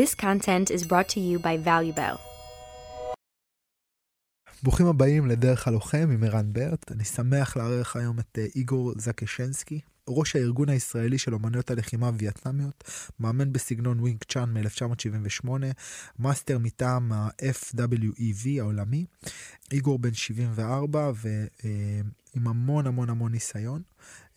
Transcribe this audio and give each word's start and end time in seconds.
This 0.00 0.14
content 0.14 0.66
is 0.76 0.82
brought 0.90 1.08
to 1.14 1.20
you 1.20 1.38
by 1.38 1.56
ValueBell. 1.66 2.18
ברוכים 4.62 4.86
הבאים 4.86 5.26
לדרך 5.26 5.68
הלוחם 5.68 6.08
עם 6.12 6.24
ערן 6.24 6.52
ברט. 6.52 6.92
אני 6.92 7.04
שמח 7.04 7.56
לארח 7.56 7.96
היום 7.96 8.18
את 8.18 8.38
אה, 8.38 8.46
איגור 8.54 8.92
זקשנסקי, 8.96 9.80
ראש 10.08 10.36
הארגון 10.36 10.68
הישראלי 10.68 11.18
של 11.18 11.34
אומנויות 11.34 11.70
הלחימה 11.70 12.06
הווייטנמיות, 12.06 12.84
מאמן 13.20 13.52
בסגנון 13.52 14.00
ווינג 14.00 14.24
צ'ון 14.28 14.52
מ-1978, 14.52 15.48
מאסטר 16.18 16.58
מטעם 16.58 17.12
ה-FWEV 17.12 18.48
העולמי. 18.60 19.04
איגור 19.72 19.98
בן 19.98 20.14
74 20.14 21.10
ועם 21.14 22.48
המון 22.48 22.86
המון 22.86 23.10
המון 23.10 23.32
ניסיון, 23.32 23.82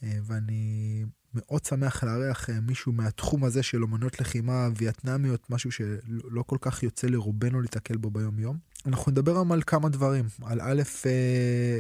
אה, 0.04 0.18
ואני 0.23 1.04
מאוד 1.36 1.66
שמח 1.66 2.04
לארח 2.04 2.50
אה, 2.50 2.62
מישהו 2.62 2.92
מהתחום 2.92 3.44
הזה 3.44 3.64
של 3.64 3.84
אומנויות 3.84 4.20
לחימה 4.22 4.70
וייטנמיות, 4.78 5.50
משהו 5.50 5.72
שלא 5.72 6.44
כל 6.48 6.58
כך 6.62 6.84
יוצא 6.84 7.08
לרובנו 7.08 7.62
להתקל 7.62 7.98
בו 7.98 8.10
ביום 8.10 8.40
יום. 8.40 8.58
אנחנו 8.86 9.12
נדבר 9.12 9.36
היום 9.36 9.52
על 9.52 9.62
כמה 9.68 9.90
דברים, 9.90 10.26
על 10.41 10.62
א', 10.62 10.82
אה, 11.05 11.80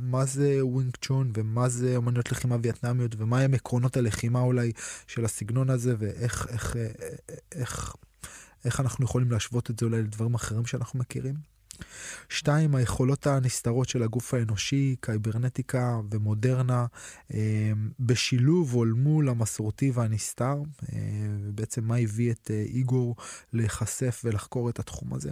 מה 0.00 0.24
זה 0.24 0.58
ווינג 0.66 0.96
צ'ון 1.00 1.32
ומה 1.34 1.68
זה 1.68 1.96
אומנויות 1.96 2.32
לחימה 2.32 2.56
וייטנמיות 2.62 3.14
ומה 3.18 3.40
הם 3.40 3.54
עקרונות 3.54 3.96
הלחימה 3.96 4.40
אולי 4.40 4.72
של 5.06 5.24
הסגנון 5.24 5.70
הזה 5.70 5.94
ואיך 5.98 6.46
איך, 6.48 6.76
אה, 6.76 6.86
איך, 7.52 7.96
איך 8.64 8.80
אנחנו 8.80 9.04
יכולים 9.04 9.30
להשוות 9.30 9.70
את 9.70 9.78
זה 9.78 9.86
אולי 9.86 10.02
לדברים 10.02 10.34
אחרים 10.34 10.66
שאנחנו 10.66 10.98
מכירים. 10.98 11.34
שתיים, 12.28 12.74
היכולות 12.74 13.26
הנסתרות 13.26 13.88
של 13.88 14.02
הגוף 14.02 14.34
האנושי, 14.34 14.96
קיברנטיקה 15.00 16.00
ומודרנה, 16.10 16.86
אה, 17.34 17.72
בשילוב 18.00 18.74
או 18.74 18.84
מול 18.96 19.28
המסורתי 19.28 19.90
והנסתר, 19.94 20.56
אה, 20.92 20.98
ובעצם 21.40 21.84
מה 21.84 21.96
הביא 21.96 22.32
את 22.32 22.50
אה, 22.50 22.62
איגור 22.62 23.16
להיחשף 23.52 24.22
ולחקור 24.24 24.70
את 24.70 24.78
התחום 24.78 25.14
הזה. 25.14 25.30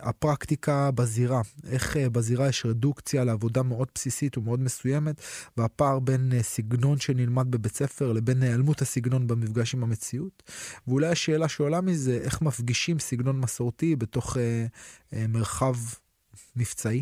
הפרקטיקה 0.00 0.90
בזירה, 0.90 1.40
איך 1.66 1.96
בזירה 1.96 2.48
יש 2.48 2.66
רדוקציה 2.66 3.24
לעבודה 3.24 3.62
מאוד 3.62 3.88
בסיסית 3.94 4.38
ומאוד 4.38 4.60
מסוימת, 4.60 5.20
והפער 5.56 5.98
בין 5.98 6.32
סגנון 6.42 6.98
שנלמד 6.98 7.50
בבית 7.50 7.74
ספר 7.74 8.12
לבין 8.12 8.42
היעלמות 8.42 8.82
הסגנון 8.82 9.26
במפגש 9.26 9.74
עם 9.74 9.82
המציאות. 9.82 10.42
ואולי 10.88 11.06
השאלה 11.06 11.48
שעולה 11.48 11.80
מזה, 11.80 12.18
איך 12.22 12.42
מפגישים 12.42 12.98
סגנון 12.98 13.40
מסורתי 13.40 13.96
בתוך 13.96 14.36
מרחב 15.12 15.74
מבצעי. 16.56 17.00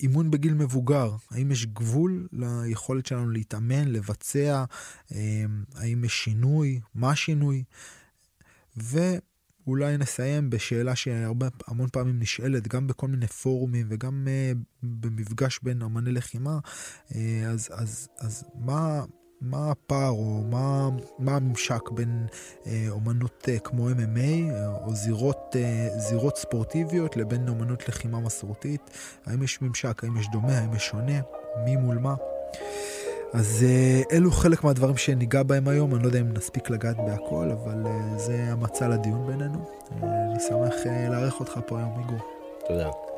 אימון 0.00 0.30
בגיל 0.30 0.54
מבוגר, 0.54 1.16
האם 1.30 1.50
יש 1.50 1.66
גבול 1.66 2.28
ליכולת 2.32 3.06
שלנו 3.06 3.30
להתאמן, 3.30 3.88
לבצע, 3.88 4.64
אמ, 5.12 5.64
האם 5.74 6.04
יש 6.04 6.24
שינוי, 6.24 6.80
מה 6.94 7.10
השינוי, 7.10 7.64
ואולי 8.76 9.96
נסיים 9.98 10.50
בשאלה 10.50 10.96
שהרבה, 10.96 11.48
המון 11.66 11.88
פעמים 11.92 12.18
נשאלת, 12.18 12.68
גם 12.68 12.86
בכל 12.86 13.08
מיני 13.08 13.26
פורומים 13.26 13.86
וגם 13.90 14.26
uh, 14.26 14.58
במפגש 14.82 15.60
בין 15.62 15.82
אמני 15.82 16.12
לחימה, 16.12 16.58
אז, 17.46 17.68
אז, 17.72 18.08
אז 18.18 18.44
מה, 18.54 19.04
מה 19.42 19.70
הפער 19.70 20.10
או 20.10 20.42
מה, 20.50 20.88
מה 21.18 21.36
הממשק 21.36 21.90
בין 21.90 22.26
אה, 22.66 22.86
אומנות 22.90 23.48
אה, 23.48 23.58
כמו 23.58 23.90
MMA 23.90 24.52
אה, 24.52 24.68
או 24.86 24.94
זירות, 24.94 25.56
אה, 25.58 25.88
זירות 25.98 26.36
ספורטיביות 26.36 27.16
לבין 27.16 27.48
אומנות 27.48 27.88
לחימה 27.88 28.20
מסורתית? 28.20 28.90
האם 29.26 29.42
יש 29.42 29.62
ממשק? 29.62 30.04
האם 30.04 30.16
יש 30.16 30.28
דומה? 30.32 30.58
האם 30.58 30.74
יש 30.74 30.86
שונה? 30.86 31.20
מי 31.64 31.76
מול 31.76 31.98
מה? 31.98 32.14
אז 33.32 33.64
אה, 33.68 34.16
אלו 34.16 34.30
חלק 34.30 34.64
מהדברים 34.64 34.96
שניגע 34.96 35.42
בהם 35.42 35.68
היום, 35.68 35.94
אני 35.94 36.02
לא 36.02 36.08
יודע 36.08 36.20
אם 36.20 36.32
נספיק 36.32 36.70
לגעת 36.70 36.96
בהכל, 36.96 37.50
אבל 37.50 37.86
אה, 37.86 38.18
זה 38.18 38.44
המצע 38.48 38.88
לדיון 38.88 39.26
בינינו. 39.26 39.64
אה, 40.02 40.08
אני 40.30 40.40
שמח 40.40 40.86
אה, 40.86 41.08
לארח 41.08 41.40
אותך 41.40 41.60
פה 41.66 41.78
היום, 41.78 42.00
איגור. 42.00 42.18
תודה. 42.68 43.11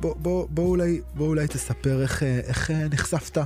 בוא, 0.00 0.14
בוא, 0.16 0.48
בוא, 0.50 0.68
אולי, 0.68 1.00
בוא 1.14 1.26
אולי 1.26 1.48
תספר 1.48 2.02
איך, 2.02 2.22
איך 2.22 2.70
נחשפת 2.70 3.38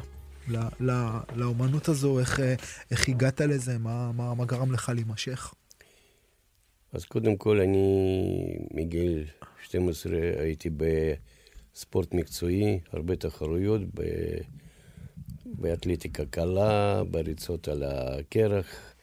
לא, 0.49 0.61
לא, 0.81 0.95
לאומנות 1.35 1.89
הזו, 1.89 2.21
איך, 2.21 2.41
איך 2.91 3.09
הגעת 3.09 3.41
לזה, 3.41 3.79
מה, 3.79 4.13
מה, 4.13 4.35
מה 4.35 4.45
גרם 4.45 4.73
לך 4.73 4.93
להימשך? 4.95 5.55
אז 6.93 7.05
קודם 7.05 7.37
כל, 7.37 7.61
אני 7.61 8.17
מגיל 8.75 9.25
12 9.63 10.13
הייתי 10.39 10.71
בספורט 10.71 12.15
מקצועי, 12.15 12.81
הרבה 12.93 13.17
תחרויות, 13.17 13.81
ב... 13.95 14.03
באתלטיקה 15.47 16.25
קלה, 16.25 17.03
בריצות 17.05 17.69
על 17.69 17.83
הקרח, 17.83 18.95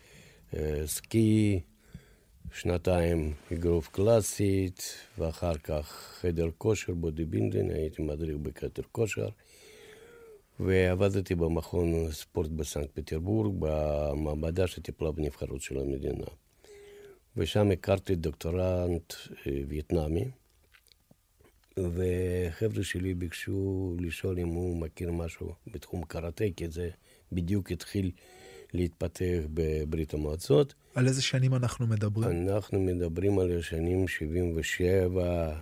אה, 0.53 0.81
סקי, 0.85 1.59
שנתיים 2.54 3.34
אגרוף 3.54 3.88
קלאסית, 3.88 4.96
ואחר 5.18 5.58
כך 5.58 6.18
חדר 6.22 6.50
כושר, 6.58 6.94
בודי 6.94 7.26
בינדן, 7.26 7.72
הייתי 7.72 8.02
מדריך 8.02 8.38
בחדר 8.38 8.84
כושר, 8.92 9.30
ועבדתי 10.59 11.36
במכון 11.36 12.12
ספורט 12.12 12.50
בסנקט 12.50 13.00
פטרבורג, 13.00 13.56
במעבדה 13.59 14.68
שטיפלה 14.68 15.12
בנבחרות 15.12 15.62
של 15.62 15.80
המדינה. 15.80 16.26
ושם 17.38 17.72
הכרתי 17.72 18.16
דוקטורנט 18.16 19.14
אה, 19.48 19.62
וייטנאמי, 19.68 20.26
וחבר'ה 21.78 22.84
שלי 22.84 23.14
ביקשו 23.14 23.96
לשאול 24.00 24.40
אם 24.40 24.48
הוא 24.48 24.78
מכיר 24.78 25.12
משהו 25.12 25.54
בתחום 25.68 26.04
קראטה, 26.04 26.46
כי 26.56 26.68
זה 26.68 26.90
בדיוק 27.32 27.72
התחיל 27.72 28.12
להתפתח 28.74 29.44
בברית 29.54 30.14
המועצות. 30.14 30.74
על 30.96 31.08
איזה 31.08 31.22
שנים 31.22 31.56
אנחנו 31.56 31.88
מדברים? 31.88 32.50
אנחנו 32.50 32.80
מדברים 32.80 33.40
על 33.40 33.58
השנים 33.60 34.08
77, 34.08 35.56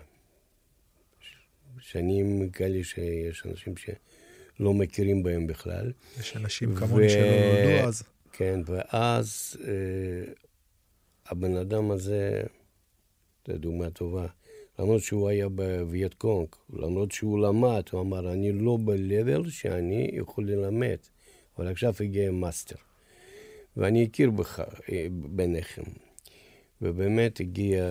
שנים 1.80 2.50
כאלה 2.50 2.84
שיש 2.84 3.44
אנשים 3.46 3.74
שלא 3.78 4.74
מכירים 4.74 5.24
בהם 5.24 5.48
בכלל. 5.48 5.92
יש 6.20 6.38
אנשים 6.38 6.76
כמוני 6.76 7.06
ו... 7.06 7.10
שלא 7.10 7.22
נולדו 7.22 7.88
אז. 7.88 8.04
כן, 8.32 8.60
ואז 8.66 9.58
אה, 9.68 10.34
הבן 11.26 11.58
אדם 11.58 11.92
הזה, 11.92 12.44
זו 13.48 13.58
דוגמה 13.58 13.90
טובה, 13.90 14.26
למרות 14.80 15.02
שהוא 15.02 15.30
היה 15.30 15.50
בווייט 15.50 16.14
קונג, 16.14 16.48
למרות 16.74 17.12
שהוא 17.12 17.40
למד, 17.40 17.84
הוא 17.92 18.02
אמר, 18.02 18.34
אני 18.34 18.52
לא 18.52 18.78
ב-level 18.86 19.50
שאני 19.50 20.10
יכול 20.14 20.48
ללמד, 20.48 20.98
אבל 21.58 21.68
עכשיו 21.68 21.94
הגיע 22.00 22.32
מאסטר. 22.32 22.76
ואני 23.78 24.06
אכיר 24.06 24.32
בך, 24.32 24.60
אה, 24.92 25.08
ביניכם. 25.12 25.84
ובאמת 26.82 27.40
הגיע 27.40 27.86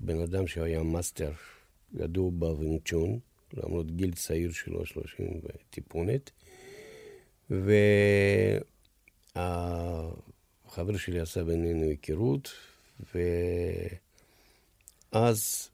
בן 0.00 0.20
אדם 0.20 0.46
שהיה 0.46 0.82
מאסטר, 0.82 1.32
ידוע 1.94 2.30
בווינג 2.34 2.76
צ'ון, 2.76 3.18
למרות 3.54 3.96
גיל 3.96 4.14
צעיר 4.14 4.52
שלו, 4.52 4.86
שלושים 4.86 5.40
וטיפונת. 5.44 6.30
והחבר 7.50 8.16
שלי 10.96 11.20
עשה 11.20 11.44
בינינו 11.44 11.82
היכרות, 11.82 12.52
ואז 15.12 15.70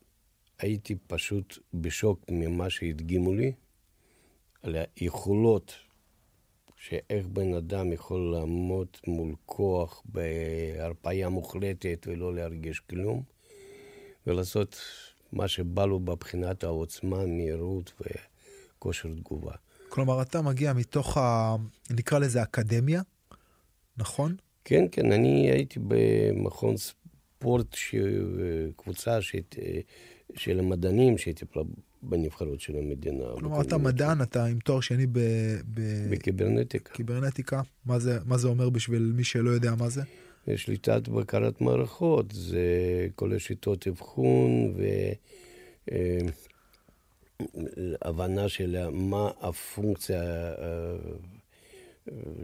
הייתי 0.59 0.95
פשוט 1.07 1.59
בשוק 1.75 2.21
ממה 2.31 2.71
שהדגימו 2.71 3.35
לי, 3.35 3.53
על 4.63 4.77
היכולות 4.97 5.75
שאיך 6.89 7.27
בן 7.27 7.55
אדם 7.55 7.93
יכול 7.93 8.33
לעמוד 8.33 8.89
מול 9.07 9.35
כוח 9.47 10.03
בהרפאיה 10.05 11.29
מוחלטת 11.29 12.07
ולא 12.11 12.35
להרגיש 12.35 12.81
כלום, 12.81 13.23
ולעשות 14.27 14.81
מה 15.33 15.49
שבא 15.49 15.87
לו 15.87 16.01
מבחינת 16.01 16.65
העוצמה, 16.65 17.27
מהירות 17.27 17.93
וכושר 18.01 19.09
תגובה. 19.09 19.53
כלומר, 19.89 20.23
אתה 20.23 20.43
מגיע 20.43 20.73
מתוך, 20.73 21.17
ה... 21.17 21.57
נקרא 21.91 22.19
לזה 22.19 22.43
אקדמיה, 22.43 23.03
נכון? 23.97 24.37
כן, 24.65 24.85
כן, 24.93 25.13
אני 25.13 25.51
הייתי 25.51 25.81
במכון 25.83 26.75
ספורט, 26.77 27.75
ש... 27.75 27.95
קבוצה 28.77 29.23
ש... 29.23 29.37
של 30.37 30.59
המדענים 30.59 31.19
שטיפלה 31.19 31.63
בנבחרות 32.09 32.61
של 32.61 32.77
המדינה. 32.77 33.25
כלומר, 33.39 33.61
אתה 33.61 33.79
מדען, 33.79 34.23
אתה 34.23 34.45
עם 34.45 34.59
תואר 34.59 34.81
שני 34.81 35.07
ב... 35.07 35.19
ב... 35.75 35.81
בקיברנטיקה. 36.11 36.93
קיברנטיקה. 36.95 37.63
מה 37.87 37.99
זה, 37.99 38.19
מה 38.25 38.39
זה 38.39 38.49
אומר 38.49 38.71
בשביל 38.71 39.13
מי 39.17 39.25
שלא 39.25 39.51
יודע 39.51 39.75
מה 39.75 39.89
זה? 39.89 40.03
שליטת 40.57 41.09
בקרת 41.09 41.61
מערכות, 41.61 42.33
זה 42.33 42.67
כל 43.15 43.35
השיטות 43.35 43.87
אבחון 43.87 44.75
והבנה 48.03 48.43
אה, 48.43 48.49
של 48.49 48.89
מה 48.93 49.31
הפונקציה 49.41 50.23
אה, 50.23 50.97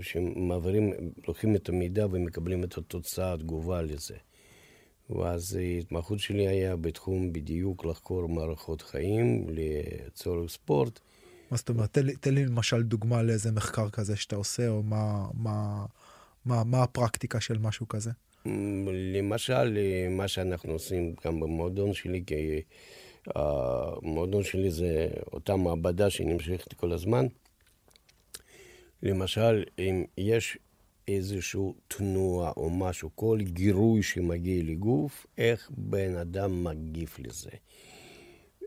שמעבירים, 0.01 0.93
לוקחים 1.29 1.57
את 1.57 1.69
המידע 1.69 2.07
ומקבלים 2.11 2.65
את 2.65 2.79
התוצאה, 2.79 3.33
התגובה 3.33 3.83
לזה. 3.83 4.17
ואז 5.11 5.57
ההתמחות 5.57 6.19
שלי 6.19 6.49
היה 6.49 6.77
בתחום 6.77 7.33
בדיוק 7.33 7.85
לחקור 7.85 8.29
מערכות 8.29 8.83
חיים 8.83 9.47
לצורך 9.49 10.51
ספורט. 10.51 11.01
מה 11.51 11.57
זאת 11.57 11.69
אומרת? 11.69 11.93
תן 11.93 12.07
לי, 12.07 12.17
תן 12.17 12.35
לי 12.35 12.45
למשל 12.47 12.83
דוגמה 12.83 13.23
לאיזה 13.23 13.53
מחקר 13.53 13.91
כזה 13.91 14.17
שאתה 14.17 14.37
עושה, 14.37 14.69
או 14.69 14.83
מה, 14.83 15.27
מה, 15.35 15.85
מה, 16.45 16.65
מה 16.65 16.83
הפרקטיקה 16.83 17.41
של 17.41 17.59
משהו 17.59 17.89
כזה. 17.89 18.11
למשל, 19.15 19.79
מה 20.11 20.29
שאנחנו 20.29 20.73
עושים 20.73 21.15
גם 21.25 21.41
במועדון 21.41 21.95
שלי, 21.95 22.23
כי 22.27 22.61
המועדון 23.35 24.43
שלי 24.43 24.71
זה 24.71 25.09
אותה 25.33 25.57
מעבדה 25.57 26.11
שנמשכת 26.11 26.73
כל 26.73 26.93
הזמן. 26.93 27.27
למשל, 29.03 29.65
אם 29.79 30.05
יש 30.19 30.59
איזושהי 31.17 31.61
תנועה 31.89 32.53
או 32.57 32.71
משהו, 32.71 33.11
כל 33.15 33.39
גירוי 33.43 34.03
שמגיע 34.03 34.63
לגוף, 34.65 35.27
איך 35.39 35.71
בן 35.77 36.17
אדם 36.17 36.65
מגיב 36.65 37.17
לזה. 37.19 37.51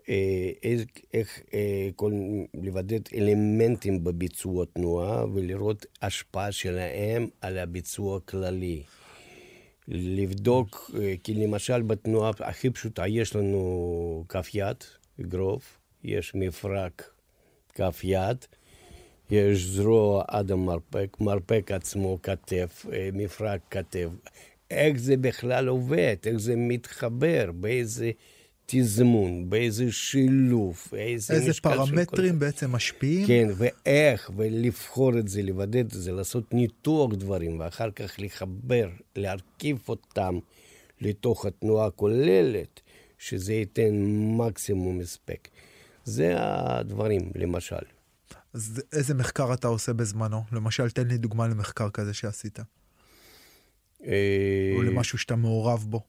אה, 0.10 0.52
איך, 0.64 0.82
איך 1.14 1.40
אה, 1.54 1.90
כל, 1.96 2.12
לבדד 2.54 3.00
אלמנטים 3.16 4.04
בביצוע 4.04 4.66
תנועה 4.74 5.26
ולראות 5.34 5.86
השפעה 6.02 6.52
שלהם 6.52 7.28
על 7.42 7.58
הביצוע 7.58 8.18
הכללי. 8.18 8.84
לבדוק, 9.88 10.92
אה, 11.00 11.14
כי 11.24 11.34
למשל 11.34 11.82
בתנועה 11.82 12.32
הכי 12.40 12.70
פשוטה, 12.70 13.08
יש 13.08 13.36
לנו 13.36 14.26
כף 14.30 14.50
יד, 14.54 14.78
אגרוף, 15.22 15.80
יש 16.04 16.36
מפרק 16.36 17.10
כף 17.74 18.02
יד, 18.04 18.46
יש 19.32 19.66
זרוע 19.66 20.24
עד 20.28 20.52
המרפק, 20.52 21.18
מרפק 21.20 21.72
עצמו 21.72 22.18
כתף, 22.24 22.86
מפרק 23.14 23.62
כתף. 23.70 24.08
איך 24.72 24.98
זה 24.98 25.18
בכלל 25.18 25.68
עובד, 25.68 26.16
איך 26.26 26.38
זה 26.38 26.56
מתחבר, 26.56 27.52
באיזה... 27.54 28.12
תזמון, 28.66 29.50
באיזה 29.50 29.92
שילוב, 29.92 30.78
איזה, 30.98 31.34
איזה 31.34 31.54
פרמטרים 31.62 32.40
בעצם 32.40 32.72
משפיעים. 32.72 33.28
כן, 33.28 33.48
ואיך, 33.58 34.32
ולבחור 34.36 35.20
את 35.20 35.28
זה, 35.28 35.42
לוודא 35.42 35.80
את 35.80 35.92
זה, 35.92 36.12
לעשות 36.12 36.54
ניתוח 36.54 37.14
דברים, 37.14 37.60
ואחר 37.60 37.92
כך 37.92 38.16
לחבר, 38.20 38.90
להרכיב 39.16 39.80
אותם 39.90 40.40
לתוך 41.02 41.46
התנועה 41.46 41.88
הכוללת, 41.88 42.82
שזה 43.18 43.54
ייתן 43.54 43.94
מקסימום 44.38 45.00
הספק. 45.00 45.48
זה 46.06 46.34
הדברים, 46.38 47.32
למשל. 47.36 47.93
אז 48.54 48.82
איזה 48.94 49.14
מחקר 49.14 49.54
אתה 49.54 49.68
עושה 49.68 49.94
בזמנו? 49.94 50.44
למשל, 50.52 50.90
תן 50.90 51.08
לי 51.08 51.18
דוגמה 51.18 51.48
למחקר 51.48 51.90
כזה 51.90 52.14
שעשית. 52.14 52.60
אה, 54.06 54.74
או 54.78 54.82
למשהו 54.82 55.18
שאתה 55.18 55.36
מעורב 55.36 55.86
בו. 55.90 56.02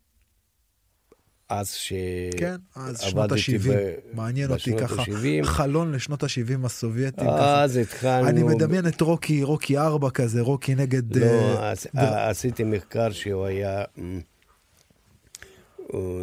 אז 1.49 1.71
ש... 1.71 1.93
כן, 2.37 2.57
אז 2.75 3.01
שנות 3.01 3.33
ה-70. 3.33 3.69
מעניין 4.17 4.51
אותי 4.51 4.73
ככה. 4.81 5.03
ה-70. 5.03 5.45
חלון 5.45 5.93
לשנות 5.93 6.23
ה-70 6.23 6.67
הסובייטים. 6.67 7.29
אז 7.29 7.77
התחלנו... 7.77 8.29
אני 8.29 8.43
מדמיין 8.43 8.87
את 8.87 9.01
רוקי, 9.01 9.43
רוקי 9.43 9.79
4 9.79 10.11
כזה, 10.11 10.41
רוקי 10.41 10.75
נגד... 10.75 11.17
לא, 11.17 11.73
uh. 11.73 11.99
עשיתי 12.01 12.65
מחקר 12.65 13.13
שהוא 13.13 13.45
היה... 13.45 13.85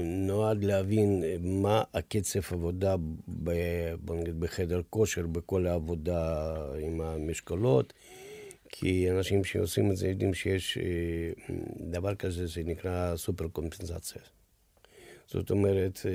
נועד 0.04 0.64
להבין 0.64 1.24
מה 1.40 1.84
הקצב 1.94 2.40
עבודה 2.52 2.96
ב, 3.44 3.52
בחדר 4.40 4.82
כושר, 4.90 5.28
בכל 5.28 5.68
העבודה 5.68 6.56
עם 6.80 7.02
המשקולות. 7.02 7.94
כי 8.72 9.12
אנשים 9.12 9.44
שעושים 9.44 9.92
את 9.92 9.98
זה 9.98 10.08
יודעים 10.08 10.34
שיש 10.34 10.78
אה, 10.78 11.54
דבר 11.80 12.16
כזה, 12.16 12.48
זה 12.48 12.62
נקרא 12.66 13.16
סופר 13.16 13.48
קומפנסציה. 13.48 14.22
זאת 15.28 15.52
אומרת, 15.52 16.00
אה, 16.06 16.12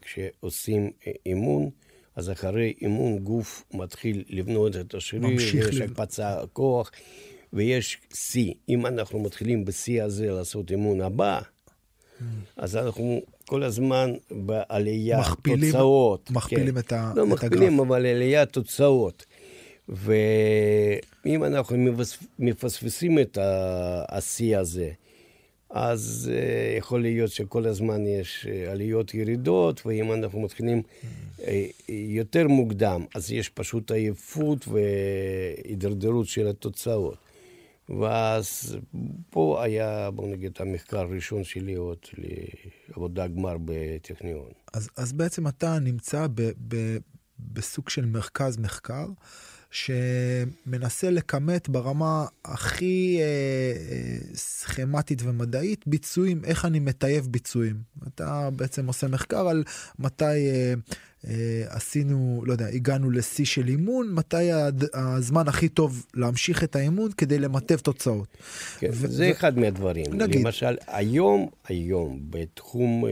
כשעושים 0.00 0.90
אה, 1.06 1.12
אימון, 1.26 1.70
אז 2.16 2.30
אחרי 2.30 2.74
אימון 2.80 3.18
גוף 3.18 3.64
מתחיל 3.74 4.24
לבנות 4.28 4.76
את 4.76 4.94
השריר, 4.94 5.40
יש 5.54 5.80
הקפצה 5.80 6.40
כוח, 6.52 6.90
ויש 7.52 7.98
שיא. 8.14 8.54
אם 8.68 8.86
אנחנו 8.86 9.18
מתחילים 9.18 9.64
בשיא 9.64 10.02
הזה 10.02 10.30
לעשות 10.30 10.70
אימון 10.70 11.00
הבא. 11.00 11.40
אז 12.56 12.76
אנחנו 12.76 13.20
כל 13.46 13.62
הזמן 13.62 14.14
בעלייה, 14.30 15.20
מכפילים, 15.20 15.72
תוצאות. 15.72 16.30
מכפילים 16.30 16.74
כן. 16.74 16.78
את, 16.78 16.92
ה, 16.92 17.12
לא 17.16 17.22
את 17.22 17.28
מכפילים, 17.28 17.74
הגרף. 17.74 17.86
אבל 17.86 18.06
עלייה 18.06 18.46
תוצאות. 18.46 19.26
ואם 19.88 21.44
אנחנו 21.44 21.76
מפספסים 22.38 23.18
את 23.18 23.38
השיא 24.08 24.58
הזה, 24.58 24.90
אז 25.70 26.30
uh, 26.32 26.78
יכול 26.78 27.02
להיות 27.02 27.30
שכל 27.30 27.66
הזמן 27.66 28.06
יש 28.06 28.46
uh, 28.46 28.70
עליות 28.70 29.14
ירידות, 29.14 29.86
ואם 29.86 30.12
אנחנו 30.12 30.40
מתחילים 30.40 30.82
uh, 31.38 31.42
יותר 31.88 32.48
מוקדם, 32.48 33.04
אז 33.14 33.32
יש 33.32 33.48
פשוט 33.48 33.90
עייפות 33.90 34.68
והידרדרות 34.68 36.26
של 36.26 36.46
התוצאות. 36.46 37.27
ואז 37.88 38.76
פה 39.30 39.62
היה, 39.64 40.10
בוא 40.10 40.28
נגיד, 40.28 40.52
המחקר 40.60 40.98
הראשון 40.98 41.44
שלי 41.44 41.74
עוד 41.74 41.98
לעבודה 42.88 43.28
גמר 43.28 43.56
בטכניון. 43.64 44.50
אז, 44.72 44.90
אז 44.96 45.12
בעצם 45.12 45.48
אתה 45.48 45.78
נמצא 45.78 46.26
ב, 46.34 46.50
ב, 46.68 46.96
בסוג 47.38 47.88
של 47.88 48.06
מרכז 48.06 48.58
מחקר. 48.58 49.06
שמנסה 49.70 51.10
לכמת 51.10 51.68
ברמה 51.68 52.26
הכי 52.44 53.18
אה, 53.20 53.24
אה, 53.24 54.16
סכמטית 54.34 55.22
ומדעית 55.22 55.86
ביצועים, 55.86 56.44
איך 56.44 56.64
אני 56.64 56.80
מטייב 56.80 57.26
ביצועים. 57.30 57.76
אתה 58.08 58.48
בעצם 58.56 58.86
עושה 58.86 59.08
מחקר 59.08 59.48
על 59.48 59.64
מתי 59.98 60.24
אה, 60.24 60.74
אה, 61.26 61.64
עשינו, 61.68 62.42
לא 62.46 62.52
יודע, 62.52 62.66
הגענו 62.66 63.10
לשיא 63.10 63.44
של 63.44 63.68
אימון, 63.68 64.14
מתי 64.14 64.52
הזמן 64.94 65.48
הכי 65.48 65.68
טוב 65.68 66.06
להמשיך 66.14 66.64
את 66.64 66.76
האימון 66.76 67.12
כדי 67.12 67.38
למטב 67.38 67.76
תוצאות. 67.76 68.36
כן, 68.78 68.88
ו- 68.92 69.08
זה 69.08 69.28
ו- 69.28 69.32
אחד 69.32 69.58
מהדברים. 69.58 70.06
נגיד. 70.14 70.40
למשל, 70.40 70.76
היום, 70.86 71.48
היום, 71.64 72.20
בתחום 72.30 73.06
אה, 73.06 73.10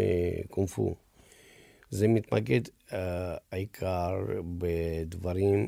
קונפו, 0.51 0.95
זה 1.91 2.09
מתמקד 2.09 2.61
אה, 2.93 3.35
העיקר 3.53 4.15
בדברים 4.59 5.67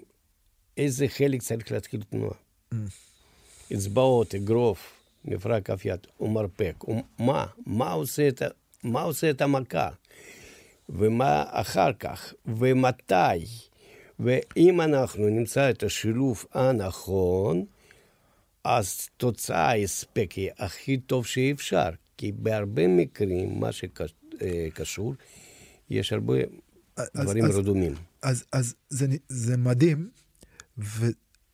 חלק 1.09 1.43
צריך 1.43 1.73
להתחיל 1.73 2.03
תנועה. 2.03 2.35
Mm. 2.75 2.77
אצבעות, 3.75 4.35
אגרוף, 4.35 4.93
מפרק 5.25 5.67
כף 5.67 5.85
יד, 5.85 6.07
ומרפק. 6.21 6.85
מה? 7.19 7.47
מה 7.67 7.93
עושה 7.93 8.29
את, 8.29 8.43
מה 8.85 9.03
עושה 9.03 9.31
את 9.31 9.43
המכה? 9.43 9.91
ומה 10.89 11.44
אחר 11.49 11.93
כך? 11.93 12.35
ומתי? 12.47 13.44
ואם 14.20 14.81
אנחנו 14.81 15.29
נמצא 15.29 15.70
את 15.70 15.82
השילוב 15.82 16.44
הנכון, 16.55 17.65
אז 18.65 19.08
תוצאה 19.17 19.70
ההספק 19.70 20.32
היא 20.32 20.51
הכי 20.58 20.97
טוב 20.97 21.27
שאפשר. 21.27 21.91
כי 22.17 22.32
בהרבה 22.32 22.87
מקרים, 22.87 23.61
מה 23.61 23.73
שקשור, 23.73 25.15
יש 25.91 26.13
הרבה 26.13 26.35
אז, 26.97 27.08
דברים 27.15 27.44
אז, 27.44 27.56
רדומים. 27.56 27.94
אז, 28.23 28.44
אז 28.53 28.75
זה, 28.89 29.06
זה 29.29 29.56
מדהים 29.56 30.08
ו, 30.79 31.06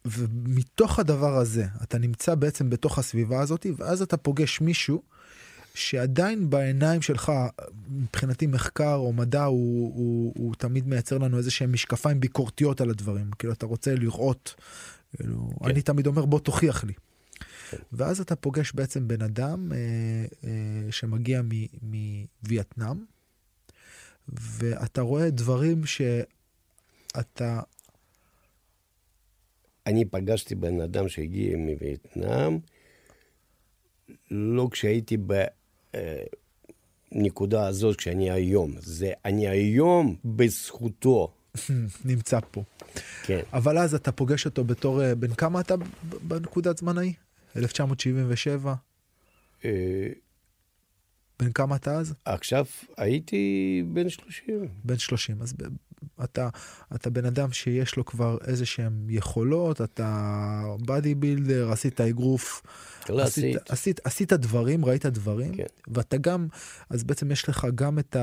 ומתוך 0.04 0.98
הדבר 0.98 1.36
הזה, 1.36 1.66
אתה 1.82 1.98
נמצא 1.98 2.34
בעצם 2.34 2.70
בתוך 2.70 2.98
הסביבה 2.98 3.40
הזאת, 3.40 3.66
ואז 3.76 4.02
אתה 4.02 4.16
פוגש 4.16 4.60
מישהו 4.60 5.02
שעדיין 5.74 6.50
בעיניים 6.50 7.02
שלך, 7.02 7.32
מבחינתי 7.88 8.46
מחקר 8.46 8.94
או 8.94 9.12
מדע, 9.12 9.44
הוא, 9.44 9.92
הוא, 9.94 10.32
הוא 10.36 10.54
תמיד 10.54 10.88
מייצר 10.88 11.18
לנו 11.18 11.38
איזה 11.38 11.50
שהם 11.50 11.72
משקפיים 11.72 12.20
ביקורתיות 12.20 12.80
על 12.80 12.90
הדברים. 12.90 13.30
כאילו, 13.38 13.52
אתה 13.52 13.66
רוצה 13.66 13.94
לראות, 13.94 14.54
כאילו, 15.16 15.50
כן. 15.60 15.70
אני 15.70 15.82
תמיד 15.82 16.06
אומר, 16.06 16.24
בוא 16.24 16.40
תוכיח 16.40 16.84
לי. 16.84 16.92
כן. 17.70 17.76
ואז 17.92 18.20
אתה 18.20 18.36
פוגש 18.36 18.72
בעצם 18.72 19.08
בן 19.08 19.22
אדם 19.22 19.72
אה, 19.72 19.78
אה, 20.44 20.92
שמגיע 20.92 21.42
מווייטנאם, 22.42 23.04
ואתה 24.28 25.00
רואה 25.00 25.30
דברים 25.30 25.82
שאתה 25.86 27.60
אני 29.86 30.04
פגשתי 30.04 30.54
בן 30.54 30.80
אדם 30.80 31.08
שהגיע 31.08 31.56
מווייטנאם, 31.56 32.58
לא 34.30 34.68
כשהייתי 34.70 35.16
בנקודה 37.12 37.62
אה, 37.62 37.66
הזאת, 37.66 37.96
כשאני 37.96 38.30
היום. 38.30 38.74
זה 38.78 39.12
אני 39.24 39.48
היום 39.48 40.16
בזכותו. 40.24 41.34
נמצא 42.04 42.38
פה. 42.50 42.62
כן. 43.22 43.40
אבל 43.52 43.78
אז 43.78 43.94
אתה 43.94 44.12
פוגש 44.12 44.46
אותו 44.46 44.64
בתור, 44.64 45.02
אה, 45.02 45.14
בן 45.14 45.34
כמה 45.34 45.60
אתה 45.60 45.74
בנקודת 46.22 46.78
זמן 46.78 46.98
ההיא? 46.98 47.12
1977? 47.56 48.74
אה, 49.64 50.08
בן 51.38 51.52
כמה 51.52 51.76
אתה 51.76 51.98
אז? 51.98 52.14
עכשיו 52.24 52.64
הייתי 52.96 53.82
בן 53.92 54.08
30. 54.08 54.68
בן 54.84 54.98
30. 54.98 55.42
אז 55.42 55.54
אתה, 56.24 56.48
אתה 56.94 57.10
בן 57.10 57.24
אדם 57.24 57.52
שיש 57.52 57.96
לו 57.96 58.04
כבר 58.04 58.38
איזה 58.46 58.66
שהם 58.66 59.06
יכולות, 59.10 59.80
אתה 59.80 60.62
בדי 60.86 61.14
בילדר, 61.14 61.72
עשית 61.72 62.00
אגרוף. 62.00 62.62
עשית, 63.08 63.56
עשית, 63.68 64.00
עשית 64.04 64.32
דברים, 64.32 64.84
ראית 64.84 65.06
דברים, 65.06 65.54
כן. 65.54 65.64
ואתה 65.88 66.16
גם, 66.16 66.48
אז 66.90 67.04
בעצם 67.04 67.30
יש 67.30 67.48
לך 67.48 67.66
גם 67.74 67.98
את 67.98 68.16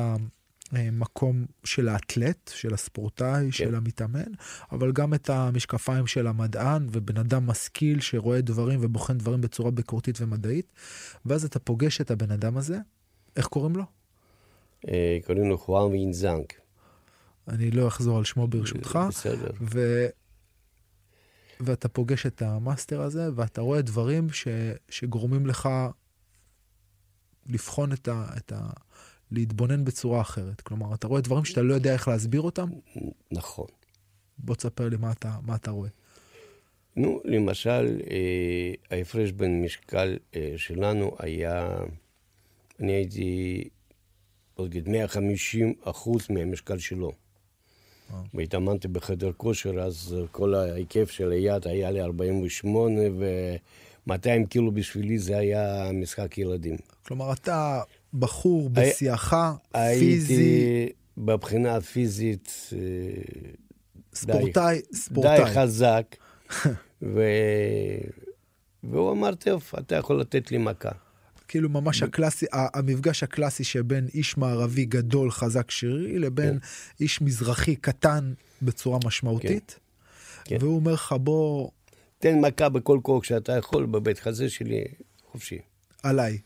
המקום 0.71 1.45
של 1.63 1.89
האתלט, 1.89 2.51
של 2.53 2.73
הספורטאי, 2.73 3.45
כן. 3.45 3.51
של 3.51 3.75
המתאמן, 3.75 4.31
אבל 4.71 4.91
גם 4.91 5.13
את 5.13 5.29
המשקפיים 5.29 6.07
של 6.07 6.27
המדען 6.27 6.88
ובן 6.91 7.17
אדם 7.17 7.47
משכיל 7.47 8.00
שרואה 8.00 8.41
דברים 8.41 8.79
ובוחן 8.83 9.17
דברים 9.17 9.41
בצורה 9.41 9.71
ביקורתית 9.71 10.21
ומדעית, 10.21 10.73
ואז 11.25 11.45
אתה 11.45 11.59
פוגש 11.59 12.01
את 12.01 12.11
הבן 12.11 12.31
אדם 12.31 12.57
הזה, 12.57 12.77
איך 13.35 13.47
קוראים 13.47 13.75
לו? 13.75 13.83
אה, 14.88 15.17
קוראים 15.25 15.50
לו 15.50 15.57
חואן 15.57 15.91
ואינזנק. 15.91 16.61
אני 17.48 17.71
לא 17.71 17.88
אחזור 17.88 18.17
על 18.17 18.24
שמו 18.24 18.48
ברשותך. 18.48 19.00
בסדר. 19.10 19.51
ו... 19.62 20.05
ואתה 21.60 21.89
פוגש 21.89 22.25
את 22.25 22.41
המאסטר 22.41 23.01
הזה, 23.01 23.29
ואתה 23.36 23.62
רואה 23.62 23.81
דברים 23.81 24.29
ש... 24.29 24.48
שגורמים 24.89 25.48
לך 25.48 25.69
לבחון 27.45 27.93
את 27.93 28.07
ה... 28.07 28.25
את 28.38 28.51
ה... 28.51 28.69
להתבונן 29.31 29.86
בצורה 29.86 30.21
אחרת. 30.21 30.62
כלומר, 30.62 30.93
אתה 30.93 31.07
רואה 31.07 31.21
דברים 31.21 31.45
שאתה 31.45 31.62
לא 31.62 31.74
יודע 31.74 31.93
איך 31.93 32.07
להסביר 32.07 32.41
אותם, 32.41 32.69
נכון. 33.31 33.67
בוא 34.38 34.55
תספר 34.55 34.89
לי 34.89 34.98
מה 34.98 35.12
אתה, 35.12 35.38
מה 35.41 35.55
אתה 35.55 35.71
רואה. 35.71 35.89
נו, 36.95 37.21
למשל, 37.25 38.01
אה, 38.12 38.98
ההפרש 38.98 39.31
בין 39.31 39.62
משקל 39.62 40.17
אה, 40.36 40.53
שלנו 40.57 41.15
היה, 41.19 41.79
אני 42.79 42.91
הייתי, 42.91 43.63
נגיד, 44.60 44.89
150 44.89 45.74
אחוז 45.83 46.27
מהמשקל 46.29 46.77
שלו. 46.77 47.12
אה. 48.13 48.20
והתאמנתי 48.34 48.88
בחדר 48.88 49.32
כושר, 49.38 49.80
אז 49.82 50.15
כל 50.32 50.56
ההיקף 50.56 51.12
של 51.12 51.32
היד 51.32 51.68
היה 51.68 51.91
לי 51.91 52.01
48, 52.01 53.01
ו-200 53.20 54.13
קילו 54.50 54.72
בשבילי 54.72 55.20
זה 55.20 55.38
היה 55.38 55.89
משחק 55.94 56.38
ילדים. 56.38 56.75
כלומר, 57.08 57.34
אתה 57.34 57.82
בחור 58.13 58.70
הי- 58.75 58.89
בשיאך, 58.89 59.36
פיזי, 60.00 60.34
הייתי 60.34 60.89
בבחינה 61.18 61.75
הפיזית 61.75 62.70
אה, 62.74 62.77
ספורטאי, 64.13 64.77
די 64.91 64.98
ספורטאי. 64.98 65.46
חזק, 65.46 66.15
ו... 67.01 67.22
והוא 68.84 69.12
אמר, 69.12 69.36
טוב, 69.36 69.63
אתה 69.80 69.96
יכול 69.96 70.20
לתת 70.20 70.51
לי 70.51 70.58
מכה. 70.58 70.91
כאילו 71.51 71.70
ממש 71.70 72.03
הקלאסי, 72.03 72.46
המפגש 72.51 73.24
הקלאסי 73.24 73.63
שבין 73.63 74.08
איש 74.13 74.38
מערבי 74.38 74.86
גדול, 74.86 75.31
חזק, 75.31 75.72
שרירי, 75.72 76.20
לבין 76.20 76.60
איש 77.00 77.22
מזרחי 77.22 77.75
קטן 77.75 78.34
בצורה 78.62 79.00
משמעותית. 79.05 79.79
כן. 80.46 80.58
והוא 80.60 80.75
אומר 80.75 80.93
לך, 80.93 81.15
בוא 81.22 81.70
תן 82.20 82.39
מכה 82.39 82.70
בכל 82.70 83.00
כוח 83.01 83.24
שאתה 83.24 83.58
יכול 83.58 83.86
בבית 83.86 84.20
חזה 84.20 84.50
שלי, 84.50 84.84
חופשי. 85.31 85.58
עליי. 86.03 86.38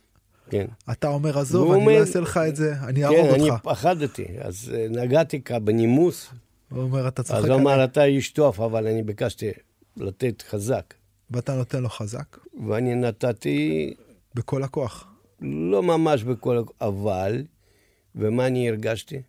כן. 0.50 0.66
אתה 0.92 1.08
אומר, 1.08 1.40
עזוב, 1.40 1.72
אני 1.72 1.82
אומר- 1.82 1.94
לא 1.96 2.00
אעשה 2.00 2.20
לך 2.20 2.40
את 2.48 2.56
זה, 2.56 2.74
אני 2.82 3.00
כן, 3.00 3.04
אהרוג 3.04 3.34
אני 3.34 3.50
אותך. 3.50 3.64
פחדתי, 3.64 4.26
אז 4.42 4.72
אה, 4.76 4.88
נגעתי 4.90 5.42
ככה 5.42 5.60
בנימוס, 5.60 6.30
הוא 6.70 6.82
אומר, 6.84 7.08
אתה 7.08 7.24
צוחק 7.24 7.40
אז 7.40 7.46
הוא 7.46 7.56
אמר, 7.56 7.84
אתה 7.84 8.04
איש 8.04 8.30
טוב, 8.32 8.62
אבל 8.62 8.88
אני 8.88 9.04
ביקשתי 9.04 9.50
לתת 9.98 10.44
חזק. 10.50 10.94
ואתה 11.32 11.56
נותן 11.56 11.84
לו 11.84 11.90
חזק, 11.90 12.38
ואני 12.68 12.96
נתתי 12.96 13.94
בכל 14.36 14.64
הכוח. 14.64 15.08
לא 15.42 15.84
ממש 15.84 16.24
בכל, 16.24 16.64
אבל, 16.82 17.44
ומה 18.16 18.48
אני 18.48 18.70
הרגשתי? 18.70 19.22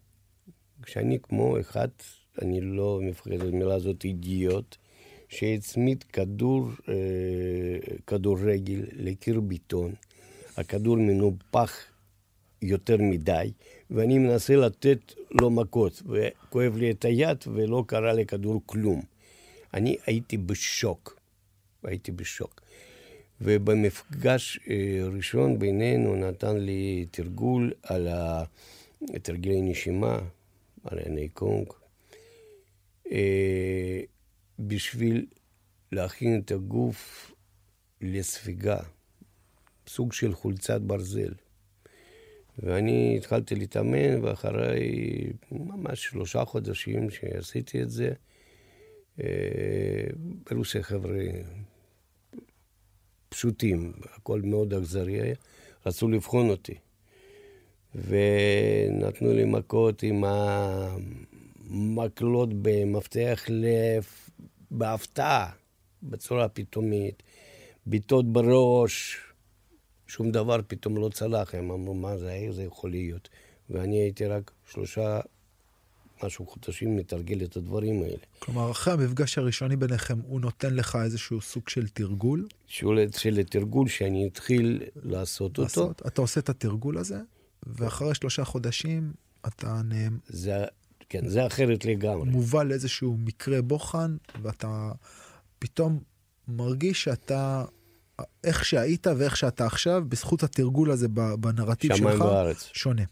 כשאני 0.82 1.18
כמו 1.22 1.60
אחד, 1.60 1.88
אני 2.42 2.60
לא 2.60 3.00
מפחד 3.02 3.32
את 3.32 3.40
המילה 3.40 3.74
הזאת, 3.74 4.04
אידיוט, 4.04 4.76
שהצמיד 5.28 6.04
כדור, 6.12 6.68
אה, 6.88 6.94
כדורגל 8.06 8.80
לקיר 8.92 9.40
ביטון, 9.40 9.94
הכדור 10.56 10.96
מנופח 10.96 11.76
יותר 12.62 12.96
מדי, 13.00 13.52
ואני 13.90 14.18
מנסה 14.18 14.56
לתת 14.56 15.12
לו 15.40 15.50
מכות, 15.50 16.02
וכואב 16.06 16.76
לי 16.76 16.90
את 16.90 17.04
היד 17.04 17.38
ולא 17.54 17.84
קרה 17.86 18.12
לכדור 18.12 18.62
כלום. 18.66 19.02
אני 19.74 19.96
הייתי 20.06 20.36
בשוק, 20.36 21.20
הייתי 21.84 22.12
בשוק. 22.12 22.65
ובמפגש 23.40 24.60
אה, 24.68 25.00
ראשון 25.16 25.58
בינינו 25.58 26.16
נתן 26.16 26.56
לי 26.56 27.06
תרגול 27.10 27.72
על 27.82 28.08
תרגילי 29.22 29.60
נשימה, 29.62 30.18
על 30.84 30.98
עיני 30.98 31.28
קונג, 31.28 31.72
בשביל 34.58 35.26
להכין 35.92 36.40
את 36.44 36.50
הגוף 36.50 37.32
לספיגה, 38.00 38.78
סוג 39.88 40.12
של 40.12 40.34
חולצת 40.34 40.80
ברזל. 40.80 41.32
ואני 42.58 43.14
התחלתי 43.16 43.54
להתאמן, 43.54 44.24
ואחרי 44.24 45.32
ממש 45.52 46.04
שלושה 46.04 46.44
חודשים 46.44 47.10
שעשיתי 47.10 47.82
את 47.82 47.90
זה, 47.90 48.12
אה, 49.20 50.06
ברוסיה 50.50 50.82
חבר'ה 50.82 51.22
פשוטים, 53.28 53.92
הכל 54.14 54.40
מאוד 54.44 54.74
אכזרי 54.74 55.20
היה, 55.20 55.34
רצו 55.86 56.08
לבחון 56.08 56.50
אותי. 56.50 56.74
ונתנו 57.94 59.32
לי 59.32 59.44
מכות 59.44 60.02
עם 60.02 60.24
המקלות 61.70 62.48
במפתח 62.62 63.44
לב, 63.48 64.06
בהפתעה, 64.70 65.50
בצורה 66.02 66.48
פתאומית, 66.48 67.22
בעיטות 67.86 68.32
בראש, 68.32 69.18
שום 70.06 70.30
דבר 70.30 70.60
פתאום 70.68 70.96
לא 70.96 71.08
צלח, 71.08 71.54
הם 71.54 71.70
אמרו, 71.70 71.94
מה 71.94 72.18
זה, 72.18 72.32
איך 72.32 72.50
זה 72.50 72.62
יכול 72.62 72.90
להיות? 72.90 73.28
ואני 73.70 73.96
הייתי 73.96 74.26
רק 74.26 74.50
שלושה, 74.70 75.20
משהו 76.24 76.46
חודשים 76.46 76.96
מתרגל 76.96 77.44
את 77.44 77.56
הדברים 77.56 78.02
האלה. 78.02 78.16
כלומר, 78.38 78.70
אחרי 78.70 78.92
המפגש 78.94 79.38
הראשוני 79.38 79.76
ביניכם, 79.76 80.18
הוא 80.26 80.40
נותן 80.40 80.74
לך 80.74 80.98
איזשהו 81.04 81.40
סוג 81.40 81.68
של 81.68 81.88
תרגול. 81.88 82.46
של, 82.66 82.86
של 83.18 83.38
התרגול 83.38 83.88
שאני 83.88 84.28
אתחיל 84.32 84.82
לעשות 85.02 85.50
אותו, 85.50 85.62
לעשות. 85.62 86.02
אתה 86.06 86.20
עושה 86.20 86.40
את 86.40 86.48
התרגול 86.48 86.98
הזה, 86.98 87.18
ואחרי 87.66 88.14
שלושה 88.14 88.44
חודשים 88.44 89.12
אתה 89.46 89.80
נהם- 89.84 90.18
זה, 90.28 90.64
כן, 91.08 91.28
זה 91.28 91.46
אחרת 91.46 91.84
לגמרי. 91.84 92.28
מובל 92.30 92.66
לאיזשהו 92.66 93.16
מקרה 93.24 93.62
בוחן, 93.62 94.16
ואתה 94.42 94.92
פתאום 95.58 96.00
מרגיש 96.48 97.04
שאתה, 97.04 97.64
איך 98.44 98.64
שהיית 98.64 99.06
ואיך 99.18 99.36
שאתה 99.36 99.66
עכשיו, 99.66 100.04
בזכות 100.08 100.42
התרגול 100.42 100.90
הזה 100.90 101.08
בנרטיב 101.40 101.96
שלך, 101.96 102.20
וארץ. 102.20 102.70
שונה. 102.72 103.02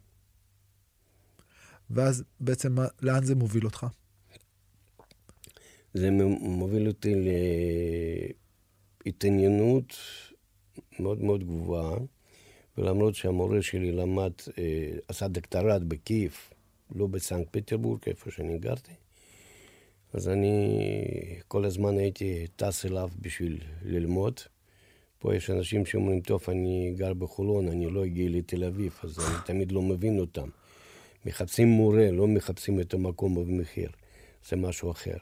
ואז 1.91 2.25
בעצם 2.41 2.73
מה- 2.75 2.87
לאן 3.03 3.25
זה 3.25 3.35
מוביל 3.35 3.65
אותך? 3.65 3.87
זה 5.95 6.11
מוביל 6.41 6.89
אותי 6.89 7.15
להתעניינות 9.07 9.95
מאוד 11.01 11.23
מאוד 11.23 11.45
גבוהה, 11.45 11.97
ולמרות 12.79 13.15
שהמורה 13.15 13.63
שלי 13.63 13.93
למד, 13.93 14.33
אה, 14.59 14.91
עשה 15.09 15.29
דוקטורט 15.29 15.83
בקייב, 15.83 16.37
לא 16.95 17.07
בסנקט 17.07 17.49
פטרבורג, 17.57 17.99
איפה 18.07 18.31
שאני 18.31 18.59
גרתי, 18.59 18.93
אז 20.13 20.29
אני 20.29 20.79
כל 21.49 21.65
הזמן 21.65 21.99
הייתי 21.99 22.47
טס 22.57 22.87
אליו 22.87 23.09
בשביל 23.21 23.59
ללמוד. 23.85 24.41
פה 25.19 25.35
יש 25.37 25.51
אנשים 25.51 25.87
שאומרים, 25.87 26.21
טוב, 26.21 26.43
אני 26.49 26.95
גר 26.97 27.15
בחולון, 27.15 27.69
אני 27.69 27.87
לא 27.91 28.05
אגיע 28.05 28.29
לתל 28.31 28.65
אביב, 28.65 28.99
אז 29.03 29.19
אני 29.19 29.37
תמיד 29.47 29.73
לא 29.73 29.83
מבין 29.83 30.19
אותם. 30.19 30.49
מחפשים 31.27 31.69
מורה, 31.69 32.11
לא 32.11 32.29
מחפשים 32.29 32.81
את 32.81 32.95
המקום 32.95 33.35
במחיר. 33.35 33.91
זה 34.49 34.57
משהו 34.57 34.91
אחר. 34.91 35.17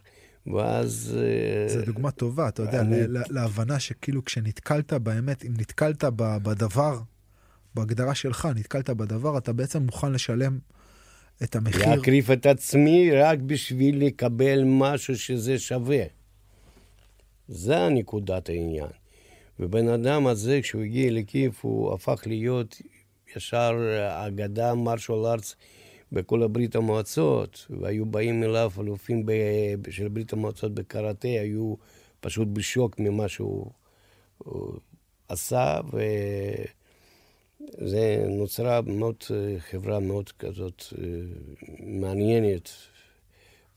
ואז... 0.47 1.19
אה, 1.23 1.69
זו 1.69 1.85
דוגמה 1.87 2.11
טובה, 2.11 2.49
אתה 2.49 2.63
יודע, 2.63 2.81
אני- 2.81 2.97
להבנה 3.31 3.81
שכאילו 3.81 4.25
כשנתקלת 4.25 4.93
באמת, 4.93 5.45
אם 5.45 5.53
נתקלת 5.59 6.05
בדבר, 6.19 7.01
בהגדרה 7.75 8.15
שלך, 8.15 8.49
נתקלת 8.55 8.91
בדבר, 8.91 9.39
אתה 9.39 9.53
בעצם 9.53 9.83
מוכן 9.83 10.13
לשלם 10.13 10.59
את 11.43 11.57
המחיר. 11.57 11.89
להקריב 11.95 12.31
את 12.31 12.47
עצמי 12.47 13.11
רק 13.13 13.39
בשביל 13.39 14.07
לקבל 14.07 14.63
משהו 14.67 15.19
שזה 15.19 15.59
שווה. 15.59 16.05
זה 17.49 17.89
נקודת 17.89 18.49
העניין. 18.49 18.87
ובן 19.61 19.89
אדם 19.89 20.27
הזה, 20.27 20.59
כשהוא 20.63 20.83
הגיע 20.83 21.11
לקייב, 21.11 21.59
הוא 21.61 21.95
הפך 21.95 22.23
להיות 22.27 22.77
ישר 23.37 23.73
אגדה 24.27 24.75
מרשל 24.75 25.13
ארץ 25.13 25.57
בכל 26.13 26.43
הברית 26.43 26.77
המועצות, 26.77 27.67
והיו 27.81 28.07
באים 28.07 28.43
אליו 28.43 28.71
אלופים 28.81 29.27
ב- 29.27 29.91
של 29.91 30.09
ברית 30.09 30.33
המועצות 30.33 30.75
בקראטה, 30.75 31.29
היו 31.29 31.75
פשוט 32.21 32.49
בשוק 32.49 32.99
ממה 32.99 33.29
שהוא 33.29 33.71
הוא 34.39 34.79
עשה, 35.29 35.81
ו... 35.93 36.01
זה 37.79 38.25
נוצרה 38.29 38.81
מאוד 38.81 39.17
אה, 39.31 39.61
חברה 39.61 40.01
מאוד 40.01 40.33
כזאת 40.33 40.83
אה, 40.99 41.05
מעניינת 41.81 42.69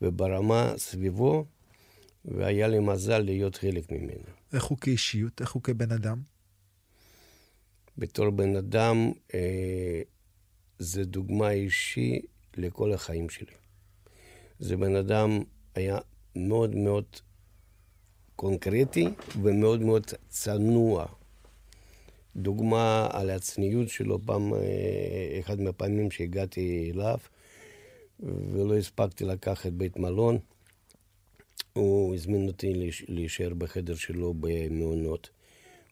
וברמה 0.02 0.74
סביבו, 0.76 1.44
והיה 2.24 2.68
לי 2.68 2.78
מזל 2.78 3.18
להיות 3.18 3.56
חלק 3.56 3.92
ממנה. 3.92 4.30
איך 4.52 4.64
הוא 4.64 4.78
כאישיות? 4.78 5.40
איך 5.40 5.52
הוא 5.52 5.62
כבן 5.62 5.92
אדם? 5.92 6.20
בתור 7.98 8.30
בן 8.30 8.56
אדם, 8.56 9.12
אה, 9.34 10.02
זה 10.78 11.04
דוגמה 11.04 11.50
אישי 11.50 12.20
לכל 12.56 12.92
החיים 12.92 13.28
שלי. 13.28 13.52
זה 14.58 14.76
בן 14.76 14.96
אדם 14.96 15.42
היה 15.74 15.98
מאוד 16.36 16.74
מאוד 16.74 17.04
קונקרטי 18.36 19.08
ומאוד 19.42 19.80
מאוד 19.80 20.06
צנוע. 20.28 21.06
דוגמה 22.36 23.08
על 23.12 23.30
הצניעות 23.30 23.88
שלו, 23.88 24.18
פעם, 24.26 24.54
אה, 24.54 25.36
אחד 25.40 25.60
מהפעמים 25.60 26.10
שהגעתי 26.10 26.92
אליו, 26.94 27.18
ולא 28.20 28.76
הספקתי 28.76 29.24
לקחת 29.24 29.72
בית 29.72 29.96
מלון, 29.96 30.38
הוא 31.72 32.14
הזמין 32.14 32.46
אותי 32.48 32.90
להישאר 33.08 33.54
בחדר 33.54 33.94
שלו 33.94 34.34
במעונות. 34.40 35.30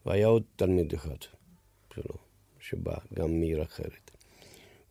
והיה 0.05 0.27
עוד 0.27 0.43
תלמיד 0.55 0.93
אחד 0.93 1.15
שלו, 1.93 2.15
שבא 2.59 2.95
גם 3.13 3.39
מעיר 3.39 3.63
אחרת. 3.63 4.04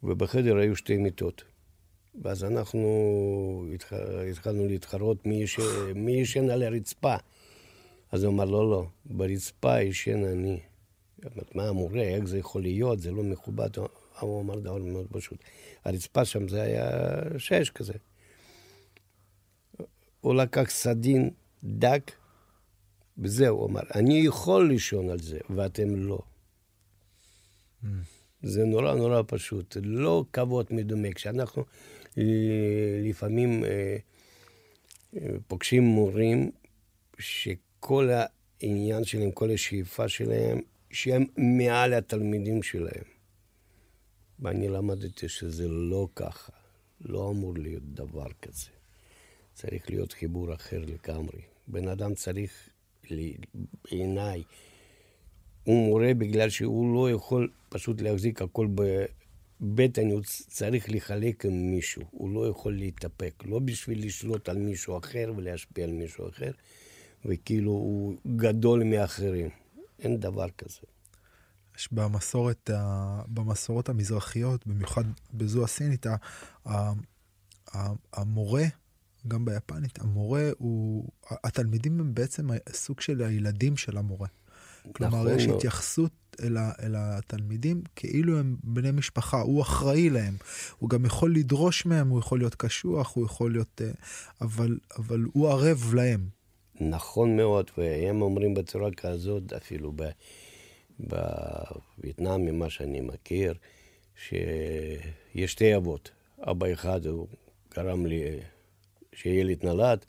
ובחדר 0.05 0.57
היו 0.57 0.77
שתי 0.77 0.97
מיטות. 0.97 1.45
ואז 2.23 2.45
אנחנו 2.45 2.89
התחלנו 4.31 4.67
להתחרות 4.67 5.27
מי 5.95 6.13
ישן 6.21 6.51
על 6.51 6.63
הרצפה. 6.63 7.17
אז 8.13 8.25
הוא 8.25 8.35
אמר, 8.35 8.45
לא, 8.45 8.71
לא, 8.71 8.87
ברצפה 9.05 9.81
ישן 9.81 10.25
אני. 10.25 10.61
מה 11.55 11.69
המורה, 11.69 12.03
איך 12.03 12.25
זה 12.25 12.39
יכול 12.39 12.63
להיות, 12.63 13.01
זה 13.01 13.11
לא 13.11 13.23
מכובד. 13.23 13.69
הוא 14.21 14.41
אמר 14.41 14.59
דבר 14.59 14.79
מאוד 14.79 15.07
פשוט. 15.11 15.39
הרצפה 15.85 16.25
שם 16.25 16.49
זה 16.49 16.63
היה 16.63 16.89
שש 17.39 17.71
כזה. 17.71 17.93
הוא 20.21 20.35
לקח 20.35 20.71
סדין 20.71 21.31
דק, 21.65 22.11
וזהו, 23.19 23.57
הוא 23.59 23.69
אמר, 23.69 23.81
אני 23.95 24.21
יכול 24.21 24.69
לישון 24.69 25.11
על 25.11 25.19
זה, 25.19 25.39
ואתם 25.51 25.97
לא. 25.97 26.19
Mm. 27.85 27.87
זה 28.45 28.65
נורא 28.65 28.95
נורא 28.95 29.23
פשוט, 29.27 29.77
לא 29.83 30.25
כבוד 30.33 30.67
מדומה. 30.71 31.13
כשאנחנו 31.13 31.65
לפעמים 33.05 33.65
אה, 33.65 33.97
אה, 35.17 35.27
פוגשים 35.47 35.83
מורים 35.83 36.51
שכל 37.19 38.11
העניין 38.63 39.05
שלהם, 39.05 39.31
כל 39.31 39.51
השאיפה 39.51 40.09
שלהם, 40.09 40.61
שהם 40.91 41.25
מעל 41.37 41.95
התלמידים 41.95 42.63
שלהם. 42.63 43.05
ואני 44.39 44.69
למדתי 44.69 45.29
שזה 45.29 45.69
לא 45.69 46.09
ככה, 46.15 46.53
לא 47.01 47.31
אמור 47.31 47.55
להיות 47.59 47.95
דבר 47.95 48.27
כזה. 48.43 48.71
צריך 49.55 49.91
להיות 49.91 50.13
חיבור 50.13 50.55
אחר 50.55 50.83
לגמרי. 50.87 51.41
בן 51.69 51.89
אדם 51.89 52.15
צריך, 52.15 52.69
בעיניי, 53.85 54.43
הוא 55.65 55.87
מורה 55.87 56.15
בגלל 56.15 56.51
שהוא 56.51 56.95
לא 56.95 57.11
יכול 57.11 57.51
פשוט 57.69 58.01
להחזיק 58.01 58.43
הכל 58.43 58.69
בבטן, 59.61 60.11
הוא 60.11 60.21
צריך 60.49 60.85
לחלק 60.89 61.45
עם 61.45 61.71
מישהו, 61.71 62.03
הוא 62.11 62.35
לא 62.35 62.49
יכול 62.49 62.77
להתאפק, 62.77 63.43
לא 63.47 63.59
בשביל 63.59 64.07
לשלוט 64.07 64.49
על 64.49 64.59
מישהו 64.59 64.99
אחר 64.99 65.33
ולהשפיע 65.37 65.85
על 65.85 65.93
מישהו 65.93 66.29
אחר, 66.29 66.51
וכאילו 67.25 67.71
הוא 67.71 68.17
גדול 68.37 68.85
מאחרים. 68.85 69.49
אין 69.99 70.21
דבר 70.21 70.49
כזה. 70.59 70.81
יש 71.79 71.93
במסורת, 71.93 72.71
במסורות 73.29 73.89
המזרחיות, 73.89 74.67
במיוחד 74.67 75.05
בזו 75.35 75.65
הסינית, 75.65 76.07
המורה, 78.13 78.65
גם 79.29 79.45
ביפנית, 79.45 80.01
המורה 80.01 80.51
הוא, 80.59 81.09
התלמידים 81.31 82.01
הם 82.01 82.15
בעצם 82.15 82.49
סוג 82.73 83.01
של 83.01 83.23
הילדים 83.23 83.77
של 83.77 83.97
המורה. 83.97 84.29
כלומר, 84.93 85.23
נכון 85.23 85.39
יש 85.39 85.47
התייחסות 85.47 86.11
אל, 86.43 86.57
ה, 86.57 86.73
אל 86.83 86.95
התלמידים 86.97 87.83
כאילו 87.97 88.39
הם 88.39 88.57
בני 88.63 88.91
משפחה, 88.91 89.41
הוא 89.41 89.63
אחראי 89.63 90.11
להם. 90.11 90.37
הוא 90.79 90.91
גם 90.91 91.05
יכול 91.05 91.35
לדרוש 91.35 91.87
מהם, 91.87 92.09
הוא 92.09 92.19
יכול 92.19 92.39
להיות 92.39 92.55
קשוח, 92.55 93.15
הוא 93.17 93.25
יכול 93.25 93.53
להיות... 93.53 93.83
אה, 93.85 93.91
אבל, 94.41 94.79
אבל 94.99 95.25
הוא 95.33 95.49
ערב 95.49 95.95
להם. 95.95 96.29
נכון 96.81 97.37
מאוד, 97.37 97.71
והם 97.79 98.23
אומרים 98.23 98.55
בצורה 98.55 98.91
כזאת, 98.91 99.53
אפילו 99.53 99.93
בווייטנאם, 100.99 102.47
ממה 102.47 102.71
שאני 102.71 103.01
מכיר, 103.01 103.55
שיש 104.17 105.53
שתי 105.53 105.77
אבות. 105.77 106.11
אבא 106.39 106.73
אחד, 106.73 107.07
הוא 107.07 107.27
גרם 107.75 108.07
לי 108.07 108.23
שילד 109.13 109.65
נולד, 109.65 110.05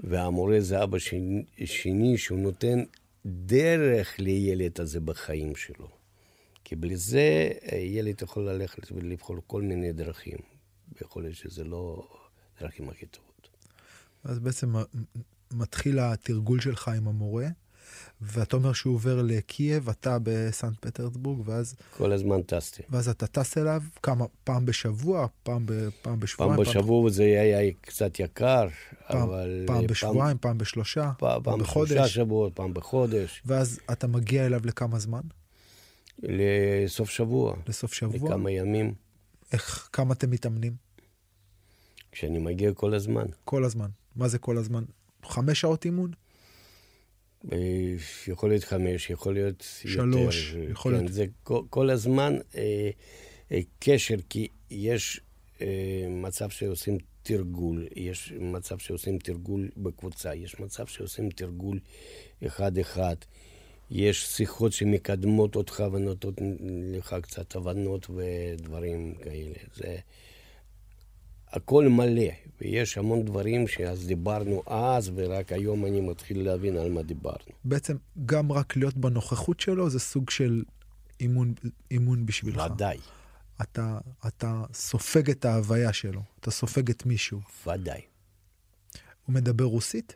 והמורה 0.00 0.60
זה 0.60 0.82
אבא 0.82 0.98
שני, 0.98 1.44
שני 1.64 2.18
שהוא 2.18 2.38
נותן 2.38 2.82
דרך 3.26 4.18
לילד 4.18 4.80
הזה 4.80 5.00
בחיים 5.00 5.56
שלו. 5.56 5.88
כי 6.64 6.76
בלי 6.76 6.96
זה 6.96 7.50
ילד 7.72 8.22
יכול 8.22 8.50
ללכת 8.50 8.92
ולבחור 8.92 9.36
כל 9.46 9.62
מיני 9.62 9.92
דרכים. 9.92 10.38
ויכול 10.92 11.22
להיות 11.22 11.36
שזה 11.36 11.64
לא 11.64 12.08
הדרכים 12.58 12.88
הכי 12.88 13.06
טובות. 13.06 13.48
אז 14.24 14.38
בעצם 14.38 14.74
מתחיל 15.52 15.98
התרגול 15.98 16.60
שלך 16.60 16.88
עם 16.88 17.08
המורה, 17.08 17.46
ואתה 18.26 18.56
אומר 18.56 18.72
שהוא 18.72 18.94
עובר 18.94 19.22
לקייב, 19.22 19.88
אתה 19.88 20.18
בסנט 20.22 20.76
פטרסבורג, 20.80 21.48
ואז... 21.48 21.74
כל 21.96 22.12
הזמן 22.12 22.42
טסתי. 22.42 22.82
ואז 22.90 23.08
אתה 23.08 23.26
טס 23.26 23.58
אליו 23.58 23.82
כמה, 24.02 24.24
פעם 24.44 24.66
בשבוע, 24.66 25.26
פעם, 25.42 25.66
ב, 25.66 25.88
פעם 26.02 26.20
בשבועיים? 26.20 26.56
פעם 26.56 26.64
בשבוע 26.64 27.02
פעם... 27.02 27.10
זה 27.10 27.22
היה 27.22 27.72
קצת 27.80 28.20
יקר, 28.20 28.68
פעם, 29.08 29.22
אבל... 29.22 29.64
פעם 29.66 29.86
בשבועיים, 29.86 30.38
פעם, 30.38 30.50
פעם 30.50 30.58
בשלושה, 30.58 31.12
פעם, 31.18 31.42
פעם 31.42 31.58
בחודש. 31.58 31.92
פעם 31.92 31.98
בשלושה 31.98 32.14
שבועות, 32.14 32.52
פעם 32.54 32.74
בחודש. 32.74 33.42
ואז 33.46 33.80
אתה 33.92 34.06
מגיע 34.06 34.46
אליו 34.46 34.60
לכמה 34.64 34.98
זמן? 34.98 35.22
לסוף 36.22 37.10
שבוע. 37.10 37.56
לסוף 37.68 37.94
שבוע? 37.94 38.30
לכמה 38.30 38.50
ימים. 38.50 38.94
איך, 39.52 39.88
כמה 39.92 40.14
אתם 40.14 40.30
מתאמנים? 40.30 40.72
כשאני 42.12 42.38
מגיע 42.38 42.72
כל 42.72 42.94
הזמן. 42.94 43.26
כל 43.44 43.64
הזמן. 43.64 43.88
מה 44.16 44.28
זה 44.28 44.38
כל 44.38 44.58
הזמן? 44.58 44.84
חמש 45.24 45.60
שעות 45.60 45.84
אימון? 45.84 46.10
אה, 47.52 47.58
יכול 48.28 48.50
להיות 48.50 48.64
חמש, 48.64 49.10
יכול 49.10 49.34
להיות 49.34 49.60
שלוש, 49.86 50.52
יותר. 50.52 50.70
יכול 50.70 50.92
כן, 50.92 50.98
להיות... 50.98 51.12
זה 51.12 51.26
כל, 51.42 51.62
כל 51.70 51.90
הזמן 51.90 52.38
אה, 52.56 52.90
אה, 53.52 53.60
קשר, 53.78 54.16
כי 54.28 54.48
יש 54.70 55.20
אה, 55.60 56.06
מצב 56.10 56.48
שעושים 56.48 56.98
תרגול, 57.22 57.86
יש 57.96 58.32
מצב 58.40 58.78
שעושים 58.78 59.18
תרגול 59.18 59.68
בקבוצה, 59.76 60.34
יש 60.34 60.60
מצב 60.60 60.86
שעושים 60.86 61.30
תרגול 61.30 61.78
אחד-אחד. 62.46 63.16
יש 63.90 64.26
שיחות 64.26 64.72
שמקדמות 64.72 65.56
אותך 65.56 65.84
ונותנות 65.92 66.34
לך 66.92 67.16
קצת 67.22 67.56
הבנות 67.56 68.10
ודברים 68.10 69.14
כאלה. 69.14 69.58
זה 69.74 69.96
הכל 71.54 71.88
מלא, 71.88 72.30
ויש 72.60 72.98
המון 72.98 73.24
דברים 73.24 73.68
שאז 73.68 74.06
דיברנו 74.06 74.62
אז, 74.66 75.10
ורק 75.14 75.52
היום 75.52 75.86
אני 75.86 76.00
מתחיל 76.00 76.44
להבין 76.44 76.76
על 76.76 76.90
מה 76.90 77.02
דיברנו. 77.02 77.52
בעצם 77.64 77.96
גם 78.26 78.52
רק 78.52 78.76
להיות 78.76 78.96
בנוכחות 78.96 79.60
שלו 79.60 79.90
זה 79.90 79.98
סוג 79.98 80.30
של 80.30 80.62
אימון, 81.20 81.54
אימון 81.90 82.26
בשבילך. 82.26 82.62
ודאי. 82.74 82.98
אתה, 83.62 83.98
אתה 84.26 84.62
סופג 84.72 85.30
את 85.30 85.44
ההוויה 85.44 85.92
שלו, 85.92 86.20
אתה 86.40 86.50
סופג 86.50 86.90
את 86.90 87.06
מישהו. 87.06 87.40
ודאי. 87.66 88.00
הוא 89.26 89.34
מדבר 89.34 89.64
רוסית? 89.64 90.14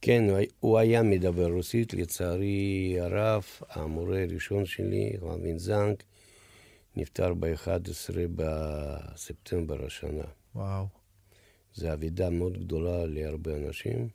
כן, 0.00 0.24
הוא 0.60 0.78
היה 0.78 1.02
מדבר 1.02 1.50
רוסית, 1.50 1.94
לצערי 1.94 2.96
הרב, 3.00 3.44
המורה 3.70 4.22
הראשון 4.22 4.66
שלי, 4.66 5.12
רבין 5.22 5.58
זנק, 5.58 6.02
נפטר 6.96 7.34
ב-11 7.34 8.14
בספטמבר 8.36 9.86
השנה. 9.86 10.24
וואו. 10.54 10.86
זו 11.74 11.92
אבידה 11.92 12.30
מאוד 12.30 12.58
גדולה 12.58 13.06
להרבה 13.06 13.56
אנשים, 13.56 14.08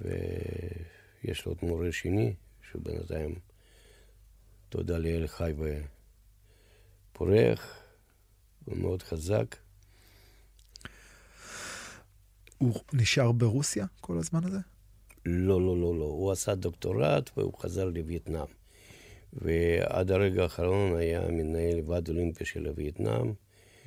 ויש 0.00 1.46
לו 1.46 1.52
עוד 1.52 1.58
מורה 1.62 1.92
שני, 1.92 2.34
שהוא 2.70 2.82
בינתיים, 2.82 3.34
תודה 4.68 4.98
לאל, 4.98 5.26
חי 5.26 5.52
ופורח, 7.12 7.78
הוא 8.64 8.76
מאוד 8.76 9.02
חזק. 9.02 9.56
הוא 12.58 12.80
נשאר 12.92 13.32
ברוסיה 13.32 13.86
כל 14.00 14.18
הזמן 14.18 14.44
הזה? 14.44 14.58
לא, 15.26 15.60
לא, 15.60 15.76
לא, 15.80 15.98
לא. 15.98 16.04
הוא 16.04 16.32
עשה 16.32 16.54
דוקטורט 16.54 17.30
והוא 17.36 17.54
חזר 17.58 17.84
לווייטנאם. 17.84 18.46
ועד 19.32 20.10
הרגע 20.10 20.42
האחרון 20.42 20.96
היה 20.96 21.28
מנהל 21.28 21.80
ועד 21.86 22.08
אולימפי 22.08 22.44
של 22.44 22.72
וייטנאם. 22.76 23.32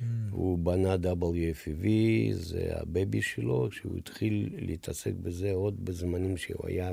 ממ. 0.00 0.04
הוא 0.30 0.58
בנה 0.58 0.94
WFV, 0.94 1.86
זה 2.32 2.68
ה 2.70 2.80
baby 2.80 3.22
שלו, 3.22 3.72
שהוא 3.72 3.96
התחיל 3.96 4.48
להתעסק 4.58 5.12
בזה 5.22 5.52
עוד 5.52 5.84
בזמנים 5.84 6.36
שהוא 6.36 6.66
היה 6.66 6.92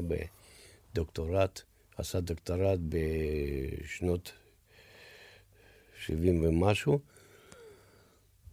בדוקטורט, 0.94 1.62
עשה 1.98 2.20
דוקטורט 2.20 2.80
בשנות 2.90 4.32
70 6.06 6.46
ומשהו, 6.46 7.00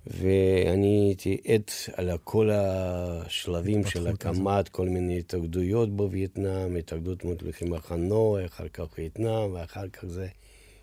ואני 0.07 1.07
הייתי 1.07 1.41
עד 1.47 1.71
על 1.93 2.19
כל 2.25 2.51
השלבים 2.53 3.85
של 3.87 4.07
הקמת 4.07 4.69
כל 4.69 4.89
מיני 4.89 5.19
התאגדויות 5.19 5.97
בווייטנאם, 5.97 6.77
התאגדות 6.77 7.25
אומנויות 7.25 7.43
לחימה 7.43 7.81
חנוי, 7.81 8.47
אחר 8.47 8.69
כך 8.69 8.85
וייטנאם, 8.99 9.53
ואחר 9.53 9.89
כך 9.89 10.05
זה 10.05 10.29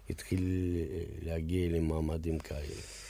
התחיל 0.09 0.75
להגיע 1.21 1.69
למעמדים 1.69 2.39
כאלה. 2.39 3.06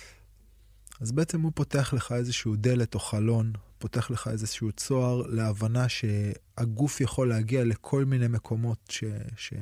אז 1.01 1.11
בעצם 1.11 1.41
הוא 1.41 1.51
פותח 1.55 1.93
לך 1.93 2.11
איזשהו 2.11 2.55
דלת 2.55 2.95
או 2.95 2.99
חלון, 2.99 3.53
פותח 3.77 4.11
לך 4.11 4.27
איזשהו 4.27 4.71
צוהר 4.71 5.21
להבנה 5.27 5.85
שהגוף 5.89 7.01
יכול 7.01 7.29
להגיע 7.29 7.63
לכל 7.63 8.05
מיני 8.05 8.27
מקומות 8.27 8.77
ש... 8.89 9.03
ש... 9.35 9.53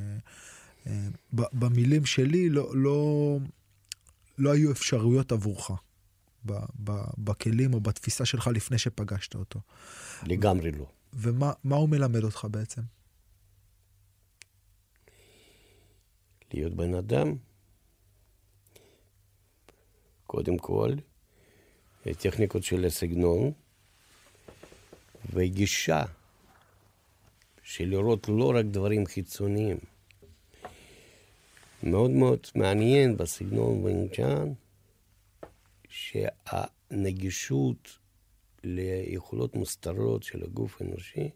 אה, 0.88 1.08
במילים 1.34 2.06
שלי 2.06 2.50
לא, 2.50 2.72
לא, 2.76 3.38
לא 4.38 4.52
היו 4.52 4.72
אפשרויות 4.72 5.32
עבורך 5.32 5.72
ב, 6.46 6.54
ב, 6.84 6.92
בכלים 7.18 7.74
או 7.74 7.80
בתפיסה 7.80 8.26
שלך 8.26 8.48
לפני 8.48 8.78
שפגשת 8.78 9.36
אותו. 9.36 9.60
לגמרי 10.24 10.72
לא. 10.72 10.86
ומה 11.14 11.76
הוא 11.76 11.90
מלמד 11.90 12.24
אותך 12.24 12.48
בעצם? 12.52 12.82
להיות 16.54 16.74
בן 16.74 16.94
אדם, 16.94 17.36
קודם 20.28 20.58
כל, 20.58 20.94
טכניקות 22.14 22.64
של 22.64 22.86
הסגנון 22.86 23.52
וגישה 25.34 26.04
של 27.64 27.86
לראות 27.86 28.30
לא 28.30 28.54
רק 28.56 28.66
דברים 28.66 29.06
חיצוניים. 29.06 29.78
מאוד 31.84 32.12
מאוד 32.12 32.40
מעניין 32.56 33.18
בסגנון 33.18 33.84
וינג'אן, 33.84 34.54
שהנגישות 35.90 37.98
ליכולות 38.64 39.56
מוסתרות 39.56 40.24
של 40.24 40.44
הגוף 40.44 40.82
האנושי, 40.82 41.30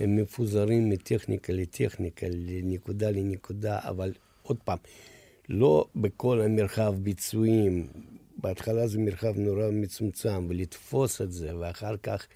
הם 0.00 0.16
מפוזרים 0.16 0.90
מטכניקה 0.90 1.52
לטכניקה, 1.52 2.26
לנקודה 2.30 3.10
לנקודה, 3.10 3.78
אבל 3.82 4.12
עוד 4.42 4.56
פעם, 4.64 4.78
לא 5.48 5.88
בכל 5.96 6.40
המרחב 6.40 6.94
ביצועים. 6.98 7.86
בהתחלה 8.38 8.86
זה 8.86 8.98
מרחב 8.98 9.38
נורא 9.38 9.70
מצומצם, 9.72 10.46
ולתפוס 10.48 11.20
את 11.20 11.32
זה, 11.32 11.56
ואחר 11.58 11.96
כך 11.96 12.26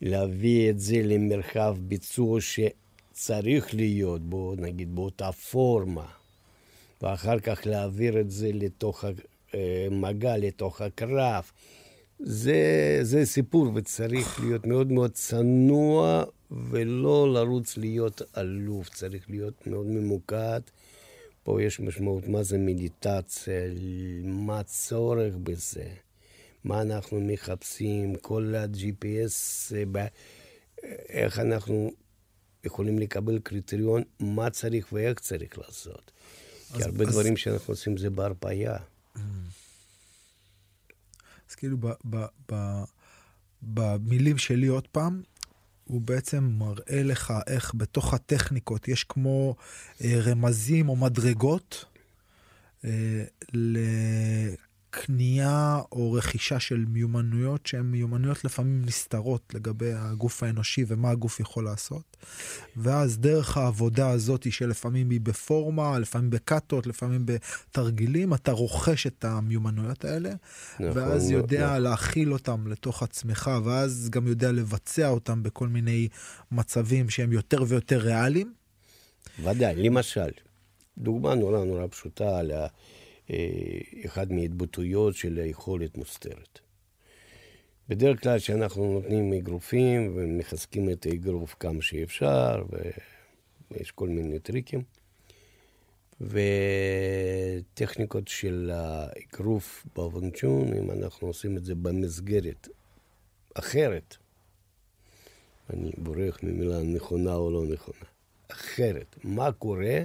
להביא 0.00 0.70
את 0.70 0.78
זה 0.78 1.02
למרחב 1.02 1.76
ביצוע 1.80 2.38
שצריך 2.40 3.74
להיות 3.74 4.22
בו, 4.22 4.54
נגיד, 4.58 4.94
באותה 4.94 5.32
פורמה. 5.32 6.06
ואחר 7.02 7.38
כך 7.38 7.60
להעביר 7.66 8.20
את 8.20 8.30
זה 8.30 8.50
לתוך 8.52 9.04
המגע, 9.52 10.36
לתוך 10.36 10.80
הקרב. 10.80 11.50
זה, 12.18 12.98
זה 13.02 13.26
סיפור, 13.26 13.72
וצריך 13.74 14.40
להיות 14.40 14.66
מאוד 14.66 14.92
מאוד 14.92 15.12
צנוע 15.12 16.24
ולא 16.50 17.32
לרוץ 17.32 17.76
להיות 17.76 18.22
אלוף, 18.36 18.88
צריך 18.88 19.30
להיות 19.30 19.66
מאוד 19.66 19.86
ממוקד. 19.86 20.60
פה 21.42 21.62
יש 21.62 21.80
משמעות 21.80 22.28
מה 22.28 22.42
זה 22.42 22.58
מדיטציה, 22.58 23.54
מה 24.24 24.60
הצורך 24.60 25.34
בזה, 25.42 25.94
מה 26.64 26.82
אנחנו 26.82 27.20
מחפשים, 27.20 28.16
כל 28.16 28.54
ה-GPS, 28.54 29.74
איך 31.08 31.38
אנחנו 31.38 31.92
יכולים 32.64 32.98
לקבל 32.98 33.38
קריטריון, 33.38 34.02
מה 34.20 34.50
צריך 34.50 34.92
ואיך 34.92 35.20
צריך 35.20 35.58
לעשות. 35.58 36.10
כי 36.76 36.82
הרבה 36.82 37.04
אז... 37.04 37.10
דברים 37.10 37.36
שאנחנו 37.36 37.72
עושים 37.72 37.96
זה 37.96 38.10
בהרפאיה. 38.10 38.76
אז 41.50 41.54
כאילו 41.56 41.76
במילים 43.62 44.38
שלי 44.38 44.66
עוד 44.66 44.86
פעם, 44.88 45.22
הוא 45.92 46.00
בעצם 46.00 46.44
מראה 46.58 47.02
לך 47.02 47.34
איך 47.46 47.72
בתוך 47.74 48.14
הטכניקות 48.14 48.88
יש 48.88 49.04
כמו 49.04 49.56
אה, 50.04 50.20
רמזים 50.20 50.88
או 50.88 50.96
מדרגות 50.96 51.84
אה, 52.84 53.24
קנייה 54.94 55.80
או 55.92 56.12
רכישה 56.12 56.60
של 56.60 56.84
מיומנויות 56.88 57.66
שהן 57.66 57.86
מיומנויות 57.86 58.44
לפעמים 58.44 58.82
נסתרות 58.84 59.54
לגבי 59.54 59.92
הגוף 59.92 60.42
האנושי 60.42 60.84
ומה 60.88 61.10
הגוף 61.10 61.40
יכול 61.40 61.64
לעשות. 61.64 62.16
ואז 62.76 63.18
דרך 63.18 63.56
העבודה 63.56 64.10
הזאת 64.10 64.52
שלפעמים 64.52 65.10
היא 65.10 65.20
בפורמה, 65.20 65.98
לפעמים 65.98 66.30
בקאטות, 66.30 66.86
לפעמים 66.86 67.26
בתרגילים, 67.26 68.34
אתה 68.34 68.52
רוכש 68.52 69.06
את 69.06 69.24
המיומנויות 69.24 70.04
האלה, 70.04 70.30
נכון, 70.80 71.02
ואז 71.02 71.30
יודע 71.30 71.66
נכון. 71.66 71.82
להכיל 71.82 72.32
אותם 72.32 72.66
לתוך 72.66 73.02
עצמך, 73.02 73.50
ואז 73.64 74.08
גם 74.10 74.26
יודע 74.26 74.52
לבצע 74.52 75.08
אותם 75.08 75.42
בכל 75.42 75.68
מיני 75.68 76.08
מצבים 76.50 77.10
שהם 77.10 77.32
יותר 77.32 77.64
ויותר 77.68 77.98
ריאליים. 77.98 78.52
ודאי, 79.44 79.74
למשל, 79.74 80.30
דוגמה 80.98 81.34
נורא 81.34 81.64
נורא 81.64 81.86
פשוטה 81.90 82.38
על 82.38 82.50
ה... 82.50 82.66
אחד 84.04 84.32
מהתבטאויות 84.32 85.14
של 85.14 85.38
היכולת 85.38 85.96
מוסתרת. 85.96 86.58
בדרך 87.88 88.22
כלל 88.22 88.38
כשאנחנו 88.38 88.92
נותנים 88.92 89.32
אגרופים 89.32 90.12
ומחזקים 90.16 90.90
את 90.90 91.06
האגרוף 91.06 91.54
כמה 91.60 91.82
שאפשר, 91.82 92.64
ויש 93.70 93.90
כל 93.90 94.08
מיני 94.08 94.38
טריקים, 94.38 94.82
וטכניקות 97.74 98.28
של 98.28 98.70
האגרוף 98.74 99.86
באבנצ'ון, 99.96 100.72
אם 100.74 100.90
אנחנו 100.90 101.26
עושים 101.26 101.56
את 101.56 101.64
זה 101.64 101.74
במסגרת 101.74 102.68
אחרת, 103.54 104.16
אני 105.70 105.90
בורח 105.98 106.38
ממילה 106.42 106.82
נכונה 106.82 107.34
או 107.34 107.50
לא 107.50 107.64
נכונה, 107.64 108.04
אחרת, 108.48 109.16
מה 109.24 109.52
קורה? 109.52 110.02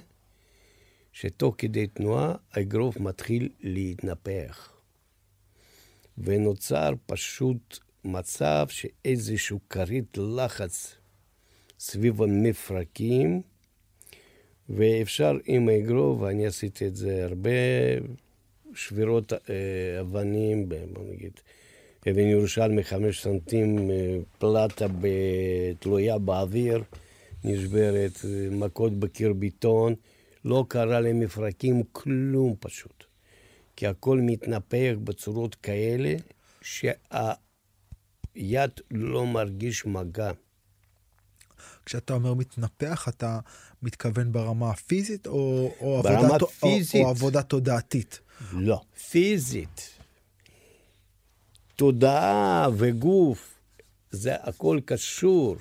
שתוך 1.19 1.55
כדי 1.57 1.87
תנועה 1.87 2.35
האגרוף 2.53 2.97
מתחיל 2.99 3.49
להתנפח. 3.61 4.73
ונוצר 6.17 6.93
פשוט 7.05 7.79
מצב 8.05 8.65
שאיזשהו 8.69 9.59
כרית 9.69 10.17
לחץ 10.17 10.95
סביב 11.79 12.21
המפרקים, 12.21 13.41
ואפשר 14.69 15.37
עם 15.45 15.69
האגרוף, 15.69 16.21
ואני 16.21 16.45
עשיתי 16.47 16.87
את 16.87 16.95
זה 16.95 17.25
הרבה, 17.25 17.49
שבירות 18.73 19.33
אה, 19.33 20.01
אבנים, 20.01 20.69
בוא 20.69 21.03
נגיד, 21.13 21.39
אבן 22.09 22.27
ירושלמי 22.27 22.83
חמש 22.83 23.23
סנטים, 23.23 23.91
אה, 23.91 24.17
פלטה 24.37 24.85
תלויה 25.79 26.17
באוויר, 26.17 26.83
נשברת, 27.43 28.25
אה, 28.25 28.49
מכות 28.51 28.93
בקיר 28.99 29.33
ביטון. 29.33 29.95
לא 30.45 30.65
קרה 30.67 30.99
למפרקים 30.99 31.83
כלום 31.91 32.55
פשוט. 32.59 33.03
כי 33.75 33.87
הכל 33.87 34.19
מתנפח 34.21 34.93
בצורות 35.03 35.55
כאלה 35.55 36.15
שהיד 36.61 37.21
לא 38.91 39.25
מרגיש 39.25 39.85
מגע. 39.85 40.31
כשאתה 41.85 42.13
אומר 42.13 42.33
מתנפח, 42.33 43.07
אתה 43.09 43.39
מתכוון 43.81 44.31
ברמה 44.31 44.69
הפיזית 44.69 45.27
או, 45.27 45.71
או, 45.79 46.01
ברמה 46.03 46.19
עבודה, 46.19 46.45
פיזית, 46.45 47.01
או, 47.01 47.05
או 47.05 47.09
עבודה 47.09 47.41
תודעתית? 47.41 48.19
לא, 48.53 48.81
פיזית. 49.09 49.89
תודעה 51.75 52.67
וגוף, 52.77 53.59
זה 54.11 54.35
הכל 54.35 54.79
קשור. 54.85 55.55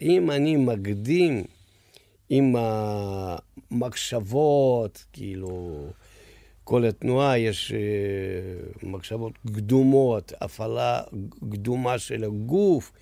אם 0.00 0.30
אני 0.30 0.56
מקדים 0.56 1.44
עם 2.28 2.54
המחשבות, 3.70 5.04
כאילו, 5.12 5.86
כל 6.64 6.84
התנועה 6.84 7.38
יש 7.38 7.72
אה, 7.72 8.88
מחשבות 8.88 9.32
קדומות, 9.46 10.32
הפעלה 10.40 11.02
קדומה 11.52 11.98
של 11.98 12.24
הגוף, 12.24 12.92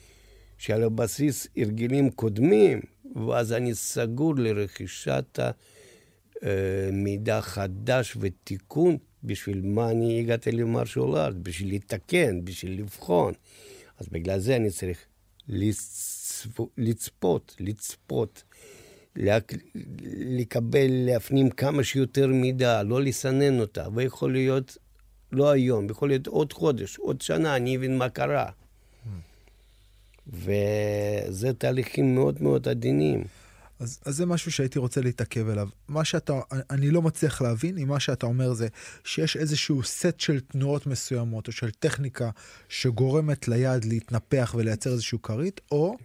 שעל 0.59 0.83
הבסיס 0.83 1.47
הרגלים 1.57 2.11
קודמים, 2.11 2.81
ואז 3.27 3.53
אני 3.53 3.75
סגור 3.75 4.35
לרכישת 4.37 5.39
אה, 6.45 7.41
חדש 7.41 8.17
ותיקון, 8.21 8.97
בשביל 9.25 9.63
מה 9.65 9.91
אני 9.91 10.21
הגעתי 10.21 10.53
למרשול 10.53 11.17
ארט, 11.17 11.37
בשביל 11.43 11.75
לתקן, 11.75 12.45
בשביל 12.45 12.81
לבחון. 12.81 13.35
אז 13.99 14.09
בגלל 14.09 14.39
זה 14.39 14.57
אני 14.57 14.71
צריך 14.71 14.99
לצפות, 16.79 17.57
לצפות. 17.61 18.43
לקבל, 20.17 20.91
להפנים 20.91 21.51
כמה 21.51 21.85
שיותר 21.85 22.27
מידע, 22.27 22.83
לא 22.83 23.03
לסנן 23.03 23.61
אותה, 23.61 23.87
ויכול 23.95 24.33
להיות 24.33 24.77
לא 25.33 25.51
היום, 25.51 25.91
יכול 25.91 26.09
להיות 26.09 26.27
עוד 26.27 26.53
חודש, 26.53 26.99
עוד 26.99 27.21
שנה, 27.21 27.57
אני 27.57 27.77
אבין 27.77 27.99
מה 27.99 28.09
קרה. 28.09 28.51
וזה 30.27 31.53
תהליכים 31.59 32.15
מאוד 32.15 32.43
מאוד 32.43 32.69
עדינים. 32.69 33.25
אז, 33.81 34.01
אז 34.05 34.17
זה 34.17 34.27
משהו 34.27 34.53
שהייתי 34.53 34.79
רוצה 34.79 35.01
להתעכב 35.01 35.49
אליו. 35.49 35.69
מה 35.89 36.05
שאתה, 36.05 36.41
אני 36.71 36.91
לא 36.91 37.03
מצליח 37.03 37.43
להבין 37.43 37.79
אם 37.79 37.89
מה 37.89 38.01
שאתה 38.01 38.27
אומר 38.27 38.53
זה 38.53 38.69
שיש 39.05 39.37
איזשהו 39.37 39.83
סט 39.83 40.21
של 40.21 40.41
תנועות 40.41 40.87
מסוימות 40.87 41.47
או 41.47 41.53
של 41.53 41.71
טכניקה 41.71 42.31
שגורמת 42.69 43.49
ליד 43.49 43.85
להתנפח 43.85 44.55
ולייצר 44.59 44.93
איזשהו 44.93 45.23
כרית, 45.23 45.61
או 45.71 45.97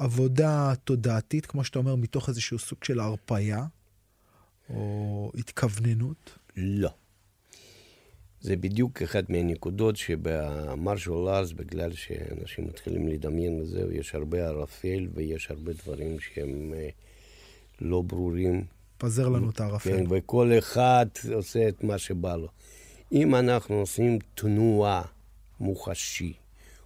עבודה 0.00 0.72
תודעתית, 0.84 1.46
כמו 1.46 1.64
שאתה 1.64 1.78
אומר, 1.78 1.94
מתוך 1.94 2.28
איזשהו 2.28 2.58
סוג 2.58 2.84
של 2.84 3.00
הרפייה 3.00 3.64
או 4.70 5.32
התכווננות. 5.34 6.38
לא. 6.56 6.90
זה 8.40 8.56
בדיוק 8.56 9.02
אחת 9.02 9.30
מהנקודות 9.30 9.96
שבמרשל 9.96 11.12
ארס, 11.12 11.52
בגלל 11.52 11.92
שאנשים 11.92 12.66
מתחילים 12.66 13.08
לדמיין 13.08 13.60
בזה, 13.60 13.84
יש 13.92 14.14
הרבה 14.14 14.46
ערפל 14.48 15.08
ויש 15.14 15.50
הרבה 15.50 15.72
דברים 15.72 16.20
שהם 16.20 16.74
אה, 16.76 16.88
לא 17.80 18.02
ברורים. 18.02 18.64
פזר 18.98 19.28
לנו 19.28 19.50
את 19.50 19.60
הערפל. 19.60 19.90
כן, 19.90 20.04
וכל 20.10 20.52
אחד 20.58 21.06
עושה 21.34 21.68
את 21.68 21.84
מה 21.84 21.98
שבא 21.98 22.36
לו. 22.36 22.48
אם 23.12 23.34
אנחנו 23.34 23.74
עושים 23.74 24.18
תנועה 24.34 25.02
מוחשי, 25.60 26.32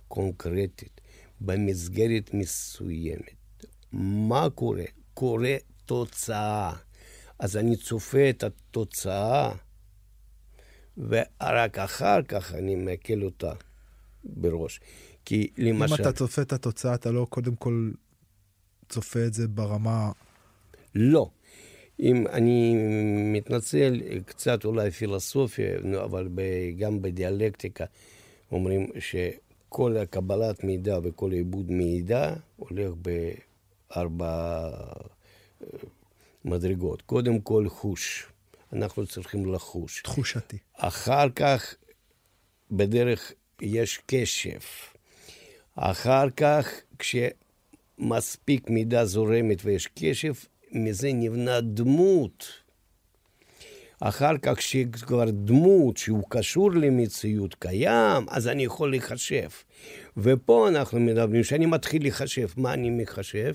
קונקרטית, 0.08 1.00
במסגרת 1.40 2.34
מסוימת, 2.34 3.64
מה 3.92 4.50
קורה? 4.54 4.84
קורה 5.14 5.56
תוצאה. 5.86 6.72
אז 7.38 7.56
אני 7.56 7.76
צופה 7.76 8.30
את 8.30 8.42
התוצאה. 8.42 9.54
ורק 10.96 11.78
אחר 11.78 12.22
כך 12.22 12.54
אני 12.54 12.74
מקל 12.74 13.24
אותה 13.24 13.52
בראש. 14.24 14.80
כי 15.24 15.50
למשל... 15.58 15.94
אם 15.94 16.00
אתה 16.00 16.12
צופה 16.12 16.42
את 16.42 16.52
התוצאה, 16.52 16.94
אתה 16.94 17.10
לא 17.10 17.26
קודם 17.30 17.54
כל 17.56 17.90
צופה 18.88 19.26
את 19.26 19.34
זה 19.34 19.48
ברמה... 19.48 20.12
לא. 20.94 21.30
אם 22.00 22.26
אני 22.26 22.74
מתנצל, 23.32 24.00
קצת 24.26 24.64
אולי 24.64 24.90
פילוסופיה, 24.90 25.78
אבל 26.04 26.28
גם 26.78 27.02
בדיאלקטיקה 27.02 27.84
אומרים 28.52 28.86
שכל 29.74 29.96
הקבלת 29.96 30.64
מידע 30.64 30.98
וכל 31.02 31.32
עיבוד 31.32 31.70
מידע 31.70 32.34
הולך 32.56 32.92
בארבע 33.90 34.70
אה, 35.62 35.68
מדרגות. 36.44 37.02
קודם 37.02 37.40
כל 37.40 37.68
חוש. 37.68 38.26
אנחנו 38.72 39.06
צריכים 39.06 39.54
לחוש. 39.54 40.02
תחושתי. 40.02 40.58
אחר 40.72 41.30
כך, 41.30 41.74
בדרך 42.70 43.32
יש 43.60 44.00
קשב. 44.06 44.58
אחר 45.74 46.30
כך, 46.30 46.68
כשמספיק 46.98 48.70
מידה 48.70 49.04
זורמת 49.04 49.58
ויש 49.64 49.88
קשב, 49.94 50.34
מזה 50.72 51.12
נבנה 51.12 51.60
דמות. 51.60 52.46
אחר 54.00 54.38
כך 54.42 54.62
שכבר 54.62 55.30
דמות 55.30 55.96
שהוא 55.96 56.24
קשור 56.28 56.72
למציאות 56.72 57.54
קיים, 57.54 58.26
אז 58.28 58.48
אני 58.48 58.64
יכול 58.64 58.94
לחשב. 58.94 59.48
ופה 60.16 60.68
אנחנו 60.68 61.00
מדברים, 61.00 61.44
שאני 61.44 61.66
מתחיל 61.66 62.06
לחשב, 62.06 62.48
מה 62.56 62.74
אני 62.74 62.90
מחשב? 62.90 63.54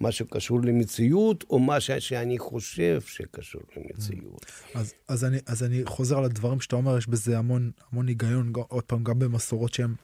מה 0.00 0.12
שקשור 0.12 0.60
למציאות, 0.62 1.44
או 1.50 1.58
מה 1.58 1.80
שאני 1.80 2.38
חושב 2.38 3.00
שקשור 3.00 3.62
למציאות. 3.76 4.46
אז, 4.74 4.94
אז, 5.08 5.24
אני, 5.24 5.38
אז 5.46 5.62
אני 5.62 5.82
חוזר 5.84 6.18
על 6.18 6.24
הדברים 6.24 6.60
שאתה 6.60 6.76
אומר, 6.76 6.98
יש 6.98 7.06
בזה 7.06 7.38
המון, 7.38 7.70
המון 7.92 8.08
היגיון, 8.08 8.52
עוד 8.68 8.84
פעם, 8.84 9.04
גם 9.04 9.18
במסורות 9.18 9.74
שהן 9.74 9.94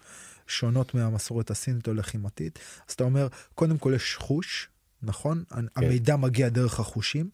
שונות 0.46 0.94
מהמסורת 0.94 1.50
הסינית 1.50 1.88
או 1.88 1.94
לחימתית. 1.94 2.58
אז 2.88 2.94
אתה 2.94 3.04
אומר, 3.04 3.28
קודם 3.54 3.78
כל 3.78 3.92
יש 3.96 4.16
חוש, 4.16 4.68
נכון? 5.02 5.44
כן. 5.48 5.64
המידע 5.76 6.16
מגיע 6.16 6.48
דרך 6.48 6.80
החושים. 6.80 7.28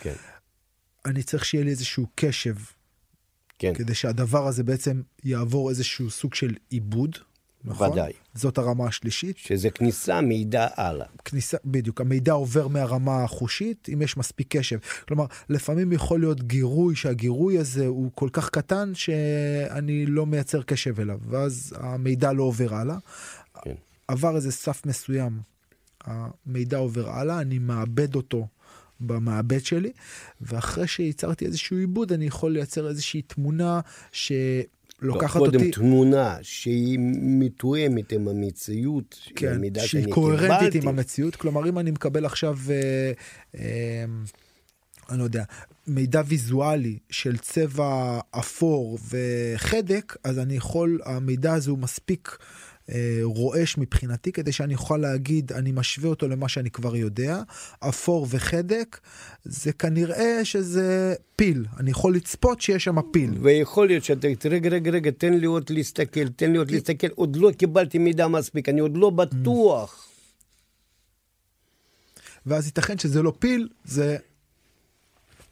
כן. 0.00 0.14
אני 1.04 1.22
צריך 1.22 1.44
שיהיה 1.44 1.64
לי 1.64 1.70
איזשהו 1.70 2.06
קשב. 2.14 2.54
כן. 3.58 3.74
כדי 3.74 3.94
שהדבר 3.94 4.46
הזה 4.46 4.62
בעצם 4.62 5.02
יעבור 5.24 5.70
איזשהו 5.70 6.10
סוג 6.10 6.34
של 6.34 6.54
עיבוד. 6.68 7.18
נכון? 7.64 7.90
ודאי. 7.90 8.12
זאת 8.34 8.58
הרמה 8.58 8.86
השלישית. 8.86 9.36
שזה 9.36 9.70
כניסה 9.70 10.20
מידע 10.20 10.68
הלאה. 10.76 11.06
כניסה, 11.24 11.56
בדיוק. 11.64 12.00
המידע 12.00 12.32
עובר 12.32 12.68
מהרמה 12.68 13.24
החושית, 13.24 13.88
אם 13.92 14.02
יש 14.02 14.16
מספיק 14.16 14.56
קשב. 14.56 14.78
כלומר, 15.08 15.26
לפעמים 15.48 15.92
יכול 15.92 16.20
להיות 16.20 16.42
גירוי, 16.42 16.96
שהגירוי 16.96 17.58
הזה 17.58 17.86
הוא 17.86 18.10
כל 18.14 18.28
כך 18.32 18.50
קטן 18.50 18.94
שאני 18.94 20.06
לא 20.06 20.26
מייצר 20.26 20.62
קשב 20.62 21.00
אליו, 21.00 21.18
ואז 21.28 21.74
המידע 21.76 22.32
לא 22.32 22.42
עובר 22.42 22.74
הלאה. 22.74 22.96
כן. 23.62 23.74
עבר 24.08 24.36
איזה 24.36 24.52
סף 24.52 24.86
מסוים, 24.86 25.40
המידע 26.04 26.76
עובר 26.76 27.10
הלאה, 27.10 27.40
אני 27.40 27.58
מאבד 27.58 28.14
אותו. 28.14 28.46
במעבד 29.06 29.64
שלי, 29.64 29.92
ואחרי 30.40 30.86
שייצרתי 30.86 31.46
איזשהו 31.46 31.76
עיבוד, 31.76 32.12
אני 32.12 32.24
יכול 32.26 32.52
לייצר 32.52 32.88
איזושהי 32.88 33.22
תמונה 33.22 33.80
ש... 34.12 34.32
לוקחת 35.02 35.40
לא, 35.40 35.46
אותי... 35.46 35.58
קודם 35.58 35.70
תמונה 35.70 36.36
שהיא 36.42 36.98
מתואמת 37.22 38.12
עם 38.12 38.28
המציאות, 38.28 39.28
כן, 39.36 39.58
שהיא 39.78 40.06
קוהרנטית 40.12 40.82
עם 40.82 40.88
המציאות. 40.88 41.36
כלומר, 41.36 41.68
אם 41.68 41.78
אני 41.78 41.90
מקבל 41.90 42.26
עכשיו, 42.26 42.58
אה, 42.70 43.12
אה, 43.54 44.04
אני 45.10 45.18
לא 45.18 45.24
יודע, 45.24 45.44
מידע 45.86 46.22
ויזואלי 46.26 46.98
של 47.10 47.38
צבע 47.38 48.20
אפור 48.30 48.98
וחדק, 49.08 50.16
אז 50.24 50.38
אני 50.38 50.54
יכול, 50.54 51.00
המידע 51.04 51.54
הזה 51.54 51.70
הוא 51.70 51.78
מספיק... 51.78 52.36
אה, 52.40 52.71
רועש 53.22 53.78
מבחינתי, 53.78 54.32
כדי 54.32 54.52
שאני 54.52 54.74
אוכל 54.74 54.96
להגיד, 54.96 55.52
אני 55.52 55.72
משווה 55.72 56.10
אותו 56.10 56.28
למה 56.28 56.48
שאני 56.48 56.70
כבר 56.70 56.96
יודע. 56.96 57.42
אפור 57.80 58.26
וחדק, 58.30 59.00
זה 59.44 59.72
כנראה 59.72 60.44
שזה 60.44 61.14
פיל. 61.36 61.66
אני 61.80 61.90
יכול 61.90 62.14
לצפות 62.14 62.60
שיש 62.60 62.84
שם 62.84 62.96
פיל. 63.12 63.38
ויכול 63.40 63.86
להיות 63.86 64.04
שאתה, 64.04 64.28
רגע, 64.50 64.70
רגע, 64.70 64.90
רגע, 64.90 65.10
תן 65.10 65.34
לי 65.34 65.46
עוד 65.46 65.70
להסתכל, 65.70 66.28
תן 66.28 66.52
לי 66.52 66.58
עוד 66.58 66.70
להסתכל, 66.70 67.08
עוד 67.14 67.36
לא 67.36 67.50
קיבלתי 67.58 67.98
מידע 67.98 68.28
מספיק, 68.28 68.68
אני 68.68 68.80
עוד 68.80 68.96
לא 68.96 69.10
בטוח. 69.10 70.08
ואז 72.46 72.66
ייתכן 72.66 72.98
שזה 72.98 73.22
לא 73.22 73.32
פיל, 73.38 73.68
זה 73.84 74.16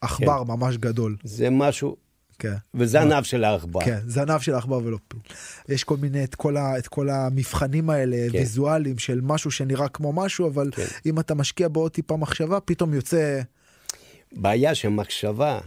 עכבר 0.00 0.44
כן. 0.44 0.50
ממש 0.52 0.76
גדול. 0.76 1.16
זה 1.24 1.50
משהו 1.50 1.96
כן. 2.40 2.54
וזנב 2.74 3.22
של 3.22 3.44
העכבר. 3.44 3.80
כן, 3.84 3.98
זנב 4.06 4.40
של 4.40 4.54
העכבר 4.54 4.80
ולא 4.84 4.98
פיל. 5.08 5.20
יש 5.68 5.84
כל 5.84 5.96
מיני, 5.96 6.24
את 6.24 6.34
כל, 6.34 6.56
ה, 6.56 6.78
את 6.78 6.88
כל 6.88 7.08
המבחנים 7.10 7.90
האלה, 7.90 8.16
כן. 8.32 8.38
ויזואליים 8.38 8.98
של 8.98 9.20
משהו 9.22 9.50
שנראה 9.50 9.88
כמו 9.88 10.12
משהו, 10.12 10.48
אבל 10.48 10.70
כן. 10.74 10.86
אם 11.06 11.20
אתה 11.20 11.34
משקיע 11.34 11.68
בו 11.68 11.80
עוד 11.80 11.92
טיפה 11.92 12.16
מחשבה, 12.16 12.60
פתאום 12.60 12.94
יוצא... 12.94 13.40
בעיה 14.32 14.74
שמחשבה, 14.74 15.60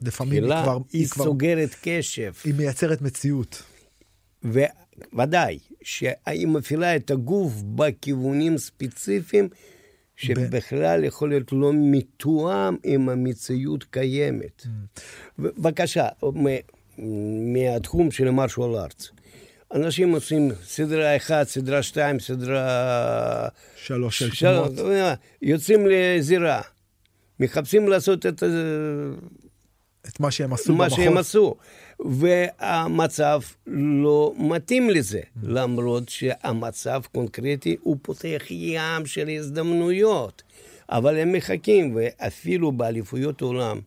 לפעמים 0.00 0.44
היא 0.44 0.62
כבר... 0.62 0.78
היא, 0.92 1.00
היא 1.00 1.08
כבר... 1.08 1.24
סוגרת 1.24 1.76
קשב. 1.82 2.32
היא 2.44 2.54
מייצרת 2.54 3.02
מציאות. 3.02 3.62
וודאי, 5.12 5.58
שהיא 5.82 6.46
מפעילה 6.46 6.96
את 6.96 7.10
הגוף 7.10 7.52
בכיוונים 7.62 8.58
ספציפיים 8.58 9.48
שבכלל 10.18 11.04
יכול 11.04 11.28
להיות 11.28 11.52
לא 11.52 11.72
מתואם 11.74 12.76
עם 12.84 13.08
המציאות 13.08 13.84
קיימת. 13.84 14.62
Mm. 14.64 14.68
בבקשה, 15.38 16.08
מהתחום 17.54 18.10
של 18.10 18.30
מרשול 18.30 18.76
ארץ. 18.76 19.10
אנשים 19.74 20.12
עושים 20.12 20.50
סדרה 20.64 21.16
אחת, 21.16 21.48
סדרה 21.48 21.82
שתיים, 21.82 22.20
סדרה... 22.20 23.48
שלוש 23.76 24.22
של 24.22 24.46
תנועות. 24.46 24.72
יוצאים 25.42 25.86
לזירה, 25.86 26.60
מחפשים 27.40 27.88
לעשות 27.88 28.26
את... 28.26 28.42
את 30.08 30.20
מה 30.20 30.30
שהם 30.30 30.52
עשו 30.52 30.74
מה 30.74 30.84
במחוז. 30.84 31.04
שהם 31.04 31.16
עשו. 31.16 31.56
והמצב 32.00 33.40
לא 33.66 34.34
מתאים 34.38 34.90
לזה, 34.90 35.20
למרות 35.42 36.08
שהמצב 36.08 37.02
קונקרטי 37.12 37.76
הוא 37.82 37.96
פותח 38.02 38.42
ים 38.50 39.06
של 39.06 39.28
הזדמנויות. 39.28 40.42
אבל 40.90 41.16
הם 41.16 41.32
מחכים, 41.32 41.96
ואפילו 41.96 42.72
באליפויות 42.72 43.40
עולם, 43.40 43.80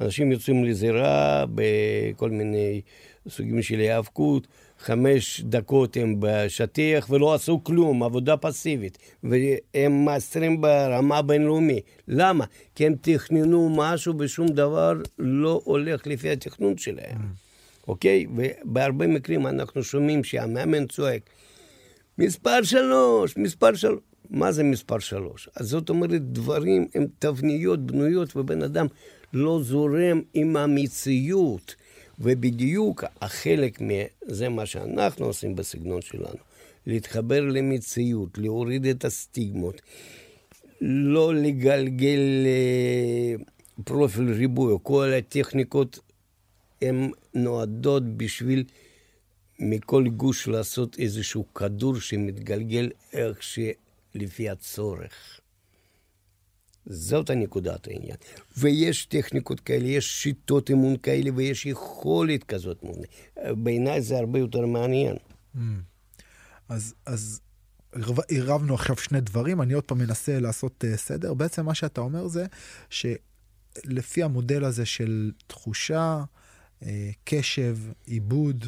אנשים 0.00 0.32
יוצאים 0.32 0.64
לזירה 0.64 1.44
בכל 1.54 2.30
מיני 2.30 2.80
סוגים 3.28 3.62
של 3.62 3.78
היאבקות, 3.78 4.46
חמש 4.82 5.40
דקות 5.44 5.96
הם 5.96 6.16
בשטיח 6.18 7.10
ולא 7.10 7.34
עשו 7.34 7.64
כלום, 7.64 8.02
עבודה 8.02 8.36
פסיבית. 8.36 8.98
והם 9.24 10.04
מאסטרים 10.04 10.60
ברמה 10.60 11.22
בינלאומי. 11.22 11.80
למה? 12.08 12.44
כי 12.74 12.86
הם 12.86 12.94
תכננו 13.00 13.74
משהו 13.76 14.14
ושום 14.18 14.48
דבר 14.48 14.92
לא 15.18 15.60
הולך 15.64 16.06
לפי 16.06 16.30
התכנון 16.30 16.78
שלהם. 16.78 17.18
אוקיי? 17.88 18.26
ובהרבה 18.36 19.06
מקרים 19.06 19.46
אנחנו 19.46 19.82
שומעים 19.82 20.24
שהמאמן 20.24 20.86
צועק, 20.86 21.22
מספר 22.18 22.62
שלוש, 22.62 23.36
מספר 23.36 23.74
שלוש. 23.74 24.00
מה 24.30 24.52
זה 24.52 24.62
מספר 24.62 24.98
שלוש? 24.98 25.48
אז 25.56 25.68
זאת 25.68 25.90
אומרת, 25.90 26.22
דברים 26.22 26.88
הם 26.94 27.06
תבניות 27.18 27.86
בנויות, 27.86 28.36
ובן 28.36 28.62
אדם 28.62 28.86
לא 29.32 29.60
זורם 29.62 30.20
עם 30.34 30.56
המציאות. 30.56 31.74
ובדיוק 32.18 33.04
החלק 33.20 33.78
מזה 33.80 34.48
מה 34.48 34.66
שאנחנו 34.66 35.26
עושים 35.26 35.56
בסגנון 35.56 36.02
שלנו, 36.02 36.38
להתחבר 36.86 37.40
למציאות, 37.40 38.38
להוריד 38.38 38.86
את 38.86 39.04
הסטיגמות, 39.04 39.82
לא 40.80 41.34
לגלגל 41.34 42.46
אה, 42.46 43.34
פרופיל 43.84 44.32
ריבוי, 44.32 44.74
כל 44.82 45.12
הטכניקות 45.12 45.98
הן 46.82 47.10
נועדות 47.34 48.16
בשביל 48.16 48.64
מכל 49.58 50.08
גוש 50.08 50.48
לעשות 50.48 50.98
איזשהו 50.98 51.54
כדור 51.54 52.00
שמתגלגל 52.00 52.90
איך 53.12 53.42
שלפי 53.42 54.50
הצורך. 54.50 55.40
זאת 56.92 57.30
הנקודת 57.30 57.86
העניין. 57.86 58.16
ויש 58.56 59.06
טכניקות 59.06 59.60
כאלה, 59.60 59.86
יש 59.88 60.22
שיטות 60.22 60.70
אימון 60.70 60.96
כאלה 60.96 61.30
ויש 61.34 61.66
יכולת 61.66 62.44
כזאת. 62.44 62.84
בעיניי 63.46 64.02
זה 64.02 64.18
הרבה 64.18 64.38
יותר 64.38 64.66
מעניין. 64.66 65.16
Mm. 65.56 65.58
אז, 66.68 66.94
אז 67.06 67.40
עירבנו 68.28 68.74
עכשיו 68.74 68.96
שני 68.96 69.20
דברים, 69.20 69.62
אני 69.62 69.72
עוד 69.72 69.84
פעם 69.84 69.98
מנסה 69.98 70.40
לעשות 70.40 70.84
uh, 70.84 70.96
סדר. 70.96 71.34
בעצם 71.34 71.66
מה 71.66 71.74
שאתה 71.74 72.00
אומר 72.00 72.28
זה 72.28 72.46
שלפי 72.90 74.22
המודל 74.22 74.64
הזה 74.64 74.86
של 74.86 75.32
תחושה, 75.46 76.24
uh, 76.80 76.84
קשב, 77.24 77.76
עיבוד, 78.06 78.64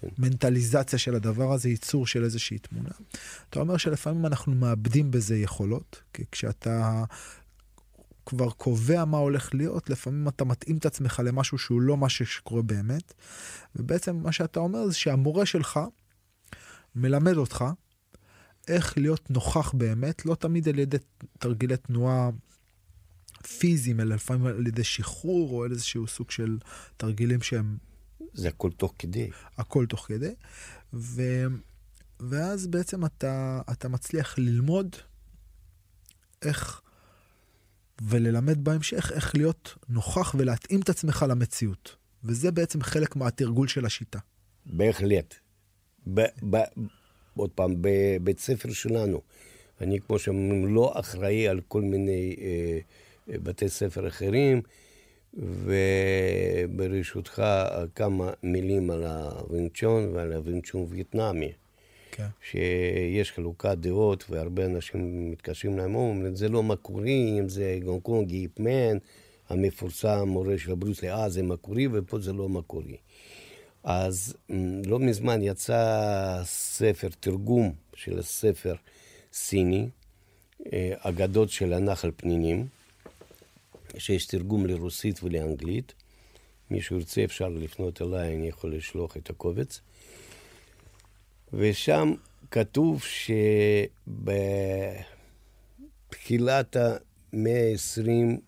כן. 0.00 0.08
מנטליזציה 0.18 0.98
של 0.98 1.14
הדבר 1.14 1.52
הזה, 1.52 1.68
ייצור 1.68 2.06
של 2.06 2.24
איזושהי 2.24 2.58
תמונה. 2.58 2.90
אתה 3.50 3.60
אומר 3.60 3.76
שלפעמים 3.76 4.26
אנחנו 4.26 4.54
מאבדים 4.54 5.10
בזה 5.10 5.36
יכולות, 5.36 6.02
כי 6.12 6.22
כשאתה 6.32 7.04
כבר 8.26 8.50
קובע 8.50 9.04
מה 9.04 9.18
הולך 9.18 9.54
להיות, 9.54 9.90
לפעמים 9.90 10.28
אתה 10.28 10.44
מתאים 10.44 10.76
את 10.76 10.86
עצמך 10.86 11.22
למשהו 11.24 11.58
שהוא 11.58 11.80
לא 11.80 11.96
מה 11.96 12.08
שקורה 12.08 12.62
באמת. 12.62 13.14
ובעצם 13.76 14.16
מה 14.16 14.32
שאתה 14.32 14.60
אומר 14.60 14.86
זה 14.88 14.94
שהמורה 14.94 15.46
שלך 15.46 15.80
מלמד 16.94 17.36
אותך 17.36 17.64
איך 18.68 18.98
להיות 18.98 19.30
נוכח 19.30 19.72
באמת, 19.74 20.26
לא 20.26 20.34
תמיד 20.34 20.68
על 20.68 20.78
ידי 20.78 20.96
תרגילי 21.38 21.76
תנועה 21.76 22.30
פיזיים, 23.58 24.00
אלא 24.00 24.14
לפעמים 24.14 24.46
על 24.46 24.66
ידי 24.66 24.84
שחרור 24.84 25.50
או 25.50 25.64
איזשהו 25.64 26.06
סוג 26.06 26.30
של 26.30 26.58
תרגילים 26.96 27.42
שהם 27.42 27.76
זה 28.34 28.48
הכל 28.48 28.70
תוך 28.70 28.94
כדי. 28.98 29.30
הכל 29.56 29.86
תוך 29.86 30.06
כדי. 30.06 30.34
ו... 30.92 31.22
ואז 32.20 32.66
בעצם 32.66 33.04
אתה, 33.04 33.60
אתה 33.72 33.88
מצליח 33.88 34.38
ללמוד 34.38 34.96
איך, 36.42 36.80
וללמד 38.02 38.64
בהמשך 38.64 39.12
איך 39.14 39.34
להיות 39.34 39.74
נוכח 39.88 40.34
ולהתאים 40.38 40.80
את 40.80 40.88
עצמך 40.88 41.24
למציאות. 41.28 41.96
וזה 42.24 42.50
בעצם 42.50 42.82
חלק 42.82 43.16
מהתרגול 43.16 43.68
של 43.68 43.86
השיטה. 43.86 44.18
בהחלט. 44.66 45.34
ב, 46.14 46.20
ב, 46.50 46.56
עוד 47.36 47.50
פעם, 47.50 47.74
בבית 47.80 48.38
ספר 48.38 48.72
שלנו, 48.72 49.20
אני 49.80 50.00
כמו 50.00 50.18
שאומרים, 50.18 50.74
לא 50.74 51.00
אחראי 51.00 51.48
על 51.48 51.60
כל 51.68 51.82
מיני 51.82 52.36
אה, 52.40 52.78
אה 53.32 53.38
בתי 53.38 53.68
ספר 53.68 54.08
אחרים. 54.08 54.62
וברשותך 55.38 57.42
כמה 57.94 58.30
מילים 58.42 58.90
על 58.90 59.04
הווינצ'ון 59.04 60.14
ועל 60.14 60.32
הווינצ'ון 60.32 60.86
וייטנאמי. 60.88 61.52
כן. 62.10 62.26
שיש 62.50 63.32
חלוקת 63.32 63.76
דעות 63.80 64.24
והרבה 64.30 64.64
אנשים 64.64 65.30
מתקשרים 65.30 65.78
להם, 65.78 65.94
אומרים, 65.94 66.34
זה 66.34 66.48
לא 66.48 66.62
מקורי, 66.62 67.36
אם 67.40 67.48
זה 67.48 67.78
גונקונג 67.84 68.28
גיפמן, 68.28 68.98
המפורסם, 69.48 70.28
מורה 70.28 70.58
של 70.58 70.74
ברוסלי, 70.74 71.10
אה, 71.10 71.28
זה 71.28 71.42
מקורי, 71.42 71.88
ופה 71.92 72.18
זה 72.18 72.32
לא 72.32 72.48
מקורי. 72.48 72.96
אז 73.84 74.34
לא 74.86 74.98
מזמן 74.98 75.42
יצא 75.42 76.40
ספר, 76.44 77.08
תרגום 77.20 77.72
של 77.94 78.18
הספר 78.18 78.74
סיני, 79.32 79.88
אה, 80.72 80.94
אגדות 80.98 81.50
של 81.50 81.72
הנחל 81.72 82.10
פנינים. 82.16 82.66
שיש 83.98 84.26
תרגום 84.26 84.66
לרוסית 84.66 85.22
ולאנגלית. 85.22 85.94
מי 86.70 86.82
שירצה 86.82 87.24
אפשר 87.24 87.48
לפנות 87.48 88.02
אליי, 88.02 88.36
אני 88.36 88.48
יכול 88.48 88.74
לשלוח 88.74 89.16
את 89.16 89.30
הקובץ. 89.30 89.80
ושם 91.52 92.12
כתוב 92.50 93.02
שבתחילת 96.08 96.76
המאה 96.76 97.72
ה-20 97.72 98.40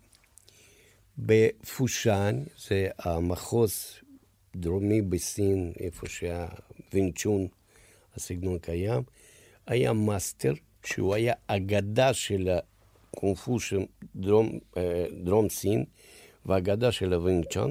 בפושאן, 1.18 2.42
זה 2.68 2.88
המחוז 2.98 3.84
דרומי 4.56 5.02
בסין, 5.02 5.72
איפה 5.80 6.06
שהווינצ'ון, 6.08 7.46
הסגנון 8.16 8.58
קיים, 8.58 9.02
היה 9.66 9.92
מאסטר, 9.92 10.52
שהוא 10.84 11.14
היה 11.14 11.34
אגדה 11.46 12.14
של 12.14 12.48
קונג 13.10 13.43
פו 13.43 13.60
של 13.60 13.80
דרום, 14.16 14.58
דרום 15.24 15.48
סין 15.48 15.84
והאגדה 16.46 16.92
של 16.92 17.12
הווינג 17.12 17.44
צ'ון, 17.52 17.70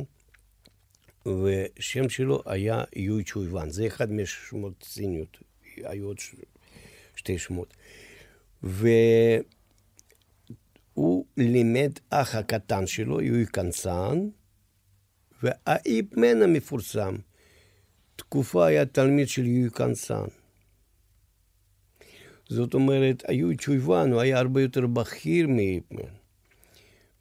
ושם 1.26 2.10
שלו 2.10 2.44
היה 2.46 2.84
יוי 2.96 3.24
צ'ויוואן. 3.24 3.70
זה 3.70 3.88
אחד 3.88 4.12
מהשמות 4.12 4.84
סיניות, 4.84 5.38
היו 5.76 6.08
עוד 6.08 6.20
ש... 6.20 6.36
שתי 7.16 7.38
שמות. 7.38 7.74
והוא 8.64 9.44
לימד 11.38 11.92
אח 12.10 12.36
הקטן 12.36 12.88
שלו, 12.88 13.22
יוי 13.22 13.46
קנסן, 13.46 14.30
והאיפ 15.44 16.14
מן 16.14 16.42
המפורסם, 16.42 17.16
תקופה 18.16 18.66
היה 18.66 18.86
תלמיד 18.86 19.28
של 19.28 19.46
יוי 19.46 19.70
קנסן. 19.70 20.26
זאת 22.50 22.74
אומרת, 22.74 23.24
היו 23.28 23.58
צ'ויוואן, 23.58 24.12
הוא 24.12 24.22
היה 24.22 24.40
הרבה 24.40 24.62
יותר 24.62 24.88
בכיר 24.88 25.48
מאיפמן. 25.48 26.12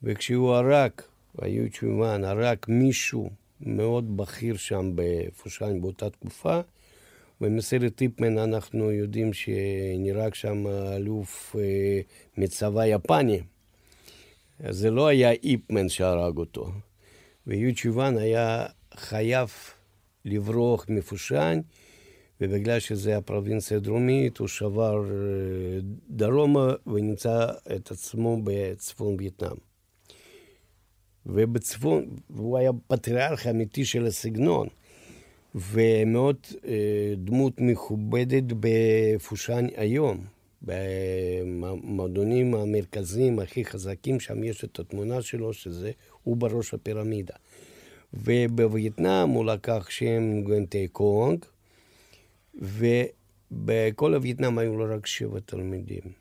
וכשהוא 0.02 0.54
הרג, 0.54 0.90
היו 1.38 1.70
צ'ויוואן 1.72 2.24
הרג 2.24 2.58
מישהו 2.68 3.30
מאוד 3.60 4.16
בכיר 4.16 4.56
שם 4.56 4.92
בפושן 4.94 5.80
באותה 5.80 6.10
תקופה, 6.10 6.60
במסרט 7.40 8.02
איפמן 8.02 8.38
אנחנו 8.38 8.92
יודעים 8.92 9.32
שנראה 9.32 10.28
שם 10.32 10.66
אלוף 10.66 11.56
אה, 11.58 12.00
מצבא 12.36 12.86
יפני. 12.86 13.40
זה 14.68 14.90
לא 14.90 15.06
היה 15.06 15.32
איפמן 15.32 15.88
שהרג 15.88 16.36
אותו. 16.36 16.72
ויו 17.46 17.74
צ'יוואן 17.74 18.18
היה 18.18 18.66
חייב 18.94 19.50
לברוח 20.24 20.86
מפושן, 20.88 21.60
ובגלל 22.40 22.79
שזה 22.79 23.16
הפרובינציה 23.16 23.77
הדרומית, 23.77 24.38
הוא 24.38 24.48
שבר 24.48 25.05
אה, 25.05 25.79
דרומה 26.11 26.72
ונמצא 26.87 27.46
את 27.77 27.90
עצמו 27.90 28.38
בצפון 28.44 29.16
וייטנאם. 29.18 29.57
ובצפון, 31.27 32.07
והוא 32.31 32.59
היה 32.59 32.70
פטריארך 32.87 33.46
אמיתי 33.46 33.85
של 33.85 34.07
הסגנון, 34.07 34.68
ומאוד 35.55 36.37
אה, 36.66 37.14
דמות 37.16 37.53
מכובדת 37.59 38.44
בפושן 38.61 39.66
היום. 39.77 40.24
במועדונים 40.62 42.55
המרכזיים 42.55 43.38
הכי 43.38 43.64
חזקים, 43.64 44.20
שם 44.20 44.44
יש 44.44 44.64
את 44.64 44.79
התמונה 44.79 45.22
שלו, 45.22 45.53
שזה 45.53 45.90
הוא 46.22 46.37
בראש 46.37 46.74
הפירמידה. 46.74 47.35
ובווייטנאם 48.14 49.29
הוא 49.29 49.44
לקח 49.44 49.90
שם 49.90 50.42
גואנטי 50.42 50.88
קונג, 50.88 51.44
ובכל 52.59 54.14
הווייטנאם 54.14 54.59
היו 54.59 54.77
לו 54.77 54.97
רק 54.97 55.07
שבע 55.07 55.40
תלמידים, 55.40 56.12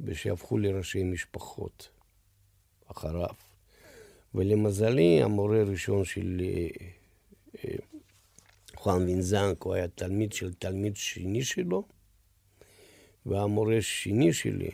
ושהפכו 0.00 0.58
לראשי 0.58 1.02
משפחות 1.02 1.88
אחריו. 2.86 3.34
ולמזלי, 4.34 5.22
המורה 5.22 5.60
הראשון 5.60 6.04
של 6.04 6.40
אה, 6.40 6.68
אה, 7.64 7.76
חואן 8.76 9.02
וינזנק, 9.02 9.62
הוא 9.62 9.74
היה 9.74 9.88
תלמיד 9.88 10.32
של 10.32 10.54
תלמיד 10.54 10.96
שני 10.96 11.44
שלו, 11.44 11.88
והמורה 13.26 13.76
השני 13.76 14.32
שלי, 14.32 14.70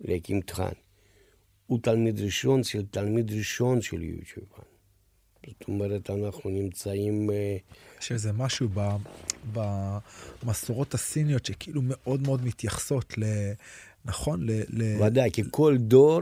להקים 0.00 0.40
טחן, 0.40 0.72
הוא 1.66 1.78
תלמיד 1.82 2.20
ראשון 2.20 2.64
של 2.64 2.86
תלמיד 2.86 3.32
ראשון 3.32 3.82
של 3.82 4.02
יוצ'יבן. 4.02 4.71
זאת 5.46 5.68
אומרת, 5.68 6.10
אנחנו 6.10 6.50
נמצאים... 6.50 7.30
אה, 7.30 7.56
יש 8.00 8.12
איזה 8.12 8.32
משהו 8.32 8.68
ב, 8.74 8.96
במסורות 10.42 10.94
הסיניות 10.94 11.46
שכאילו 11.46 11.80
מאוד 11.84 12.22
מאוד 12.22 12.44
מתייחסות 12.44 13.18
ל... 13.18 13.24
נכון? 14.04 14.46
ל... 14.46 14.62
ל... 14.68 15.02
ודאי, 15.02 15.30
כי 15.32 15.42
כל 15.50 15.76
דור 15.78 16.20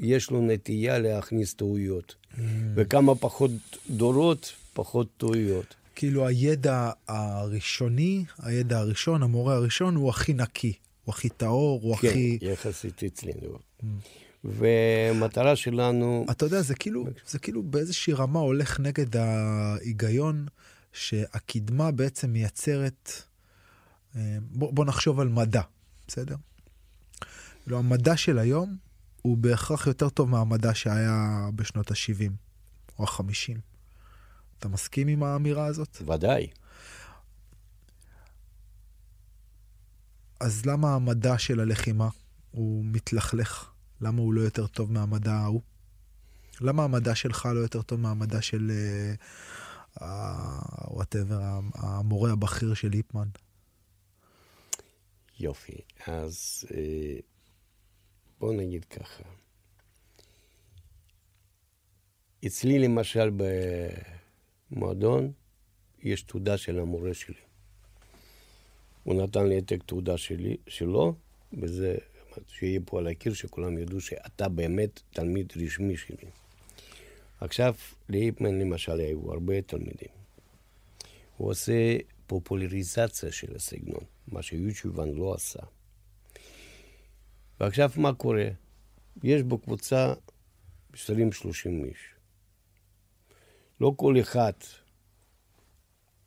יש 0.00 0.30
לו 0.30 0.40
נטייה 0.40 0.98
להכניס 0.98 1.54
טעויות. 1.54 2.14
Mm. 2.32 2.38
וכמה 2.74 3.14
פחות 3.14 3.50
דורות, 3.90 4.52
פחות 4.72 5.08
טעויות. 5.16 5.74
כאילו 5.94 6.26
הידע 6.26 6.90
הראשוני, 7.08 8.24
הידע 8.38 8.78
הראשון, 8.78 9.22
המורה 9.22 9.54
הראשון, 9.54 9.94
הוא 9.94 10.10
הכי 10.10 10.32
נקי, 10.32 10.72
הוא 11.04 11.14
הכי 11.14 11.28
טהור, 11.28 11.80
הוא 11.82 11.96
כן, 11.96 12.08
הכי... 12.08 12.38
כן, 12.40 12.46
יחסית 12.46 13.02
אצלנו. 13.04 13.58
Mm. 13.80 13.84
ומטרה 14.44 15.56
שלנו... 15.56 16.26
אתה 16.30 16.46
יודע, 16.46 16.62
זה 16.62 16.74
כאילו, 16.74 17.06
זה 17.26 17.38
כאילו 17.38 17.62
באיזושהי 17.62 18.12
רמה 18.12 18.38
הולך 18.38 18.80
נגד 18.80 19.16
ההיגיון 19.16 20.46
שהקדמה 20.92 21.90
בעצם 21.90 22.30
מייצרת... 22.30 23.12
אה, 24.16 24.38
בוא, 24.40 24.72
בוא 24.72 24.84
נחשוב 24.84 25.20
על 25.20 25.28
מדע, 25.28 25.62
בסדר? 26.08 26.36
לא, 27.66 27.78
המדע 27.78 28.16
של 28.16 28.38
היום 28.38 28.76
הוא 29.22 29.36
בהכרח 29.36 29.86
יותר 29.86 30.08
טוב 30.08 30.28
מהמדע 30.28 30.74
שהיה 30.74 31.48
בשנות 31.54 31.90
ה-70 31.90 32.30
או 32.98 33.04
ה-50. 33.04 33.58
אתה 34.58 34.68
מסכים 34.68 35.08
עם 35.08 35.22
האמירה 35.22 35.66
הזאת? 35.66 36.02
ודאי. 36.06 36.46
אז 40.40 40.66
למה 40.66 40.94
המדע 40.94 41.38
של 41.38 41.60
הלחימה 41.60 42.08
הוא 42.50 42.84
מתלכלך? 42.84 43.70
למה 44.00 44.20
הוא 44.20 44.34
לא 44.34 44.40
יותר 44.40 44.66
טוב 44.66 44.92
מהמדע 44.92 45.32
ההוא? 45.32 45.60
למה 46.60 46.84
המדע 46.84 47.14
שלך 47.14 47.48
לא 47.54 47.60
יותר 47.60 47.82
טוב 47.82 48.00
מהמדע 48.00 48.42
של 48.42 48.70
וואטאבר, 50.90 51.38
uh, 51.38 51.76
uh, 51.76 51.86
המורה 51.86 52.32
הבכיר 52.32 52.74
של 52.74 52.88
ליפמן? 52.88 53.28
יופי, 55.40 55.76
אז 56.06 56.64
uh, 56.68 56.72
בוא 58.40 58.54
נגיד 58.54 58.84
ככה. 58.84 59.22
אצלי 62.46 62.78
למשל 62.78 63.30
במועדון 64.70 65.32
יש 66.02 66.22
תעודה 66.22 66.58
של 66.58 66.78
המורה 66.78 67.14
שלי. 67.14 67.34
הוא 69.02 69.22
נתן 69.22 69.46
לי 69.46 69.54
העתק 69.54 69.82
תעודה 69.86 70.16
שלי, 70.16 70.56
שלו, 70.66 71.14
וזה, 71.52 71.96
שיהיה 72.48 72.80
פה 72.84 72.98
על 72.98 73.06
הקיר, 73.06 73.34
שכולם 73.34 73.78
ידעו 73.78 74.00
שאתה 74.00 74.48
באמת 74.48 75.00
תלמיד 75.10 75.52
רשמי 75.56 75.96
שלי. 75.96 76.30
עכשיו, 77.40 77.74
ליפמן 78.08 78.58
למשל 78.58 79.00
היו 79.00 79.32
הרבה 79.32 79.62
תלמידים. 79.62 80.08
הוא 81.36 81.50
עושה 81.50 81.96
פופולריזציה 82.26 83.32
של 83.32 83.56
הסגנון, 83.56 84.04
מה 84.28 84.42
שיוטיובן 84.42 85.08
לא 85.08 85.34
עשה. 85.34 85.60
ועכשיו 87.60 87.90
מה 87.96 88.14
קורה? 88.14 88.48
יש 89.22 89.42
בקבוצה 89.42 90.14
20-30 90.94 90.96
איש. 91.64 92.14
לא 93.80 93.92
כל 93.96 94.20
אחד 94.20 94.52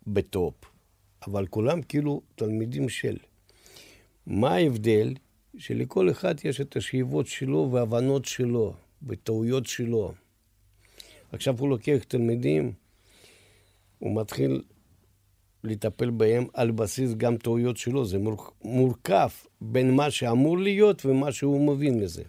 בטופ, 0.08 0.54
אבל 1.28 1.48
כולם 1.48 1.82
כאילו 1.82 2.22
תלמידים 2.36 2.90
של. 2.90 3.18
מה 4.28 4.56
ההבדל? 4.56 5.14
שלכל 5.58 6.12
אחד 6.12 6.36
יש 6.44 6.62
את 6.62 6.76
השאיבות 6.76 7.28
שלו 7.28 7.70
והבנות 7.72 8.26
שלו, 8.26 8.74
וטעויות 9.08 9.66
שלו. 9.66 10.14
עכשיו 11.32 11.60
הוא 11.60 11.70
לוקח 11.70 11.98
תלמידים, 12.08 12.72
הוא 14.00 14.22
מתחיל 14.22 14.62
לטפל 15.64 16.10
בהם 16.10 16.46
על 16.54 16.72
בסיס 16.72 17.14
גם 17.14 17.38
טעויות 17.38 17.78
שלו. 17.78 18.06
זה 18.06 18.18
מורכב 18.64 19.30
בין 19.62 19.96
מה 19.96 20.12
שאמור 20.12 20.58
להיות 20.58 21.06
ומה 21.06 21.32
שהוא 21.32 21.76
מבין 21.76 22.00
מזה. 22.00 22.24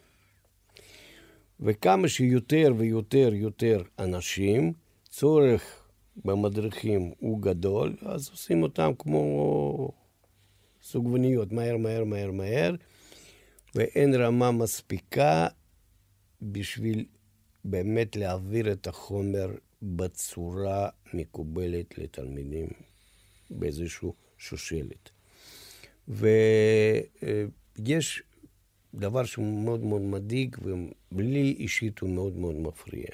וכמה 1.61 2.09
שיותר 2.09 2.72
ויותר 2.77 3.31
יותר 3.35 3.83
אנשים, 3.99 4.72
צורך 5.09 5.85
במדריכים 6.25 7.12
הוא 7.18 7.43
גדול, 7.43 7.97
אז 8.03 8.29
עושים 8.29 8.62
אותם 8.62 8.93
כמו 8.99 9.91
סוגבניות, 10.83 11.53
מהר, 11.53 11.77
מהר, 11.77 12.05
מהר, 12.05 12.31
מהר, 12.31 12.75
ואין 13.75 14.14
רמה 14.14 14.51
מספיקה 14.51 15.49
בשביל 16.43 17.05
באמת 17.64 18.16
להעביר 18.16 18.72
את 18.72 18.87
החומר 18.87 19.51
בצורה 19.83 20.89
מקובלת 21.14 21.99
לתלמידים 21.99 22.68
באיזושהי 23.51 24.09
שושלת. 24.39 25.11
ויש 26.09 28.22
דבר 28.95 29.25
שהוא 29.25 29.64
מאוד 29.64 29.81
מאוד 29.81 30.03
מדאיג, 30.03 30.57
ולי 31.12 31.57
אישית 31.59 31.99
הוא 31.99 32.11
מאוד 32.11 32.37
מאוד 32.37 32.55
מפריע. 32.55 33.07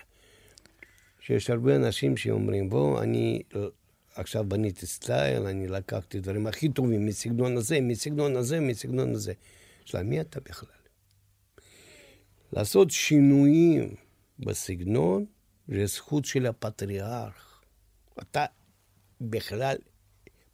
שיש 1.21 1.51
הרבה 1.51 1.77
אנשים 1.77 2.17
שאומרים, 2.17 2.71
בוא, 2.71 3.03
אני 3.03 3.43
עכשיו 4.15 4.45
בניתי 4.49 4.87
סטייל, 4.87 5.43
אני 5.43 5.69
לקחתי 5.69 6.21
דברים 6.21 6.47
הכי 6.47 6.69
טובים 6.69 7.07
מסגנון 7.07 7.57
הזה, 7.57 7.81
מסגנון 7.81 8.37
הזה, 8.37 8.61
מסגנון 8.61 9.15
הזה. 9.15 9.33
שאלה, 9.91 10.03
מי 10.03 10.21
אתה 10.21 10.41
בכלל? 10.41 10.69
לעשות 12.53 12.91
שינויים 12.91 13.95
בסגנון 14.39 15.27
זה 15.69 15.87
זכות 15.87 16.25
של 16.25 16.47
הפטריארך. 16.47 17.63
אתה 18.21 18.47
בכלל 19.21 19.77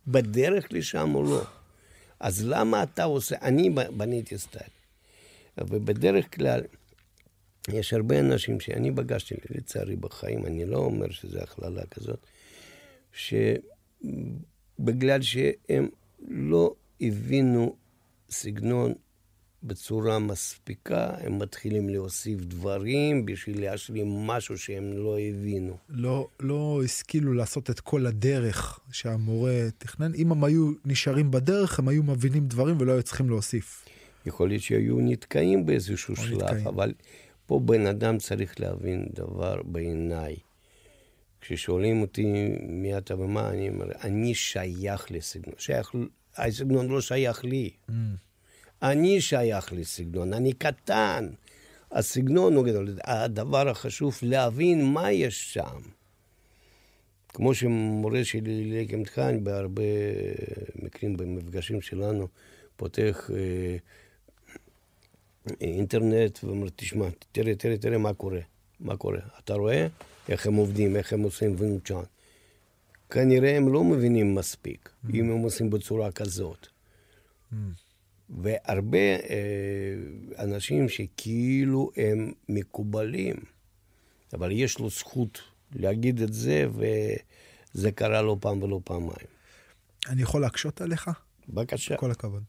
בדרך 0.06 0.66
לשם 0.70 1.14
או 1.14 1.22
לא? 1.22 1.44
אז 2.20 2.44
למה 2.44 2.82
אתה 2.82 3.04
עושה... 3.04 3.36
אני 3.42 3.70
בניתי 3.70 4.38
סטייל, 4.38 4.70
ובדרך 5.58 6.34
כלל 6.34 6.62
יש 7.68 7.92
הרבה 7.92 8.20
אנשים 8.20 8.60
שאני 8.60 8.90
פגשתי, 8.96 9.34
לצערי 9.50 9.96
בחיים, 9.96 10.46
אני 10.46 10.64
לא 10.64 10.78
אומר 10.78 11.10
שזו 11.10 11.38
הכללה 11.38 11.86
כזאת, 11.86 12.26
שבגלל 13.12 14.12
שהם 15.22 15.88
לא 16.28 16.74
הבינו 17.00 17.76
סגנון 18.30 18.94
בצורה 19.66 20.18
מספיקה, 20.18 21.10
הם 21.20 21.38
מתחילים 21.38 21.88
להוסיף 21.88 22.40
דברים 22.40 23.26
בשביל 23.26 23.60
להשלים 23.60 24.08
משהו 24.08 24.58
שהם 24.58 24.92
לא 24.92 25.18
הבינו. 25.18 25.76
לא, 25.88 26.28
לא 26.40 26.80
השכילו 26.84 27.32
לעשות 27.32 27.70
את 27.70 27.80
כל 27.80 28.06
הדרך 28.06 28.80
שהמורה 28.92 29.68
תכנן. 29.78 30.14
אם 30.14 30.32
הם 30.32 30.44
היו 30.44 30.72
נשארים 30.84 31.30
בדרך, 31.30 31.78
הם 31.78 31.88
היו 31.88 32.02
מבינים 32.02 32.46
דברים 32.46 32.76
ולא 32.80 32.92
היו 32.92 33.02
צריכים 33.02 33.28
להוסיף. 33.28 33.84
יכול 34.26 34.48
להיות 34.48 34.62
שהיו 34.62 35.00
נתקעים 35.00 35.66
באיזשהו 35.66 36.16
שלב, 36.16 36.42
נתקעים. 36.42 36.66
אבל 36.66 36.92
פה 37.46 37.60
בן 37.64 37.86
אדם 37.86 38.18
צריך 38.18 38.60
להבין 38.60 39.06
דבר 39.14 39.62
בעיניי. 39.64 40.36
כששואלים 41.40 42.00
אותי 42.00 42.48
מי 42.68 42.98
אתה 42.98 43.16
ומה, 43.20 43.50
אני 43.50 43.68
אומר, 43.68 43.86
אני 44.04 44.34
שייך 44.34 45.06
לסגנון. 45.10 45.54
שייך, 45.58 45.94
הסגנון 46.36 46.88
לא 46.88 47.00
שייך 47.00 47.44
לי. 47.44 47.70
Mm. 47.88 47.92
אני 48.90 49.20
שייך 49.20 49.72
לסגנון, 49.72 50.32
אני 50.32 50.52
קטן. 50.52 51.28
הסגנון 51.92 52.54
הוא 52.54 52.64
גדול. 52.64 52.98
הדבר 53.04 53.68
החשוב, 53.68 54.18
להבין 54.22 54.84
מה 54.84 55.12
יש 55.12 55.54
שם. 55.54 55.80
כמו 57.28 57.54
שמורה 57.54 58.24
שלי, 58.24 58.84
לקם 58.84 59.04
תחן, 59.04 59.44
בהרבה 59.44 59.82
מקרים 60.82 61.16
במפגשים 61.16 61.80
שלנו, 61.80 62.28
פותח 62.76 63.30
אה, 63.34 63.76
אינטרנט 65.60 66.44
ואומר, 66.44 66.66
תשמע, 66.76 67.06
תראה, 67.32 67.54
תראה, 67.54 67.78
תראה 67.78 67.98
מה 67.98 68.14
קורה. 68.14 68.40
מה 68.80 68.96
קורה? 68.96 69.18
אתה 69.44 69.54
רואה 69.54 69.86
איך 70.28 70.46
הם 70.46 70.54
עובדים, 70.54 70.96
איך 70.96 71.12
הם 71.12 71.22
עושים 71.22 71.54
וינצ'אן. 71.58 72.02
כנראה 73.10 73.56
הם 73.56 73.72
לא 73.72 73.84
מבינים 73.84 74.34
מספיק, 74.34 74.88
mm. 74.88 75.14
אם 75.14 75.30
הם 75.30 75.38
עושים 75.38 75.70
בצורה 75.70 76.12
כזאת. 76.12 76.66
Mm. 77.52 77.56
והרבה 78.30 78.98
אה, 78.98 79.94
אנשים 80.38 80.88
שכאילו 80.88 81.90
הם 81.96 82.32
מקובלים, 82.48 83.36
אבל 84.32 84.52
יש 84.52 84.78
לו 84.78 84.90
זכות 84.90 85.40
להגיד 85.74 86.20
את 86.22 86.32
זה, 86.32 86.66
וזה 87.74 87.92
קרה 87.92 88.22
לא 88.22 88.36
פעם 88.40 88.62
ולא 88.62 88.80
פעמיים. 88.84 89.26
אני 90.08 90.22
יכול 90.22 90.40
להקשות 90.40 90.80
עליך? 90.80 91.10
בבקשה. 91.48 91.96
כל 91.96 92.10
הכבוד. 92.10 92.42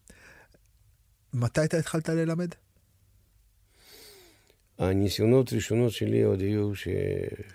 מתי 1.34 1.64
אתה 1.64 1.78
התחלת 1.78 2.08
ללמד? 2.08 2.48
הניסיונות 4.78 5.52
הראשונות 5.52 5.92
שלי 5.92 6.22
עוד 6.22 6.40
היו 6.40 6.74
ש... 6.74 6.88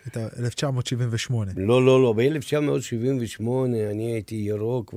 הייתה 0.06 0.28
1978. 0.40 1.52
לא, 1.56 1.86
לא, 1.86 2.02
לא. 2.04 2.14
ב-1978 2.14 3.44
אני 3.92 4.14
הייתי 4.14 4.36
ירוק 4.36 4.96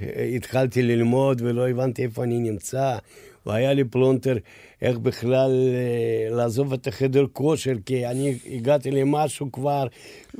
והתחלתי 0.00 0.82
ללמוד 0.82 1.42
ולא 1.42 1.68
הבנתי 1.68 2.02
איפה 2.02 2.24
אני 2.24 2.38
נמצא. 2.38 2.98
והיה 3.46 3.72
לי 3.72 3.84
פלונטר 3.84 4.36
איך 4.82 4.98
בכלל 4.98 5.50
אה, 5.74 6.36
לעזוב 6.36 6.72
את 6.72 6.86
החדר 6.86 7.26
כושר, 7.32 7.72
כי 7.86 8.06
אני 8.06 8.38
הגעתי 8.52 8.90
למשהו 8.90 9.52
כבר, 9.52 9.86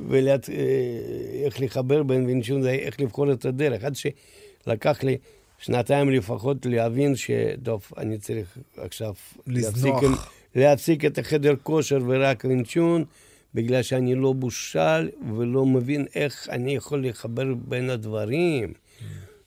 ואיך 0.09 0.49
אה, 0.49 1.65
לחבר 1.65 2.03
בין 2.03 2.25
וינשון, 2.25 2.67
איך 2.67 2.99
לבחור 2.99 3.31
את 3.31 3.45
הדרך. 3.45 3.83
עד 3.83 3.93
שלקח 3.95 5.03
לי 5.03 5.17
שנתיים 5.57 6.09
לפחות 6.09 6.65
להבין 6.65 7.15
שטוב, 7.15 7.87
אני 7.97 8.17
צריך 8.17 8.57
עכשיו... 8.77 9.13
לזנוח. 9.47 10.31
להציג 10.55 11.05
את 11.05 11.17
החדר 11.17 11.53
כושר 11.63 11.99
ורק 12.07 12.45
וינצ'ון, 12.47 13.05
בגלל 13.53 13.81
שאני 13.81 14.15
לא 14.15 14.33
בושל 14.33 15.09
ולא 15.37 15.65
מבין 15.65 16.05
איך 16.15 16.49
אני 16.49 16.75
יכול 16.75 17.07
לחבר 17.07 17.53
בין 17.53 17.89
הדברים. 17.89 18.73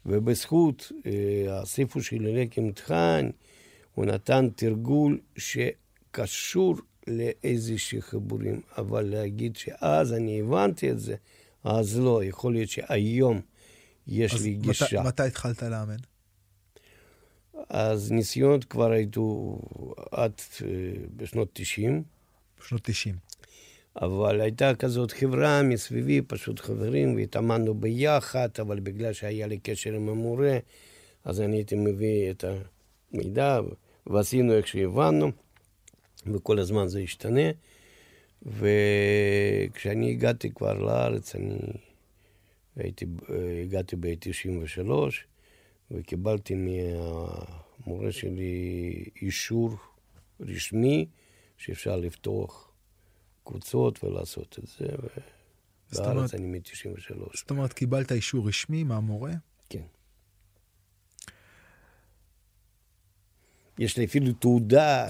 ובזכות 0.07 0.93
אה, 1.07 1.13
הספר 1.61 2.01
של 2.01 2.27
אלק 2.27 2.59
אמתחן, 2.59 3.31
הוא 3.95 4.05
נתן 4.05 4.49
תרגול 4.57 5.19
שקשור 5.37 6.77
לאיזשהם 7.07 8.01
חיבורים, 8.01 8.61
אבל 8.79 9.03
להגיד 9.03 9.57
שאז 9.57 10.13
אני 10.13 10.41
הבנתי 10.41 10.91
את 10.91 11.01
זה, 11.01 11.15
אז 11.65 11.99
לא, 11.99 12.25
יכול 12.25 12.53
להיות 12.53 12.71
שהיום 12.71 13.41
יש 14.07 14.43
לי 14.43 14.55
גישה. 14.55 14.85
מתי, 14.85 15.09
מתי 15.09 15.23
התחלת 15.23 15.63
לאמן? 15.63 15.97
אז 17.69 18.13
ניסיונות 18.13 18.65
כבר 18.65 18.91
היו 18.91 19.57
עד 20.11 20.33
אה, 20.63 20.69
בשנות 21.17 21.49
90. 21.53 22.03
בשנות 22.61 22.81
90. 22.85 23.15
אבל 24.03 24.41
הייתה 24.41 24.75
כזאת 24.75 25.13
חברה 25.13 25.63
מסביבי, 25.63 26.23
פשוט 26.23 26.61
חברים, 26.61 27.17
והתאמנו 27.17 27.75
ביחד, 27.75 28.49
אבל 28.61 28.81
בגלל 28.81 29.13
שהיה 29.13 29.47
לי 29.47 29.59
קשר 29.59 29.93
עם 29.93 30.09
המורה, 30.09 30.59
אז 31.25 31.41
אני 31.41 31.57
הייתי 31.57 31.77
מביא 31.77 32.31
את 32.31 32.45
המידע, 33.13 33.61
ועשינו 34.07 34.53
איך 34.53 34.69
שהבנו, 34.69 35.31
וכל 36.27 36.59
הזמן 36.59 36.89
זה 36.89 37.01
השתנה. 37.01 37.51
וכשאני 38.43 40.11
הגעתי 40.11 40.51
כבר 40.51 40.73
לארץ, 40.73 41.37
אני 41.37 41.59
הייתי, 42.77 43.07
הגעתי 43.63 43.97
ב-93, 43.97 44.91
וקיבלתי 45.91 46.55
מהמורה 46.55 48.13
שלי 48.13 49.05
אישור 49.23 49.77
רשמי 50.41 51.07
שאפשר 51.57 51.97
לפתוח 51.97 52.71
קבוצות 53.45 54.05
ולעשות 54.05 54.59
את 54.59 54.67
זה. 54.67 54.87
בארץ 55.93 56.35
אני 56.35 56.47
מ-93. 56.47 57.37
זאת 57.37 57.51
אומרת, 57.51 57.73
קיבלת 57.73 58.13
אישור 58.13 58.49
רשמי 58.49 58.85
מהמורה? 58.85 59.33
כן. 59.71 59.83
יש 63.79 63.97
לי 63.97 64.05
אפילו 64.05 64.33
תעודה 64.33 65.09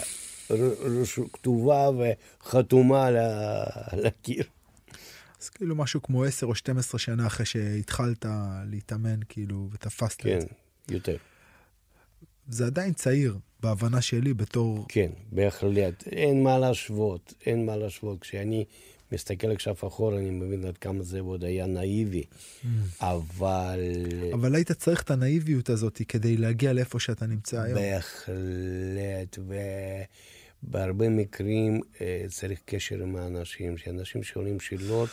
כתובה 1.32 1.88
וחתומה 2.42 3.06
על 3.06 4.06
הקיר. 4.06 4.44
אז 5.40 5.48
כאילו 5.48 5.76
משהו 5.76 6.02
כמו 6.02 6.24
10 6.24 6.46
או 6.46 6.54
12 6.54 6.98
שנה 6.98 7.26
אחרי 7.26 7.46
שהתחלת 7.46 8.26
להתאמן, 8.66 9.20
כאילו, 9.28 9.68
ותפסת 9.72 10.20
כן, 10.22 10.36
את 10.36 10.40
זה. 10.40 10.46
כן, 10.46 10.54
יותר. 10.91 11.16
זה 12.49 12.66
עדיין 12.66 12.93
צעיר, 12.93 13.39
בהבנה 13.61 14.03
שלי, 14.03 14.34
בתור... 14.34 14.87
כן, 14.89 15.11
בהחלט. 15.32 16.09
אין 16.09 16.43
מה 16.43 16.59
להשוות, 16.59 17.34
אין 17.47 17.66
מה 17.66 17.76
להשוות. 17.76 18.20
כשאני 18.20 18.64
מסתכל 19.12 19.51
עכשיו 19.51 19.74
אחורה, 19.87 20.18
אני 20.18 20.30
מבין 20.30 20.64
עד 20.64 20.78
כמה 20.78 21.03
זה 21.03 21.20
עוד 21.20 21.45
היה 21.45 21.66
נאיבי. 21.66 22.22
Mm. 22.22 22.66
אבל... 23.01 23.80
אבל 24.34 24.55
היית 24.55 24.72
צריך 24.72 25.03
את 25.03 25.11
הנאיביות 25.11 25.70
הזאת 25.70 26.03
כדי 26.09 26.37
להגיע 26.37 26.72
לאיפה 26.72 27.01
שאתה 27.01 27.26
נמצא 27.26 27.61
היום. 27.62 27.78
בהחלט, 27.78 29.39
ובהרבה 30.62 31.09
מקרים 31.09 31.80
אה, 32.01 32.24
צריך 32.28 32.61
קשר 32.64 33.03
עם 33.03 33.16
האנשים, 33.16 33.78
שאנשים 33.78 34.22
שואלים 34.22 34.61
שאלות. 34.61 35.09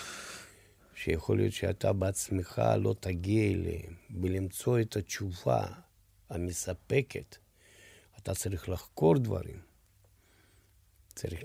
שיכול 1.04 1.38
להיות 1.38 1.54
שאתה 1.54 1.94
בעצמך 1.94 2.62
לא 2.80 2.96
תגיע 3.00 3.52
אליהם, 3.52 3.94
ולמצוא 4.22 4.80
את 4.80 4.96
התשובה 4.96 5.66
המספקת. 6.30 7.38
אתה 8.20 8.36
צריך 8.36 8.70
לחקור 8.70 9.18
דברים. 9.18 9.60
צריך, 11.16 11.42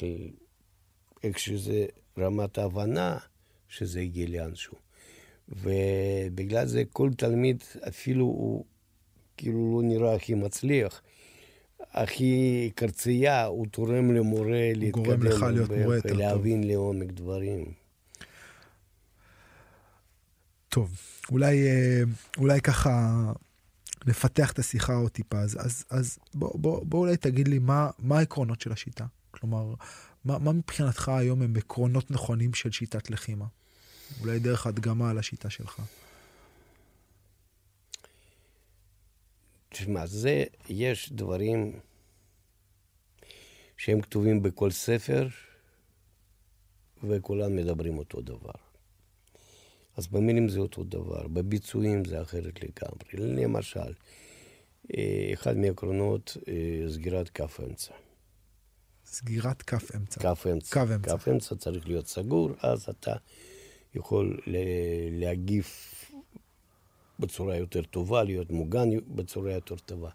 איך 1.22 1.38
שזה 1.38 1.86
רמת 2.18 2.58
ההבנה 2.58 3.18
שזה 3.68 4.00
הגיע 4.00 4.26
לאנשהו. 4.28 4.76
ובגלל 5.48 6.66
זה 6.66 6.82
כל 6.92 7.10
תלמיד, 7.16 7.62
אפילו 7.88 8.24
הוא 8.24 8.64
כאילו 9.36 9.76
לא 9.76 9.88
נראה 9.88 10.14
הכי 10.14 10.34
מצליח, 10.34 11.02
הכי 11.80 12.70
קרצייה, 12.74 13.44
הוא 13.44 13.66
תורם 13.66 14.14
למורה 14.14 14.72
להתקדם. 14.74 15.04
גורם 15.04 15.22
לך 15.22 15.42
להיות 15.42 15.70
מורה 15.70 15.96
יותר 15.96 16.08
טוב. 16.08 16.18
להבין 16.18 16.64
לעומק 16.64 17.12
דברים. 17.12 17.87
טוב, 20.68 21.00
אולי, 21.30 21.66
אה, 21.66 22.02
אולי 22.36 22.60
ככה 22.60 23.22
נפתח 24.06 24.52
את 24.52 24.58
השיחה 24.58 24.94
עוד 24.94 25.10
טיפה. 25.10 25.38
אז, 25.38 25.56
אז, 25.60 25.84
אז 25.90 26.18
בוא, 26.34 26.58
בוא, 26.58 26.84
בוא 26.84 26.98
אולי 26.98 27.16
תגיד 27.16 27.48
לי 27.48 27.58
מה, 27.58 27.90
מה 27.98 28.18
העקרונות 28.18 28.60
של 28.60 28.72
השיטה. 28.72 29.06
כלומר, 29.30 29.74
מה, 30.24 30.38
מה 30.38 30.52
מבחינתך 30.52 31.08
היום 31.08 31.42
הם 31.42 31.56
עקרונות 31.56 32.10
נכונים 32.10 32.54
של 32.54 32.70
שיטת 32.70 33.10
לחימה? 33.10 33.46
אולי 34.20 34.38
דרך 34.38 34.66
הדגמה 34.66 35.10
על 35.10 35.18
השיטה 35.18 35.50
שלך. 35.50 35.82
תשמע, 39.68 40.06
זה, 40.06 40.44
יש 40.68 41.12
דברים 41.12 41.72
שהם 43.76 44.00
כתובים 44.00 44.42
בכל 44.42 44.70
ספר, 44.70 45.28
וכולם 47.02 47.56
מדברים 47.56 47.98
אותו 47.98 48.20
דבר. 48.20 48.67
אז 49.98 50.06
במילים 50.06 50.48
זה 50.48 50.60
אותו 50.60 50.84
דבר, 50.84 51.28
בביצועים 51.28 52.04
זה 52.04 52.22
אחרת 52.22 52.54
לגמרי. 52.62 53.34
למשל, 53.42 53.92
אה, 54.96 55.30
אחד 55.32 55.56
מהעקרונות, 55.56 56.36
אה, 56.48 56.90
סגירת 56.90 57.28
כף 57.28 57.60
אמצע. 57.60 57.94
סגירת 59.06 59.62
כף 59.62 59.94
אמצע. 59.94 60.20
כף 60.20 60.46
אמצע. 60.52 60.74
כף 60.74 60.90
אמצע. 60.94 61.16
כף 61.16 61.28
אמצע 61.28 61.54
צריך 61.54 61.88
להיות 61.88 62.06
סגור, 62.06 62.50
אז 62.60 62.88
אתה 62.88 63.14
יכול 63.94 64.40
להגיף 65.10 66.04
בצורה 67.18 67.56
יותר 67.56 67.82
טובה, 67.82 68.24
להיות 68.24 68.50
מוגן 68.50 68.88
בצורה 69.08 69.52
יותר 69.52 69.76
טובה. 69.76 70.10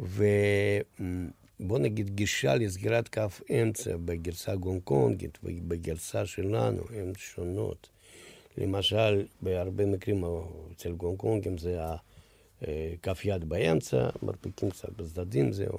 ובוא 0.00 1.78
נגיד, 1.78 2.10
גישה 2.10 2.54
לסגירת 2.54 3.08
כף 3.08 3.40
אמצע 3.50 3.96
בגרסה 4.04 4.56
גונקונגית 4.56 5.38
ובגרסה 5.44 6.26
שלנו 6.26 6.82
הן 6.90 7.12
שונות. 7.16 7.88
למשל, 8.58 9.26
בהרבה 9.42 9.86
מקרים 9.86 10.24
אצל 10.72 10.92
גונקונגים 10.92 11.58
זה 11.58 11.78
כף 13.02 13.24
יד 13.24 13.44
באמצע, 13.48 14.08
מרפקים 14.22 14.70
קצת 14.70 14.90
בצדדים, 14.96 15.52
זהו. 15.52 15.78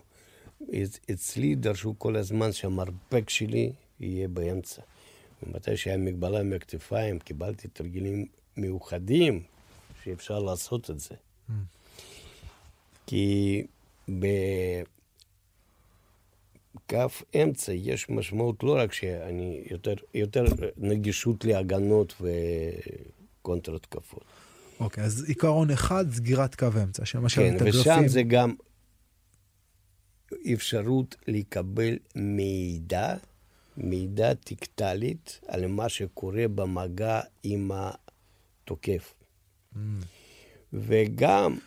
אצלי 1.11 1.55
דרשו 1.55 1.95
כל 1.97 2.15
הזמן 2.15 2.51
שהמרפק 2.51 3.29
שלי 3.29 3.71
יהיה 3.99 4.27
באמצע. 4.27 4.81
ומתי 5.43 5.77
שהיה 5.77 5.97
מגבלה 5.97 6.43
מהכתפיים, 6.43 7.19
קיבלתי 7.19 7.67
תרגילים 7.67 8.25
מיוחדים 8.57 9.43
שאפשר 10.03 10.39
לעשות 10.39 10.89
את 10.89 10.99
זה. 10.99 11.15
Mm. 11.49 11.53
כי 13.07 13.63
בכף 16.91 17.23
אמצע 17.35 17.73
יש 17.73 18.09
משמעות 18.09 18.63
לא 18.63 18.77
רק 18.77 18.93
שאני 18.93 19.63
יותר, 19.71 19.93
יותר 20.13 20.45
נגישות 20.77 21.45
להגנות 21.45 22.21
וקונטר-התקפות. 23.41 24.23
אוקיי, 24.79 25.03
okay, 25.03 25.07
אז 25.07 25.23
עיקרון 25.27 25.71
אחד, 25.71 26.11
סגירת 26.11 26.55
קו 26.55 26.67
אמצע, 26.83 27.05
שמשל 27.05 27.41
כן, 27.41 27.65
ושם 27.65 28.07
זה 28.07 28.23
גם 28.23 28.53
אפשרות 30.53 31.15
לקבל 31.27 31.97
מידע, 32.15 33.15
מידע 33.77 34.33
טקטלית 34.33 35.39
על 35.47 35.67
מה 35.67 35.89
שקורה 35.89 36.47
במגע 36.55 37.21
עם 37.43 37.71
התוקף. 37.73 39.13
Mm. 39.73 39.77
וגם 40.73 41.57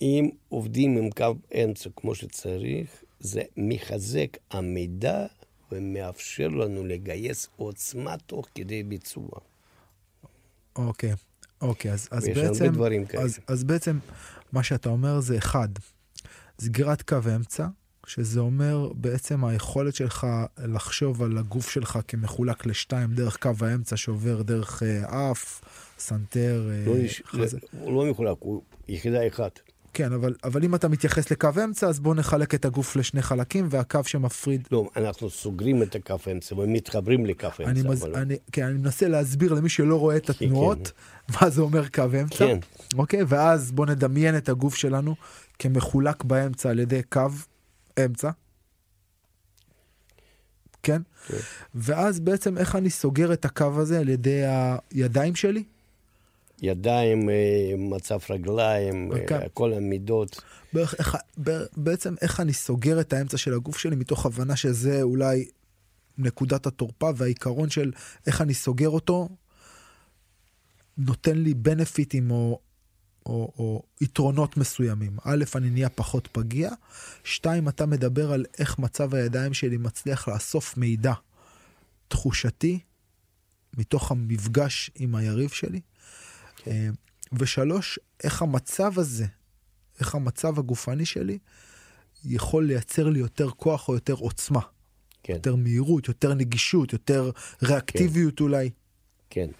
אם 0.00 0.30
עובדים 0.48 0.96
עם 0.96 1.10
קו 1.10 1.34
אמצע 1.54 1.90
כמו 1.96 2.14
שצריך, 2.14 3.04
זה 3.20 3.42
מחזק 3.56 4.36
המידע 4.50 5.26
ומאפשר 5.72 6.48
לנו 6.48 6.86
לגייס 6.86 7.48
עוצמה 7.56 8.16
תוך 8.26 8.46
כדי 8.54 8.82
ביצוע. 8.82 9.28
אוקיי, 10.76 11.12
אוקיי, 11.60 11.92
אז, 11.92 12.08
אז 12.10 12.28
בעצם, 12.34 12.72
אז, 13.18 13.38
אז 13.46 13.64
בעצם 13.64 13.98
מה 14.52 14.62
שאתה 14.62 14.88
אומר 14.88 15.20
זה 15.20 15.38
אחד, 15.38 15.68
סגירת 16.60 17.02
קו 17.02 17.16
אמצע, 17.36 17.66
שזה 18.06 18.40
אומר 18.40 18.92
בעצם 18.94 19.44
היכולת 19.44 19.94
שלך 19.94 20.26
לחשוב 20.58 21.22
על 21.22 21.38
הגוף 21.38 21.70
שלך 21.70 21.98
כמחולק 22.08 22.66
לשתיים 22.66 23.14
דרך 23.14 23.36
קו 23.36 23.50
האמצע 23.60 23.96
שעובר 23.96 24.42
דרך 24.42 24.82
אה, 24.82 25.30
אף, 25.30 25.60
סנטר, 25.98 26.70
אה, 26.70 26.84
לא, 26.86 26.94
חזה. 27.24 27.58
הוא 27.80 27.92
לא 27.92 28.10
מחולק, 28.10 28.36
הוא 28.40 28.62
יחידה 28.88 29.28
אחת. 29.28 29.60
כן, 29.94 30.12
אבל, 30.12 30.34
אבל 30.44 30.64
אם 30.64 30.74
אתה 30.74 30.88
מתייחס 30.88 31.30
לקו 31.30 31.48
אמצע, 31.64 31.88
אז 31.88 32.00
בוא 32.00 32.14
נחלק 32.14 32.54
את 32.54 32.64
הגוף 32.64 32.96
לשני 32.96 33.22
חלקים, 33.22 33.66
והקו 33.70 34.00
שמפריד... 34.04 34.68
לא, 34.72 34.90
אנחנו 34.96 35.30
סוגרים 35.30 35.82
את 35.82 35.94
הקו 35.94 36.16
אמצע 36.32 36.54
ומתחברים 36.54 37.26
לקו 37.26 37.46
אמצע. 37.46 37.70
אני, 37.70 37.82
מז... 37.82 38.02
אבל... 38.02 38.16
אני, 38.16 38.36
כן, 38.52 38.64
אני 38.64 38.78
מנסה 38.78 39.08
להסביר 39.08 39.54
למי 39.54 39.68
שלא 39.68 39.96
רואה 39.96 40.16
את 40.16 40.30
כן, 40.30 40.32
התנועות, 40.32 40.92
כן. 41.26 41.34
מה 41.40 41.50
זה 41.50 41.62
אומר 41.62 41.88
קו 41.88 42.04
אמצע. 42.22 42.36
כן. 42.36 42.58
אוקיי? 42.98 43.20
ואז 43.28 43.72
בוא 43.72 43.86
נדמיין 43.86 44.36
את 44.36 44.48
הגוף 44.48 44.74
שלנו 44.74 45.14
כמחולק 45.58 46.24
באמצע 46.24 46.70
על 46.70 46.78
ידי 46.78 47.02
קו 47.02 47.28
אמצע. 48.04 48.30
כן? 50.82 51.02
כן? 51.26 51.36
ואז 51.74 52.20
בעצם 52.20 52.58
איך 52.58 52.76
אני 52.76 52.90
סוגר 52.90 53.32
את 53.32 53.44
הקו 53.44 53.72
הזה 53.76 54.00
על 54.00 54.08
ידי 54.08 54.42
הידיים 54.90 55.36
שלי? 55.36 55.64
ידיים, 56.62 57.30
אה, 57.30 57.74
מצב 57.78 58.18
רגליים, 58.30 59.12
okay. 59.12 59.32
אה, 59.32 59.48
כל 59.48 59.72
המידות. 59.72 60.42
בערך, 60.72 60.94
איך, 60.98 61.16
בעצם 61.76 62.14
איך 62.20 62.40
אני 62.40 62.52
סוגר 62.52 63.00
את 63.00 63.12
האמצע 63.12 63.36
של 63.36 63.54
הגוף 63.54 63.78
שלי 63.78 63.96
מתוך 63.96 64.26
הבנה 64.26 64.56
שזה 64.56 65.02
אולי 65.02 65.48
נקודת 66.18 66.66
התורפה 66.66 67.10
והעיקרון 67.16 67.70
של 67.70 67.92
איך 68.26 68.40
אני 68.40 68.54
סוגר 68.54 68.88
אותו 68.88 69.28
נותן 70.98 71.38
לי 71.38 71.54
בנפיטים 71.54 72.30
או 72.30 72.60
או, 73.26 73.52
או 73.58 73.82
יתרונות 74.00 74.56
מסוימים. 74.56 75.16
א', 75.24 75.44
אני 75.54 75.70
נהיה 75.70 75.88
פחות 75.88 76.28
פגיע, 76.32 76.70
שתיים, 77.24 77.68
אתה 77.68 77.86
מדבר 77.86 78.32
על 78.32 78.44
איך 78.58 78.78
מצב 78.78 79.14
הידיים 79.14 79.54
שלי 79.54 79.76
מצליח 79.76 80.28
לאסוף 80.28 80.76
מידע 80.76 81.12
תחושתי 82.08 82.78
מתוך 83.76 84.10
המפגש 84.10 84.90
עם 84.94 85.14
היריב 85.14 85.50
שלי. 85.50 85.80
כן. 86.64 86.90
ושלוש, 87.32 87.98
איך 88.24 88.42
המצב 88.42 88.98
הזה, 88.98 89.26
איך 90.00 90.14
המצב 90.14 90.58
הגופני 90.58 91.06
שלי 91.06 91.38
יכול 92.24 92.64
לייצר 92.64 93.08
לי 93.08 93.18
יותר 93.18 93.50
כוח 93.50 93.88
או 93.88 93.94
יותר 93.94 94.14
עוצמה. 94.14 94.60
כן. 95.22 95.32
יותר 95.32 95.54
מהירות, 95.54 96.08
יותר 96.08 96.34
נגישות, 96.34 96.92
יותר 96.92 97.30
ריאקטיביות 97.62 98.38
כן. 98.38 98.44
אולי. 98.44 98.70
כן. 99.30 99.50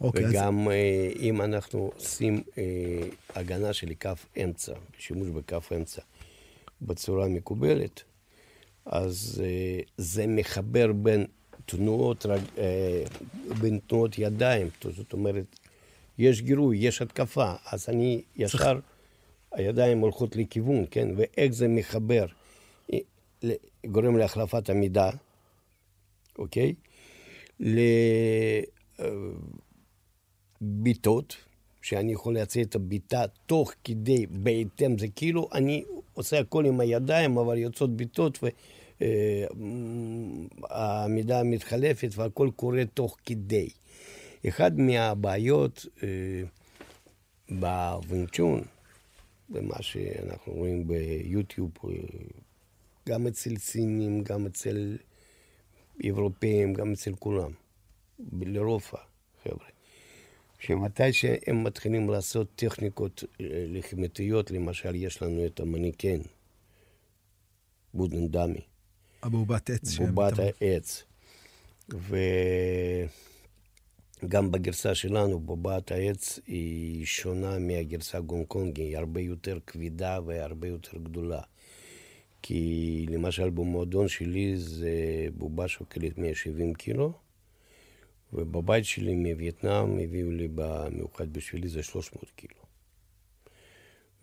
אוקיי, 0.00 0.30
וגם 0.30 0.68
אז... 0.68 0.74
אה, 0.74 1.12
אם 1.18 1.42
אנחנו 1.42 1.92
עושים 1.96 2.42
אה, 2.58 2.62
הגנה 3.34 3.72
של 3.72 3.92
כף 4.00 4.26
אמצע, 4.44 4.72
שימוש 4.98 5.28
בכף 5.28 5.72
אמצע 5.72 6.02
בצורה 6.82 7.28
מקובלת, 7.28 8.02
אז 8.86 9.42
אה, 9.44 9.80
זה 9.96 10.26
מחבר 10.26 10.92
בין 10.92 11.26
תנועות, 11.66 12.26
בין 13.60 13.78
תנועות 13.86 14.18
ידיים, 14.18 14.68
זאת 14.96 15.12
אומרת, 15.12 15.58
יש 16.18 16.42
גירוי, 16.42 16.78
יש 16.78 17.02
התקפה, 17.02 17.52
אז 17.72 17.88
אני 17.88 18.22
ישר, 18.36 18.78
הידיים 19.52 19.98
הולכות 19.98 20.36
לכיוון, 20.36 20.84
כן? 20.90 21.08
ואיך 21.16 21.52
זה 21.52 21.68
מחבר, 21.68 22.26
גורם 23.86 24.16
להחלפת 24.16 24.70
המידה, 24.70 25.10
אוקיי? 26.38 26.74
לביטות, 30.60 31.36
שאני 31.82 32.12
יכול 32.12 32.34
לייצר 32.34 32.62
את 32.62 32.74
הביטה 32.74 33.24
תוך 33.46 33.72
כדי, 33.84 34.26
בהתאם, 34.26 34.98
זה 34.98 35.06
כאילו 35.16 35.48
אני 35.52 35.84
עושה 36.14 36.38
הכל 36.38 36.66
עם 36.66 36.80
הידיים, 36.80 37.38
אבל 37.38 37.58
יוצאות 37.58 37.96
ביטות 37.96 38.38
והמידה 40.70 41.42
מתחלפת 41.42 42.10
והכל 42.14 42.50
קורה 42.56 42.82
תוך 42.94 43.16
כדי. 43.26 43.68
אחד 44.48 44.78
מהבעיות 44.78 45.86
אה, 46.02 46.42
בוונצ'ון, 47.50 48.62
במה 49.48 49.82
שאנחנו 49.82 50.52
רואים 50.52 50.88
ביוטיוב, 50.88 51.70
אה, 51.84 51.90
גם 53.08 53.26
אצל 53.26 53.56
סינים, 53.56 54.22
גם 54.22 54.46
אצל 54.46 54.96
אירופאים, 56.04 56.74
גם 56.74 56.92
אצל 56.92 57.14
כולם, 57.14 57.50
לרוב 58.40 58.82
החבר'ה, 58.84 59.68
שמתי 60.58 61.12
שהם 61.12 61.64
מתחילים 61.64 62.10
לעשות 62.10 62.48
טכניקות 62.56 63.24
אה, 63.40 63.46
לחימתיות, 63.68 64.50
למשל, 64.50 64.94
יש 64.94 65.22
לנו 65.22 65.46
את 65.46 65.60
המניקן, 65.60 66.18
בודן 67.94 68.28
דמי. 68.28 68.60
הבובת 69.22 69.70
עץ. 69.70 69.98
בובת 69.98 70.38
העץ. 70.38 71.02
ו... 71.92 72.16
גם 74.28 74.50
בגרסה 74.50 74.94
שלנו, 74.94 75.40
בובת 75.40 75.92
העץ 75.92 76.38
היא 76.46 77.06
שונה 77.06 77.58
מהגרסה 77.58 78.20
גונקונגי, 78.20 78.82
היא 78.82 78.96
הרבה 78.96 79.20
יותר 79.20 79.58
כבדה 79.66 80.18
והרבה 80.26 80.68
יותר 80.68 80.98
גדולה. 80.98 81.40
כי 82.42 83.06
למשל 83.08 83.50
במועדון 83.50 84.08
שלי 84.08 84.56
זה 84.56 85.26
בובה 85.36 85.68
שוקלת 85.68 86.18
170 86.18 86.74
קילו, 86.74 87.12
ובבית 88.32 88.84
שלי 88.84 89.14
מווייטנאם 89.14 89.98
הביאו 89.98 90.30
לי 90.30 90.48
במיוחד 90.54 91.32
בשבילי 91.32 91.68
זה 91.68 91.82
300 91.82 92.30
קילו. 92.36 92.60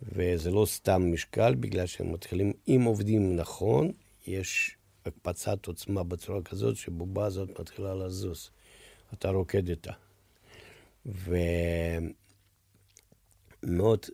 וזה 0.01 0.51
לא 0.51 0.65
סתם 0.65 1.13
משקל, 1.13 1.55
בגלל 1.55 1.85
שהם 1.85 2.13
מתחילים, 2.13 2.53
אם 2.67 2.81
עובדים 2.85 3.35
נכון, 3.35 3.91
יש 4.27 4.75
הקפצת 5.05 5.65
עוצמה 5.65 6.03
בצורה 6.03 6.41
כזאת 6.41 6.75
שבובה 6.75 7.25
הזאת 7.25 7.59
מתחילה 7.59 7.95
לזוז. 7.95 8.49
אתה 9.13 9.29
רוקד 9.29 9.69
איתה. 9.69 9.91
ומאוד 11.05 12.15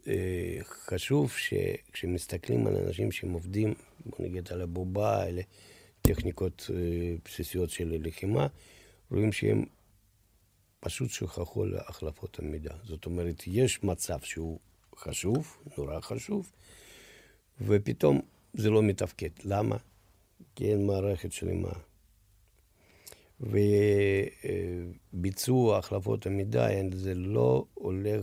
אה, 0.08 0.58
חשוב 0.64 1.32
שכשמסתכלים 1.32 2.68
על 2.68 2.76
אנשים 2.76 3.12
שהם 3.12 3.34
עובדים, 3.34 3.74
בוא 4.06 4.26
נגיד 4.26 4.52
על 4.52 4.62
הבובה, 4.62 5.28
אלה 5.28 5.42
טכניקות 6.02 6.70
אה, 6.74 7.16
בסיסיות 7.26 7.70
של 7.70 7.98
לחימה, 8.00 8.48
רואים 9.12 9.32
שהם 9.32 9.66
פשוט 10.80 11.10
שכחו 11.10 11.66
להחלפות 11.66 12.40
המידע. 12.40 12.74
זאת 12.84 13.06
אומרת, 13.06 13.44
יש 13.48 13.84
מצב 13.84 14.20
שהוא 14.20 14.60
חשוב, 14.96 15.58
נורא 15.78 16.00
חשוב, 16.00 16.52
ופתאום 17.62 18.22
זה 18.54 18.70
לא 18.70 18.84
מתפקד. 18.84 19.30
למה? 19.44 19.78
כי 20.56 20.72
אין 20.72 20.88
מערכת 20.88 21.32
שלמה 21.32 21.72
וביצוע 25.14 25.78
החלפות 25.78 26.26
המידע, 26.26 26.68
זה 26.94 27.14
לא 27.14 27.66
הולך 27.74 28.22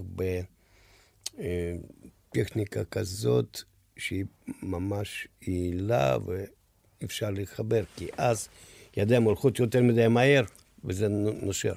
בטכניקה 1.37 2.85
כזאת 2.85 3.61
שהיא 3.97 4.25
ממש 4.63 5.29
יעילה 5.43 6.17
ואפשר 7.01 7.31
להתחבר, 7.31 7.85
כי 7.97 8.09
אז 8.17 8.49
ידיים 8.97 9.23
הולכות 9.23 9.59
יותר 9.59 9.83
מדי 9.83 10.09
מהר 10.09 10.45
וזה 10.85 11.09
נושר. 11.43 11.75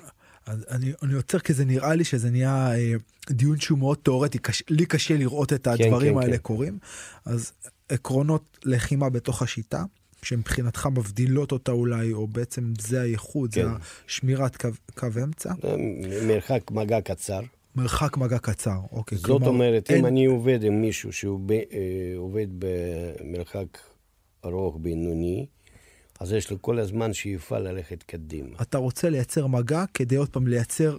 אני, 0.48 0.92
אני 1.04 1.14
עוצר 1.14 1.40
כי 1.40 1.54
זה 1.54 1.66
נראה 1.66 1.96
לי 1.96 2.04
שזה 2.04 2.30
נהיה 2.30 2.76
אה, 2.76 2.94
דיון 3.30 3.60
שהוא 3.60 3.80
מאוד 3.80 3.98
תיאורטי, 4.04 4.38
קש, 4.40 4.64
לי 4.70 4.86
קשה 4.86 5.18
לראות 5.18 5.54
את 5.54 5.64
כן, 5.64 5.72
הדברים 5.72 6.14
כן, 6.14 6.20
כן, 6.20 6.26
האלה 6.26 6.38
כן. 6.38 6.44
קורים. 6.44 6.80
אז 7.26 7.52
עקרונות 7.90 8.58
לחימה 8.64 9.10
בתוך 9.10 9.42
השיטה, 9.42 9.84
שמבחינתך 10.24 10.86
מבדילות 10.96 11.52
אותה 11.52 11.72
אולי, 11.72 12.14
או 12.14 12.28
בעצם 12.28 12.74
זה 12.80 13.02
הייחוד, 13.02 13.54
כן. 13.54 13.62
זה 13.62 13.70
שמירת 14.08 14.56
קו, 14.56 14.70
קו 14.96 15.08
אמצע? 15.24 15.54
מרחק 16.28 16.72
מגע 16.72 17.02
קצר. 17.02 17.40
מרחק 17.76 18.18
מגע 18.18 18.40
קצר, 18.40 18.80
אוקיי. 18.92 19.18
זאת 19.18 19.26
כלומר, 19.28 19.48
אומרת, 19.48 19.92
אין... 19.92 20.00
אם 20.00 20.06
אני 20.06 20.26
עובד 20.26 20.64
עם 20.64 20.82
מישהו 20.82 21.14
שהוא 21.14 21.40
ב, 21.46 21.52
אה, 21.52 21.64
עובד 22.18 22.48
במרחק 22.60 23.78
ארוך 24.46 24.78
בינוני, 24.82 25.46
אז 26.20 26.34
יש 26.34 26.52
לו 26.52 26.62
כל 26.62 26.80
הזמן 26.80 27.14
שאיפה 27.14 27.60
ללכת 27.60 28.04
קדימה. 28.04 28.58
אתה 28.62 28.78
רוצה 28.78 29.10
לייצר 29.10 29.48
מגע 29.48 29.84
כדי 29.94 30.16
עוד 30.16 30.30
פעם 30.30 30.48
לייצר, 30.48 30.98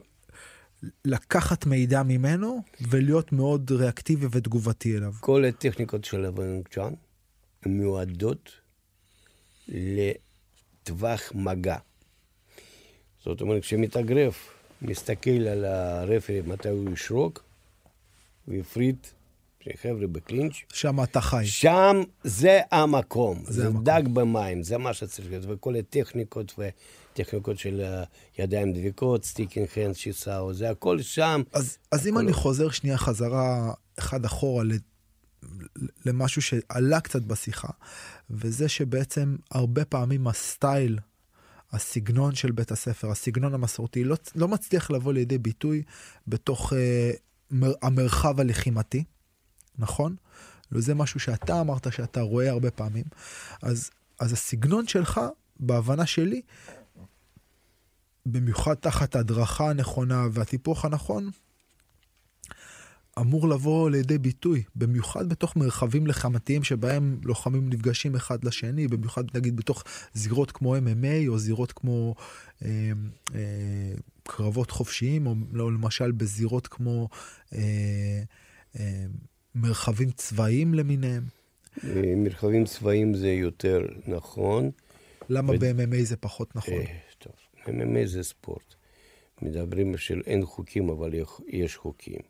לקחת 1.04 1.66
מידע 1.66 2.02
ממנו 2.02 2.62
ולהיות 2.88 3.32
מאוד 3.32 3.70
ריאקטיבי 3.70 4.26
ותגובתי 4.30 4.96
אליו. 4.96 5.12
כל 5.20 5.44
הטכניקות 5.44 6.04
של 6.04 6.24
הוונקצ'אן 6.24 6.92
מיועדות 7.66 8.50
לטווח 9.68 11.32
מגע. 11.34 11.76
זאת 13.24 13.40
אומרת, 13.40 13.62
כשמתאגרף 13.62 14.50
מסתכל 14.82 15.30
על 15.30 15.64
הרפרי 15.64 16.40
מתי 16.46 16.68
הוא 16.68 16.90
ישרוק, 16.92 17.44
הוא 18.46 18.54
יפריד 18.54 18.96
חבר'ה 19.82 20.06
בקלינץ'. 20.06 20.54
שם 20.72 21.02
אתה 21.02 21.20
חי. 21.20 21.46
שם 21.46 22.02
זה 22.24 22.60
המקום. 22.70 23.42
זה, 23.44 23.52
זה 23.52 23.66
המקום. 23.66 23.84
דג 23.84 24.02
במים, 24.12 24.62
זה 24.62 24.78
מה 24.78 24.94
שצריך 24.94 25.30
להיות. 25.30 25.44
וכל 25.48 25.76
הטכניקות 25.76 26.54
וטכניקות 26.58 27.58
של 27.58 28.02
ידיים 28.38 28.72
דביקות, 28.72 29.24
sticking 29.24 29.66
hand, 29.76 29.94
צ'י 29.94 30.24
סאו, 30.24 30.54
זה 30.54 30.70
הכל 30.70 31.02
שם. 31.02 31.42
אז, 31.52 31.78
אז 31.92 32.06
אם 32.06 32.18
אני 32.18 32.32
חוזר 32.32 32.70
שנייה 32.70 32.98
חזרה 32.98 33.72
אחד 33.98 34.24
אחורה 34.24 34.64
למשהו 36.04 36.42
שעלה 36.42 37.00
קצת 37.00 37.22
בשיחה, 37.22 37.68
וזה 38.30 38.68
שבעצם 38.68 39.36
הרבה 39.50 39.84
פעמים 39.84 40.26
הסטייל, 40.26 40.98
הסגנון 41.72 42.34
של 42.34 42.50
בית 42.52 42.70
הספר, 42.70 43.10
הסגנון 43.10 43.54
המסורתי, 43.54 44.04
לא, 44.04 44.16
לא 44.34 44.48
מצליח 44.48 44.90
לבוא 44.90 45.12
לידי 45.12 45.38
ביטוי 45.38 45.82
בתוך 46.26 46.72
אה, 46.72 47.10
מר, 47.50 47.72
המרחב 47.82 48.40
הלחימתי, 48.40 49.04
נכון? 49.78 50.16
וזה 50.72 50.94
משהו 50.94 51.20
שאתה 51.20 51.60
אמרת 51.60 51.92
שאתה 51.92 52.20
רואה 52.20 52.50
הרבה 52.50 52.70
פעמים. 52.70 53.04
אז, 53.62 53.90
אז 54.18 54.32
הסגנון 54.32 54.86
שלך, 54.86 55.20
בהבנה 55.60 56.06
שלי, 56.06 56.42
במיוחד 58.26 58.74
תחת 58.74 59.16
ההדרכה 59.16 59.70
הנכונה 59.70 60.26
והטיפוח 60.32 60.84
הנכון, 60.84 61.30
אמור 63.20 63.48
לבוא 63.48 63.90
לידי 63.90 64.18
ביטוי, 64.18 64.62
במיוחד 64.76 65.28
בתוך 65.28 65.56
מרחבים 65.56 66.06
לחמתיים 66.06 66.64
שבהם 66.64 67.20
לוחמים 67.24 67.68
נפגשים 67.68 68.14
אחד 68.14 68.44
לשני, 68.44 68.88
במיוחד 68.88 69.24
נגיד 69.34 69.56
בתוך 69.56 69.84
זירות 70.14 70.50
כמו 70.50 70.76
MMA 70.76 71.28
או 71.28 71.38
זירות 71.38 71.72
כמו 71.72 72.14
אה, 72.64 72.68
אה, 73.34 73.40
קרבות 74.22 74.70
חופשיים, 74.70 75.26
או 75.26 75.34
לא, 75.52 75.72
למשל 75.72 76.12
בזירות 76.12 76.66
כמו 76.66 77.08
אה, 77.54 78.22
אה, 78.78 79.04
מרחבים 79.54 80.10
צבאיים 80.10 80.74
למיניהם. 80.74 81.22
אה, 81.84 82.14
מרחבים 82.16 82.64
צבאיים 82.64 83.14
זה 83.14 83.28
יותר 83.28 83.86
נכון. 84.06 84.70
למה 85.28 85.52
ו... 85.52 85.58
ב-MMA 85.58 86.02
זה 86.02 86.16
פחות 86.16 86.56
נכון? 86.56 86.74
אה, 86.74 86.98
טוב, 87.18 87.32
MMA 87.66 88.06
זה 88.06 88.22
ספורט. 88.22 88.74
מדברים 89.42 89.96
של 89.96 90.22
אין 90.26 90.44
חוקים, 90.44 90.88
אבל 90.88 91.12
יש 91.48 91.76
חוקים. 91.76 92.20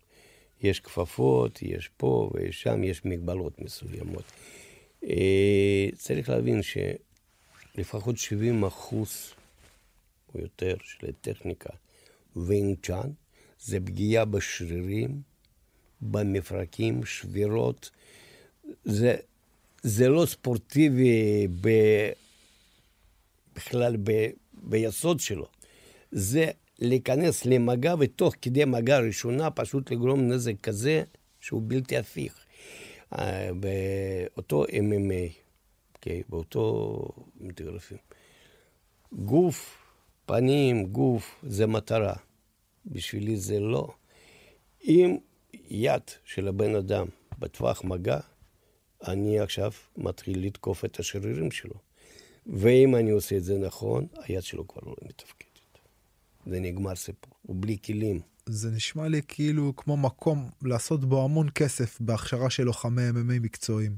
יש 0.62 0.80
כפפות, 0.80 1.62
יש 1.62 1.90
פה 1.96 2.30
ויש 2.34 2.62
שם, 2.62 2.84
יש 2.84 3.04
מגבלות 3.04 3.60
מסוימות. 3.60 4.24
אה, 5.04 5.88
צריך 5.96 6.28
להבין 6.28 6.60
שלפחות 6.62 8.18
70 8.18 8.64
אחוז 8.64 9.32
או 10.34 10.40
יותר 10.40 10.74
של 10.82 11.06
הטכניקה 11.08 11.70
וינג 12.36 12.76
צ'אן 12.82 13.10
זה 13.60 13.80
פגיעה 13.80 14.24
בשרירים, 14.24 15.22
במפרקים, 16.00 17.04
שבירות. 17.04 17.90
זה, 18.84 19.16
זה 19.82 20.08
לא 20.08 20.26
ספורטיבי 20.26 21.46
ב, 21.60 21.68
בכלל 23.56 23.96
ב, 23.96 24.26
ביסוד 24.52 25.20
שלו. 25.20 25.46
זה 26.12 26.50
להיכנס 26.78 27.46
למגע 27.46 27.94
ותוך 27.98 28.34
כדי 28.42 28.64
מגע 28.64 28.98
ראשונה 28.98 29.50
פשוט 29.50 29.90
לגרום 29.90 30.28
נזק 30.28 30.60
כזה 30.62 31.02
שהוא 31.40 31.62
בלתי 31.64 31.96
הפיך. 31.96 32.44
אה, 33.18 33.50
באותו 33.54 34.64
MMA, 34.64 34.68
okay, 34.68 35.48
אוקיי? 35.94 36.22
באותו 36.28 37.08
מתגרפים. 37.40 37.98
גוף, 39.12 39.78
פנים, 40.26 40.86
גוף, 40.86 41.40
זה 41.42 41.66
מטרה. 41.66 42.14
בשבילי 42.86 43.36
זה 43.36 43.60
לא. 43.60 43.88
אם 44.84 45.16
יד 45.70 46.02
של 46.24 46.48
הבן 46.48 46.74
אדם 46.74 47.06
בטווח 47.38 47.84
מגע, 47.84 48.20
אני 49.06 49.40
עכשיו 49.40 49.72
מתחיל 49.96 50.46
לתקוף 50.46 50.84
את 50.84 50.98
השרירים 50.98 51.50
שלו. 51.50 51.74
ואם 52.46 52.96
אני 52.96 53.10
עושה 53.10 53.36
את 53.36 53.44
זה 53.44 53.58
נכון, 53.58 54.06
היד 54.16 54.42
שלו 54.42 54.68
כבר 54.68 54.82
לא 54.86 54.94
מתפקדת. 55.02 55.37
זה 56.48 56.60
נגמר 56.60 56.94
סיפור, 56.94 57.32
הוא 57.42 57.56
בלי 57.60 57.76
כלים. 57.84 58.20
זה 58.46 58.70
נשמע 58.70 59.08
לי 59.08 59.20
כאילו 59.28 59.72
כמו 59.76 59.96
מקום 59.96 60.50
לעשות 60.62 61.04
בו 61.04 61.24
המון 61.24 61.48
כסף 61.54 62.00
בהכשרה 62.00 62.50
של 62.50 62.62
לוחמי 62.62 63.08
MMA 63.10 63.40
מקצועיים. 63.40 63.96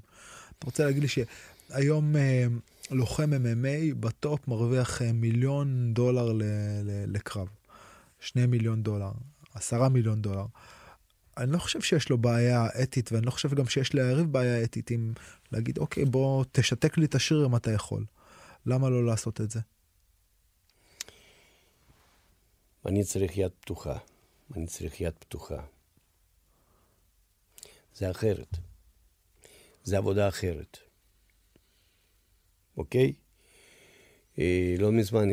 אתה 0.59 0.67
רוצה 0.67 0.85
להגיד 0.85 1.03
לי 1.03 1.09
שהיום 1.09 2.17
אה, 2.17 2.47
לוחם 2.91 3.31
MMA 3.33 3.95
בטופ 4.01 4.49
מרוויח 4.49 5.03
אה, 5.03 5.13
מיליון 5.13 5.95
דולר 5.95 6.33
ל- 6.33 6.43
ל- 6.83 7.05
לקרב. 7.17 7.49
שני 8.21 8.47
מיליון 8.47 8.83
דולר, 8.83 9.11
עשרה 9.55 9.89
מיליון 9.89 10.23
דולר. 10.23 10.47
אני 11.37 11.53
לא 11.53 11.59
חושב 11.59 11.81
שיש 11.81 12.09
לו 12.09 12.19
בעיה 12.19 12.67
אתית, 12.83 13.13
ואני 13.13 13.27
לא 13.27 13.31
חושב 13.31 13.55
גם 13.55 13.67
שיש 13.67 13.93
ליריב 13.93 14.33
בעיה 14.33 14.65
אתית 14.65 14.91
עם 14.91 15.13
להגיד, 15.53 15.79
אוקיי, 15.79 16.05
בוא 16.05 16.45
תשתק 16.53 16.99
לי 16.99 17.05
את 17.05 17.15
השריר 17.15 17.47
אם 17.47 17.57
אתה 17.57 17.73
יכול. 17.73 18.05
למה 18.67 18.91
לא 18.91 19.07
לעשות 19.07 19.41
את 19.41 19.51
זה? 19.51 19.61
אני 22.87 23.05
צריך 23.05 23.39
יד 23.39 23.53
פתוחה. 23.61 23.99
אני 24.57 24.67
צריך 24.67 25.01
יד 25.01 25.15
פתוחה. 25.19 25.65
זה 27.95 28.11
אחרת. 28.11 28.57
זה 29.85 29.99
עבודה 29.99 30.29
אחרת. 30.29 30.79
אוקיי? 32.77 33.13
אה, 34.39 34.75
לא 34.79 34.93
מזמן 34.93 35.29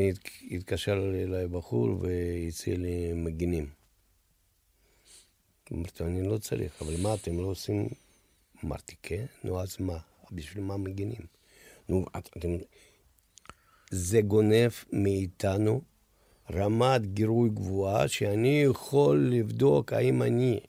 התקשר 0.52 1.12
אליי 1.24 1.48
בחור 1.48 1.90
והציע 2.02 2.78
לי 2.78 3.14
מגינים. 3.14 3.70
אמרתי, 5.74 6.04
אני 6.04 6.28
לא 6.28 6.38
צריך, 6.38 6.82
אבל 6.82 7.02
מה, 7.02 7.14
אתם 7.14 7.40
לא 7.40 7.46
עושים... 7.46 7.88
אמרתי, 8.66 8.96
כן, 9.02 9.26
נו, 9.44 9.62
אז 9.62 9.78
מה? 9.80 9.98
בשביל 10.32 10.64
מה 10.64 10.78
מגינים? 10.78 11.22
נו, 11.90 12.06
אתם... 12.18 12.50
זה 13.92 14.22
גונב 14.22 14.72
מאיתנו 14.94 15.82
רמת 16.54 17.14
גירוי 17.14 17.50
גבוהה, 17.50 18.08
שאני 18.08 18.62
יכול 18.62 19.30
לבדוק 19.32 19.94
האם 19.94 20.24
אני 20.24 20.60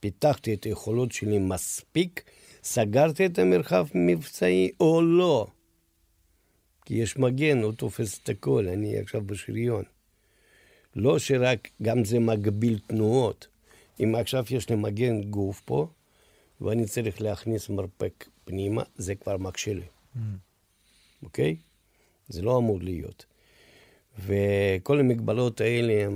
פיתחתי 0.00 0.54
את 0.54 0.64
היכולות 0.64 1.12
שלי 1.12 1.38
מספיק, 1.38 2.22
סגרתי 2.62 3.26
את 3.26 3.38
המרחב 3.38 3.86
מבצעי 3.94 4.70
או 4.80 5.02
לא. 5.02 5.46
כי 6.84 6.94
יש 6.94 7.16
מגן, 7.16 7.62
הוא 7.62 7.72
תופס 7.72 8.20
את 8.22 8.28
הכל, 8.28 8.68
אני 8.68 8.98
עכשיו 8.98 9.22
בשריון. 9.22 9.84
לא 10.96 11.18
שרק, 11.18 11.68
גם 11.82 12.04
זה 12.04 12.18
מגביל 12.18 12.78
תנועות. 12.86 13.48
אם 14.02 14.14
עכשיו 14.14 14.44
יש 14.50 14.70
לי 14.70 14.76
מגן 14.76 15.22
גוף 15.22 15.62
פה, 15.64 15.86
ואני 16.60 16.86
צריך 16.86 17.22
להכניס 17.22 17.68
מרפק 17.68 18.28
פנימה, 18.44 18.82
זה 18.96 19.14
כבר 19.14 19.36
מקשה 19.36 19.74
לי. 19.74 19.86
Mm. 20.16 20.18
אוקיי? 21.22 21.56
זה 22.28 22.42
לא 22.42 22.58
אמור 22.58 22.80
להיות. 22.80 23.24
וכל 24.26 25.00
המגבלות 25.00 25.60
האלה 25.60 26.04
הם 26.06 26.14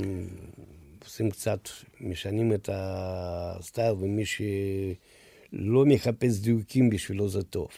עושים 1.05 1.31
קצת, 1.31 1.69
משנים 2.01 2.53
את 2.53 2.69
הסטייל, 2.73 3.93
ומי 3.93 4.25
שלא 4.27 5.85
מחפש 5.87 6.39
דיוקים 6.41 6.91
בשבילו 6.91 7.29
זה 7.29 7.43
טוב. 7.43 7.69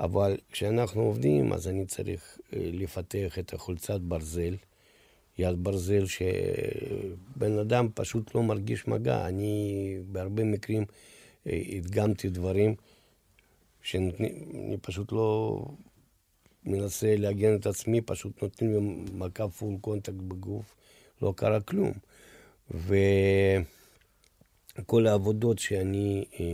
אבל 0.00 0.36
כשאנחנו 0.52 1.02
עובדים, 1.02 1.52
אז 1.52 1.68
אני 1.68 1.86
צריך 1.86 2.38
אה, 2.52 2.70
לפתח 2.72 3.38
את 3.38 3.54
החולצת 3.54 4.00
ברזל, 4.00 4.54
יד 5.38 5.64
ברזל, 5.64 6.04
שבן 6.06 7.58
אדם 7.58 7.88
פשוט 7.94 8.34
לא 8.34 8.42
מרגיש 8.42 8.88
מגע. 8.88 9.28
אני 9.28 9.96
בהרבה 10.12 10.44
מקרים 10.44 10.84
אה, 11.46 11.62
הדגמתי 11.76 12.28
דברים 12.28 12.74
שאני 13.82 14.76
פשוט 14.82 15.12
לא, 15.12 15.60
מנסה 16.64 17.16
להגן 17.16 17.54
את 17.54 17.66
עצמי, 17.66 18.00
פשוט 18.00 18.42
נותנים 18.42 18.72
לי 18.72 18.78
מכה 19.12 19.48
full 19.48 19.74
contact 19.80 20.14
בגוף, 20.14 20.74
לא 21.22 21.32
קרה 21.36 21.60
כלום. 21.60 21.92
וכל 22.70 22.96
העבודות 25.06 25.58
שאני, 25.58 26.24
אה, 26.40 26.44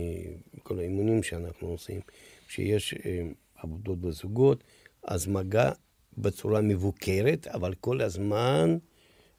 כל 0.63 0.79
האימונים 0.79 1.23
שאנחנו 1.23 1.67
עושים, 1.67 2.01
שיש 2.47 2.93
אה, 2.93 3.21
עבודות 3.55 3.99
בזוגות, 3.99 4.63
אז 5.03 5.27
מגע 5.27 5.71
בצורה 6.17 6.61
מבוקרת, 6.61 7.47
אבל 7.47 7.73
כל 7.73 8.01
הזמן 8.01 8.77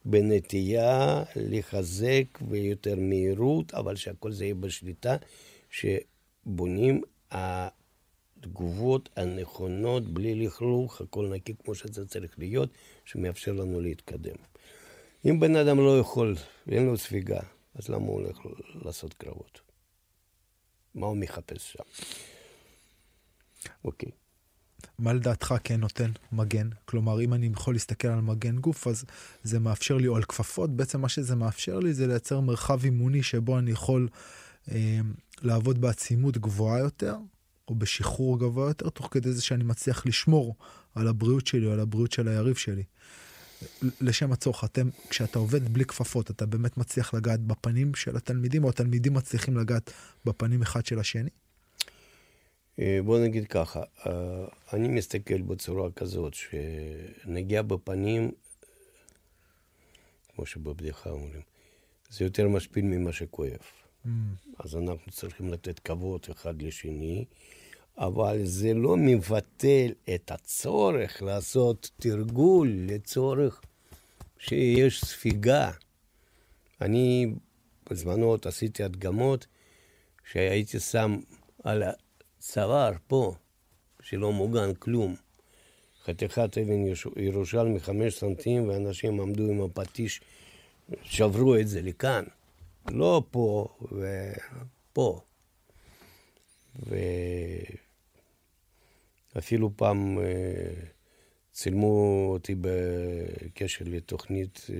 בנטייה 0.04 1.22
לחזק 1.36 2.24
ויותר 2.48 2.94
מהירות, 2.96 3.74
אבל 3.74 3.96
שהכל 3.96 4.32
זה 4.32 4.44
יהיה 4.44 4.54
בשליטה, 4.54 5.16
שבונים 5.70 7.02
התגובות 8.46 9.08
הנכונות, 9.16 10.08
בלי 10.08 10.46
לכלוך, 10.46 11.00
הכל 11.00 11.30
נקי 11.34 11.54
כמו 11.64 11.74
שזה 11.74 12.06
צריך 12.06 12.38
להיות, 12.38 12.70
שמאפשר 13.04 13.52
לנו 13.52 13.80
להתקדם. 13.80 14.36
אם 15.24 15.40
בן 15.40 15.56
אדם 15.56 15.78
לא 15.78 15.98
יכול, 15.98 16.36
ואין 16.66 16.86
לו 16.86 16.96
ספיגה, 16.96 17.40
אז 17.74 17.88
למה 17.88 18.06
הוא 18.06 18.20
הולך 18.20 18.38
לעשות 18.84 19.14
קרבות? 19.14 19.60
מה 20.94 21.06
הוא 21.06 21.16
מחפש 21.16 21.72
שם? 21.72 21.82
אוקיי. 23.84 24.10
מה 24.98 25.12
לדעתך 25.12 25.54
כן 25.64 25.80
נותן 25.80 26.10
מגן? 26.32 26.68
כלומר, 26.84 27.20
אם 27.20 27.34
אני 27.34 27.46
יכול 27.46 27.74
להסתכל 27.74 28.08
על 28.08 28.20
מגן 28.20 28.58
גוף, 28.58 28.86
אז 28.86 29.04
זה 29.42 29.58
מאפשר 29.58 29.96
לי, 29.96 30.08
או 30.08 30.16
על 30.16 30.22
כפפות, 30.22 30.70
בעצם 30.70 31.00
מה 31.00 31.08
שזה 31.08 31.36
מאפשר 31.36 31.78
לי 31.78 31.94
זה 31.94 32.06
לייצר 32.06 32.40
מרחב 32.40 32.84
אימוני 32.84 33.22
שבו 33.22 33.58
אני 33.58 33.70
יכול 33.70 34.08
אה, 34.70 35.00
לעבוד 35.42 35.80
בעצימות 35.80 36.38
גבוהה 36.38 36.78
יותר, 36.78 37.16
או 37.68 37.74
בשחרור 37.74 38.38
גבוה 38.38 38.68
יותר, 38.68 38.88
תוך 38.88 39.08
כדי 39.10 39.32
זה 39.32 39.42
שאני 39.42 39.64
מצליח 39.64 40.06
לשמור 40.06 40.54
על 40.94 41.08
הבריאות 41.08 41.46
שלי 41.46 41.66
או 41.66 41.72
על 41.72 41.80
הבריאות 41.80 42.12
של 42.12 42.28
היריב 42.28 42.56
שלי. 42.56 42.82
לשם 44.00 44.32
הצורך, 44.32 44.64
אתם, 44.64 44.88
כשאתה 45.08 45.38
עובד 45.38 45.68
בלי 45.68 45.84
כפפות, 45.84 46.30
אתה 46.30 46.46
באמת 46.46 46.76
מצליח 46.76 47.14
לגעת 47.14 47.40
בפנים 47.40 47.94
של 47.94 48.16
התלמידים, 48.16 48.64
או 48.64 48.68
התלמידים 48.68 49.14
מצליחים 49.14 49.56
לגעת 49.56 49.92
בפנים 50.24 50.62
אחד 50.62 50.86
של 50.86 50.98
השני? 50.98 51.30
אה, 52.78 52.98
בוא 53.04 53.18
נגיד 53.18 53.46
ככה, 53.46 53.82
אה, 54.06 54.46
אני 54.72 54.88
מסתכל 54.88 55.42
בצורה 55.42 55.90
כזאת, 55.90 56.34
שנגיעה 56.34 57.62
בפנים, 57.62 58.30
כמו 60.34 60.46
שבבדיחה 60.46 61.10
אומרים, 61.10 61.40
זה 62.10 62.24
יותר 62.24 62.48
משפיל 62.48 62.84
ממה 62.84 63.12
שכואב. 63.12 63.58
Mm. 64.06 64.08
אז 64.58 64.76
אנחנו 64.76 65.12
צריכים 65.12 65.52
לתת 65.52 65.78
כבוד 65.78 66.20
אחד 66.30 66.62
לשני, 66.62 67.24
אבל 67.98 68.44
זה 68.44 68.74
לא 68.74 68.96
מבטל 68.98 69.92
את 70.14 70.30
הצורך 70.30 71.22
לעשות 71.22 71.90
תרגול 71.98 72.68
לצורך 72.86 73.60
שיש 74.38 75.04
ספיגה. 75.04 75.70
אני 76.80 77.34
בזמנו 77.90 78.36
עשיתי 78.44 78.82
הדגמות 78.82 79.46
שהייתי 80.32 80.80
שם 80.80 81.16
על 81.64 81.82
הצוואר 81.82 82.92
פה, 83.06 83.34
שלא 84.02 84.32
מוגן 84.32 84.74
כלום. 84.74 85.14
חתיכת 86.04 86.58
אבן 86.58 86.84
ירושלמי 87.16 87.80
חמש 87.80 88.14
סנטים, 88.14 88.68
ואנשים 88.68 89.20
עמדו 89.20 89.50
עם 89.50 89.62
הפטיש, 89.62 90.20
שברו 91.02 91.56
את 91.56 91.68
זה 91.68 91.82
לכאן. 91.82 92.24
לא 92.90 93.22
פה 93.30 93.68
ופה. 94.92 95.20
ואפילו 99.34 99.70
פעם 99.76 100.18
אה, 100.18 100.24
צילמו 101.52 102.26
אותי 102.32 102.54
בקשר 102.60 103.84
לתוכנית 103.88 104.66
אה, 104.70 104.76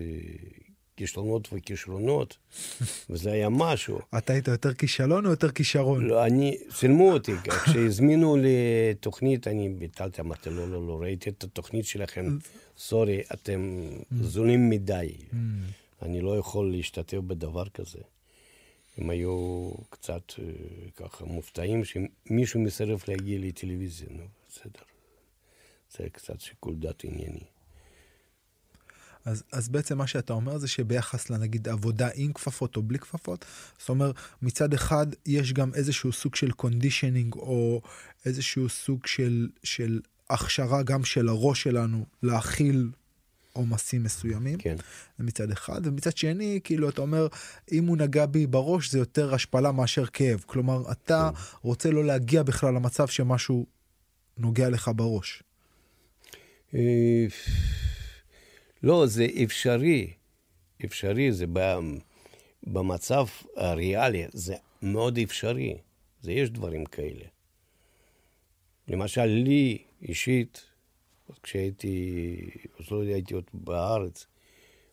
כישלונות 0.97 1.49
וכישרונות, 1.53 2.37
וזה 3.11 3.33
היה 3.33 3.49
משהו. 3.49 3.99
אתה 4.19 4.33
היית 4.33 4.49
יותר 4.49 4.75
כישלון 4.75 5.27
או 5.27 5.31
יותר 5.31 5.51
כישרון? 5.51 6.07
לא, 6.07 6.27
אני, 6.27 6.57
צילמו 6.79 7.13
אותי, 7.13 7.33
כשהזמינו 7.65 8.37
לי 8.37 8.95
תוכנית, 9.01 9.49
אני 9.49 9.69
ביטלתי, 9.69 10.21
אמרתי, 10.21 10.51
לא, 10.51 10.69
לא, 10.69 10.87
לא, 10.87 11.01
ראיתי 11.01 11.31
את 11.31 11.45
התוכנית 11.45 11.85
שלכם, 11.85 12.39
סורי, 12.79 13.23
אתם 13.33 13.81
זולים 14.21 14.71
מדי. 14.71 15.13
אני 16.03 16.21
לא 16.21 16.39
יכול 16.39 16.71
להשתתף 16.71 17.19
בדבר 17.19 17.69
כזה. 17.69 18.01
הם 18.97 19.11
היו 19.11 19.71
קצת 19.91 20.33
אה, 20.39 20.45
ככה 20.97 21.25
מופתעים 21.25 21.83
שמישהו 21.85 22.61
מסרב 22.61 23.03
להגיע 23.09 23.39
לטלוויזיה, 23.39 24.09
נו, 24.11 24.25
בסדר. 24.49 24.83
זה 25.97 26.11
קצת 26.13 26.41
שיקול 26.41 26.75
דעת 26.75 27.05
ענייני. 27.05 27.45
אז, 29.25 29.43
אז 29.53 29.69
בעצם 29.69 29.99
מה 29.99 30.07
שאתה 30.07 30.33
אומר 30.33 30.59
זה 30.59 30.69
שביחס 30.69 31.31
לנגיד 31.31 31.69
עבודה 31.69 32.09
עם 32.15 32.33
כפפות 32.33 32.77
או 32.77 32.83
בלי 32.83 32.99
כפפות, 32.99 33.45
זאת 33.79 33.89
אומרת 33.89 34.15
מצד 34.43 34.75
אחד 34.75 35.07
יש 35.27 35.53
גם 35.53 35.75
איזשהו 35.75 36.13
סוג 36.13 36.35
של 36.35 36.51
conditioning 36.51 37.35
או 37.35 37.83
איזשהו 38.25 38.69
סוג 38.69 39.07
של, 39.07 39.49
של 39.65 40.01
הכשרה 40.31 40.83
גם 40.83 41.05
של 41.05 41.29
הראש 41.29 41.63
שלנו 41.63 42.07
להכיל 42.23 42.91
עומסים 43.57 44.03
מסוימים, 44.03 44.59
כן. 44.59 44.77
מצד 45.19 45.51
אחד, 45.51 45.81
ומצד 45.85 46.17
שני, 46.17 46.61
כאילו, 46.65 46.89
אתה 46.89 47.01
אומר, 47.01 47.27
אם 47.73 47.87
הוא 47.87 47.97
נגע 47.97 48.27
בי 48.27 48.47
בראש, 48.47 48.91
זה 48.91 48.99
יותר 48.99 49.35
השפלה 49.35 49.73
מאשר 49.73 50.07
כאב. 50.07 50.45
כלומר, 50.47 50.93
אתה 50.93 51.31
כן. 51.35 51.59
רוצה 51.63 51.91
לא 51.91 52.05
להגיע 52.05 52.43
בכלל 52.43 52.75
למצב 52.75 53.09
שמשהו 53.09 53.67
נוגע 54.39 54.71
לך 54.71 54.91
בראש. 54.97 55.43
אה, 56.75 57.27
לא, 58.83 59.07
זה 59.07 59.27
אפשרי. 59.45 60.13
אפשרי, 60.85 61.33
זה 61.33 61.45
במצב 62.67 63.27
הריאלי, 63.57 64.25
זה 64.33 64.55
מאוד 64.83 65.19
אפשרי. 65.19 65.77
זה 66.23 66.33
יש 66.33 66.51
דברים 66.51 66.85
כאלה. 66.85 67.25
למשל, 68.89 69.25
לי 69.25 69.79
אישית, 70.03 70.63
כשהייתי, 71.43 72.37
עוד 72.77 72.87
לא 72.91 73.03
הייתי 73.03 73.35
עוד 73.35 73.45
בארץ, 73.55 74.27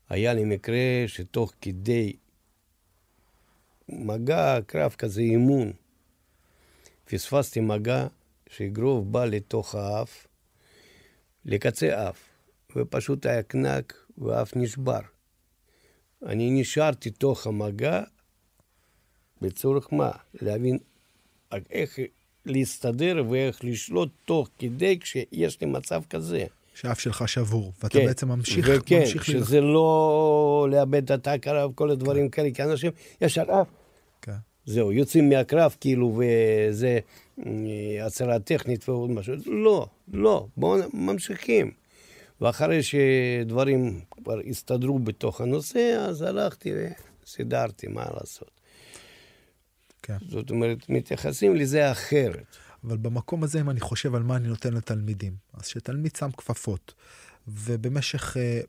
היה 0.09 0.33
לי 0.33 0.43
מקרה 0.45 1.03
שתוך 1.07 1.53
כדי 1.61 2.13
מגע, 3.89 4.57
קרב 4.67 4.95
כזה, 4.97 5.21
אימון, 5.21 5.71
פספסתי 7.05 7.59
מגע 7.59 8.07
שאגרוף 8.49 9.05
בא 9.05 9.25
לתוך 9.25 9.75
האף, 9.75 10.27
לקצה 11.45 12.09
אף, 12.09 12.29
ופשוט 12.75 13.25
היה 13.25 13.43
קנק 13.43 14.05
והאף 14.17 14.55
נשבר. 14.55 14.99
אני 16.25 16.61
נשארתי 16.61 17.11
תוך 17.11 17.47
המגע 17.47 18.03
בצורך 19.41 19.93
מה? 19.93 20.11
להבין 20.41 20.77
איך 21.69 21.99
להסתדר 22.45 23.23
ואיך 23.29 23.59
לשלוט 23.63 24.09
תוך 24.25 24.49
כדי 24.59 24.99
כשיש 24.99 25.61
לי 25.61 25.67
מצב 25.67 26.01
כזה. 26.09 26.45
שהאף 26.73 26.99
שלך 26.99 27.27
שבור, 27.27 27.73
ואתה 27.83 27.99
כן, 27.99 28.05
בעצם 28.05 28.27
ממשיך, 28.27 28.67
וכן, 28.69 28.99
ממשיך 28.99 29.25
שזה 29.25 29.61
ללכת. 29.61 29.73
לא 29.73 30.67
לאבד 30.71 31.11
את 31.11 31.27
ההכרה 31.27 31.67
וכל 31.67 31.89
הדברים 31.89 32.29
כן. 32.29 32.41
כאלה, 32.41 32.53
כי 32.53 32.63
אנשים 32.63 32.91
ישר 33.21 33.43
אף. 33.61 33.67
כן. 34.21 34.31
זהו, 34.65 34.91
יוצאים 34.91 35.29
מהקרב 35.29 35.75
כאילו, 35.79 36.19
וזה 36.19 36.99
אה, 37.45 38.05
הצהרה 38.05 38.39
טכנית 38.39 38.89
ועוד 38.89 39.11
משהו. 39.11 39.33
לא, 39.45 39.87
לא, 40.13 40.47
בואו 40.57 40.81
ממשיכים. 40.93 41.71
ואחרי 42.41 42.79
שדברים 42.83 43.99
כבר 44.11 44.39
הסתדרו 44.49 44.99
בתוך 44.99 45.41
הנושא, 45.41 46.05
אז 46.09 46.21
הלכתי 46.21 46.71
וסידרתי, 47.25 47.87
מה 47.87 48.05
לעשות. 48.19 48.51
כן. 50.03 50.17
זאת 50.29 50.49
אומרת, 50.49 50.89
מתייחסים 50.89 51.55
לזה 51.55 51.91
אחרת. 51.91 52.57
אבל 52.83 52.97
במקום 52.97 53.43
הזה, 53.43 53.61
אם 53.61 53.69
אני 53.69 53.79
חושב 53.79 54.15
על 54.15 54.23
מה 54.23 54.35
אני 54.35 54.47
נותן 54.47 54.73
לתלמידים, 54.73 55.35
אז 55.53 55.67
שתלמיד 55.67 56.15
שם 56.15 56.29
כפפות, 56.37 56.93
ובמשך 57.47 58.37
uh, 58.37 58.65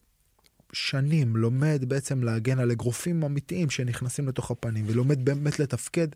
שנים 0.73 1.37
לומד 1.37 1.85
בעצם 1.89 2.23
להגן 2.23 2.59
על 2.59 2.71
אגרופים 2.71 3.25
אמיתיים 3.25 3.71
שנכנסים 3.71 4.29
לתוך 4.29 4.51
הפנים, 4.51 4.85
ולומד 4.89 5.25
באמת 5.25 5.59
לתפקד 5.59 6.09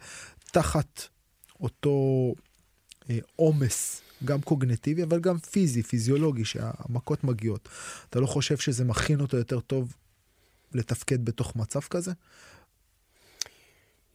תחת 0.53 1.03
אותו 1.61 2.35
אה, 3.11 3.19
עומס, 3.37 4.01
uh, 4.01 4.25
גם 4.25 4.41
קוגנטיבי, 4.41 5.03
אבל 5.03 5.21
גם 5.21 5.39
פיזי, 5.39 5.83
פיזיולוגי, 5.83 6.45
שהמכות 6.45 7.25
מגיעות. 7.25 7.69
אתה 8.11 8.21
לא 8.21 8.27
חושב 8.27 8.57
שזה 8.57 8.85
מכין 8.85 9.21
אותו 9.21 9.37
יותר 9.37 9.61
טוב 9.61 9.95
לתפקד 10.75 11.25
בתוך 11.25 11.57
מצב 11.57 11.81
כזה? 11.81 12.13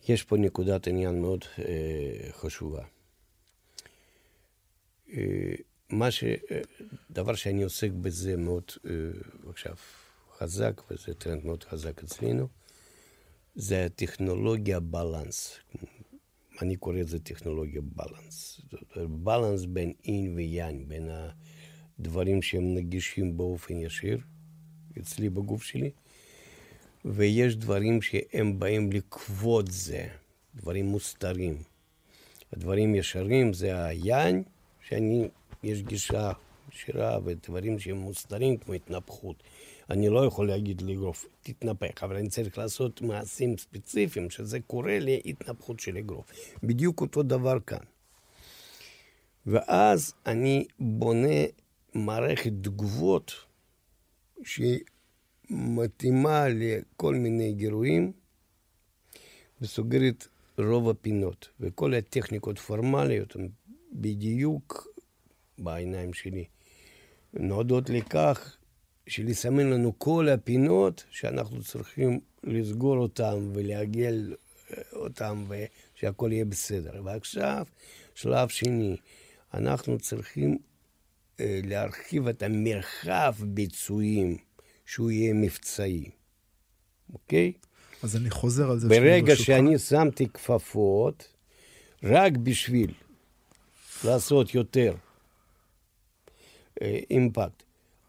יש 0.08 0.24
פה 0.24 0.38
נקודת 0.38 0.88
עניין 0.88 1.22
מאוד 1.22 1.46
אה, 1.60 2.32
חשובה. 2.32 2.84
אה, 5.14 5.54
מה 5.90 6.12
ש... 6.12 6.24
אה, 6.24 6.62
דבר 7.12 7.36
שאני 7.36 7.64
עוסק 7.64 7.92
בזה 7.92 8.38
מאוד 8.38 8.64
אה, 8.86 8.92
עכשיו 9.50 9.76
חזק, 10.38 10.82
וזה 10.92 11.14
טרנד 11.14 11.46
מאוד 11.46 11.64
חזק 11.64 12.04
אצלנו, 12.04 12.48
זה 13.56 13.86
הטכנולוגיה 13.86 14.80
בלנס. 14.80 15.60
אני 16.62 16.76
קורא 16.76 16.96
לזה 16.96 17.20
טכנולוגיה 17.20 17.82
בלנס. 17.82 18.62
בלנס 19.10 19.66
בין 19.66 19.94
אין 20.04 20.34
ויאן, 20.36 20.88
בין 20.88 21.10
הדברים 22.00 22.42
שהם 22.42 22.76
נגישים 22.76 23.38
באופן 23.38 23.80
ישיר 23.80 24.20
אצלי 25.00 25.30
בגוף 25.30 25.64
שלי, 25.64 25.92
ויש 27.06 27.56
דברים 27.56 28.02
שהם 28.02 28.60
באים 28.60 28.92
לכבוד 28.92 29.70
זה, 29.70 30.08
דברים 30.56 30.86
מוסתרים. 30.86 31.58
הדברים 32.54 32.96
ישרים 32.96 33.54
זה 33.54 33.86
היין, 33.86 34.44
שאני, 34.88 35.28
יש 35.64 35.82
גישה 35.82 36.32
ישירה 36.74 37.18
ודברים 37.24 37.80
שהם 37.80 37.98
מוסתרים 37.98 38.58
כמו 38.58 38.74
התנפחות. 38.74 39.44
אני 39.90 40.10
לא 40.10 40.26
יכול 40.26 40.48
להגיד 40.48 40.82
לאגרוף, 40.82 41.26
תתנפח, 41.44 42.04
אבל 42.04 42.16
אני 42.16 42.30
צריך 42.30 42.58
לעשות 42.58 43.02
מעשים 43.02 43.58
ספציפיים, 43.58 44.30
שזה 44.30 44.60
קורה 44.60 45.00
להתנפחות 45.00 45.80
של 45.80 45.98
אגרוף. 45.98 46.32
בדיוק 46.64 47.02
אותו 47.02 47.24
דבר 47.24 47.60
כאן. 47.60 47.84
ואז 49.46 50.14
אני 50.26 50.66
בונה 50.80 51.44
מערכת 51.94 52.52
תגובות 52.62 53.32
שהיא 54.44 54.80
מתאימה 55.50 56.46
לכל 56.50 57.16
מיני 57.16 57.54
גירויים 57.54 58.12
וסוגרת 59.62 60.28
רוב 60.58 60.90
הפינות. 60.90 61.50
וכל 61.60 61.94
הטכניקות 61.94 62.60
פורמליות 62.60 63.36
הן 63.36 63.50
בדיוק 63.92 64.88
בעיניים 65.58 66.14
שלי 66.14 66.46
נועדות 67.34 67.90
לכך 67.90 68.58
שלסמן 69.08 69.70
לנו 69.70 70.00
כל 70.00 70.30
הפינות 70.30 71.04
שאנחנו 71.10 71.64
צריכים 71.64 72.20
לסגור 72.44 72.98
אותן 72.98 73.50
ולעגל 73.54 74.36
אה, 74.72 74.82
אותן 74.94 75.44
ושהכול 75.48 76.32
יהיה 76.32 76.46
בסדר. 76.46 77.02
ועכשיו, 77.04 77.66
שלב 78.16 78.48
שני, 78.48 78.98
אנחנו 79.54 80.00
צריכים 80.00 80.58
אה, 81.40 81.60
להרחיב 81.64 82.28
את 82.28 82.44
המרחב 82.44 83.34
ביצועים. 83.40 84.38
שהוא 84.86 85.12
יהיה 85.12 85.34
מבצעי, 85.34 86.10
אוקיי? 87.14 87.54
אז 88.04 88.16
אני 88.16 88.30
חוזר 88.30 88.72
על 88.72 88.80
זה. 88.80 88.90
ברגע 88.90 89.36
שאני 89.36 89.80
שמתי 89.80 90.28
כפפות, 90.34 91.28
רק 92.04 92.38
בשביל 92.38 92.92
לעשות 94.06 94.56
יותר 94.56 94.96
אה, 96.82 97.00
אימפקט, 97.10 97.64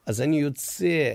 אז 0.07 0.21
אני 0.21 0.41
יוצא 0.41 1.15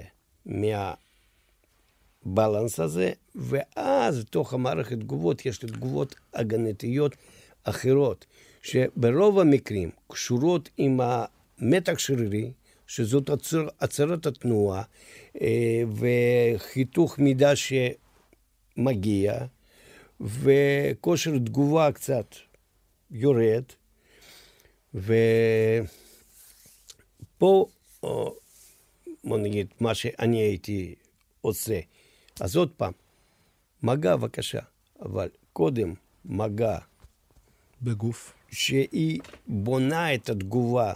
מהבלנס 2.25 2.79
הזה, 2.79 3.11
ואז 3.35 4.23
בתוך 4.23 4.53
המערכת 4.53 4.97
תגובות 4.99 5.45
יש 5.45 5.63
לי 5.63 5.69
תגובות 5.69 6.15
הגנתיות 6.33 7.15
אחרות, 7.63 8.25
שברוב 8.61 9.39
המקרים 9.39 9.89
קשורות 10.07 10.69
עם 10.77 10.99
המתח 11.03 11.99
שרירי, 11.99 12.51
שזאת 12.89 13.29
עצר, 13.29 13.67
עצרת 13.79 14.25
התנועה 14.25 14.83
אה, 15.41 15.83
וחיתוך 15.95 17.19
מידע 17.19 17.51
שמגיע, 18.75 19.37
וכושר 20.21 21.37
תגובה 21.37 21.91
קצת 21.91 22.35
יורד, 23.11 23.63
ופה, 24.93 25.85
בוא 29.23 29.37
נגיד, 29.37 29.67
מה 29.79 29.95
שאני 29.95 30.37
הייתי 30.37 30.95
עושה. 31.41 31.79
אז 32.39 32.55
עוד 32.55 32.71
פעם, 32.77 32.93
מגע 33.83 34.15
בבקשה, 34.15 34.61
אבל 35.01 35.29
קודם 35.53 35.93
מגע. 36.25 36.77
בגוף. 37.81 38.33
שהיא 38.51 39.21
בונה 39.47 40.13
את 40.13 40.29
התגובה 40.29 40.93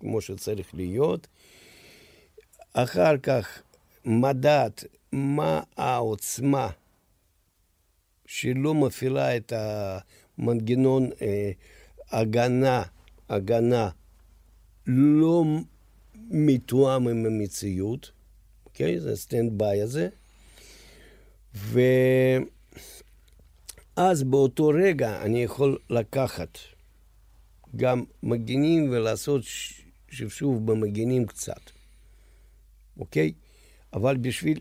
כמו 0.00 0.20
שצריך 0.20 0.74
להיות. 0.74 1.26
אחר 2.72 3.18
כך 3.18 3.62
מדד 4.04 4.70
מה 5.12 5.60
העוצמה 5.76 6.68
שלא 8.26 8.74
מפעילה 8.74 9.36
את 9.36 9.52
המנגנון 9.56 11.10
אה, 11.22 11.50
הגנה, 12.10 12.82
הגנה 13.28 13.88
לא 14.86 15.44
מתואם 16.30 17.08
עם 17.08 17.26
המציאות, 17.26 18.10
אוקיי? 18.66 19.00
זה 19.00 19.16
stand 19.16 19.58
by 19.58 19.82
הזה. 19.82 20.08
ואז 23.96 24.22
באותו 24.22 24.68
רגע 24.68 25.22
אני 25.22 25.42
יכול 25.42 25.78
לקחת 25.90 26.58
גם 27.76 28.04
מגינים 28.22 28.90
ולעשות 28.90 29.42
שפשוף 30.10 30.58
במגינים 30.64 31.26
קצת, 31.26 31.70
אוקיי? 32.98 33.32
אבל 33.92 34.16
בשביל 34.16 34.60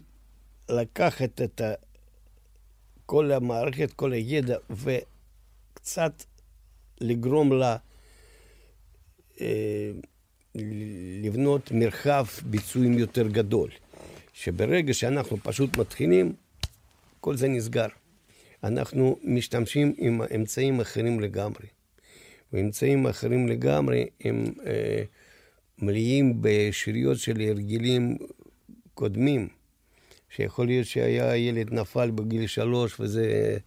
לקחת 0.69 1.41
את. 1.41 1.61
כל 3.09 3.31
המערכת, 3.31 3.93
כל 3.93 4.13
הידע, 4.13 4.57
וקצת 4.69 6.23
לגרום 7.01 7.53
לה 7.53 7.77
אה, 9.41 9.91
לבנות 11.23 11.71
מרחב 11.71 12.25
ביצועים 12.43 12.97
יותר 12.97 13.27
גדול. 13.27 13.69
שברגע 14.33 14.93
שאנחנו 14.93 15.37
פשוט 15.43 15.77
מתחילים, 15.77 16.33
כל 17.19 17.37
זה 17.37 17.47
נסגר. 17.47 17.87
אנחנו 18.63 19.19
משתמשים 19.23 19.95
עם 19.97 20.21
אמצעים 20.35 20.81
אחרים 20.81 21.19
לגמרי. 21.19 21.67
ואמצעים 22.53 23.07
אחרים 23.07 23.47
לגמרי 23.47 24.05
הם 24.21 24.43
אה, 24.65 25.03
מלאים 25.81 26.37
בשאריות 26.41 27.17
של 27.17 27.41
הרגלים 27.41 28.17
קודמים, 28.93 29.47
שיכול 30.29 30.67
להיות 30.67 30.85
שהיה 30.85 31.35
ילד 31.35 31.73
נפל 31.73 32.11
בגיל 32.11 32.47
שלוש 32.47 32.99
וזה 32.99 33.57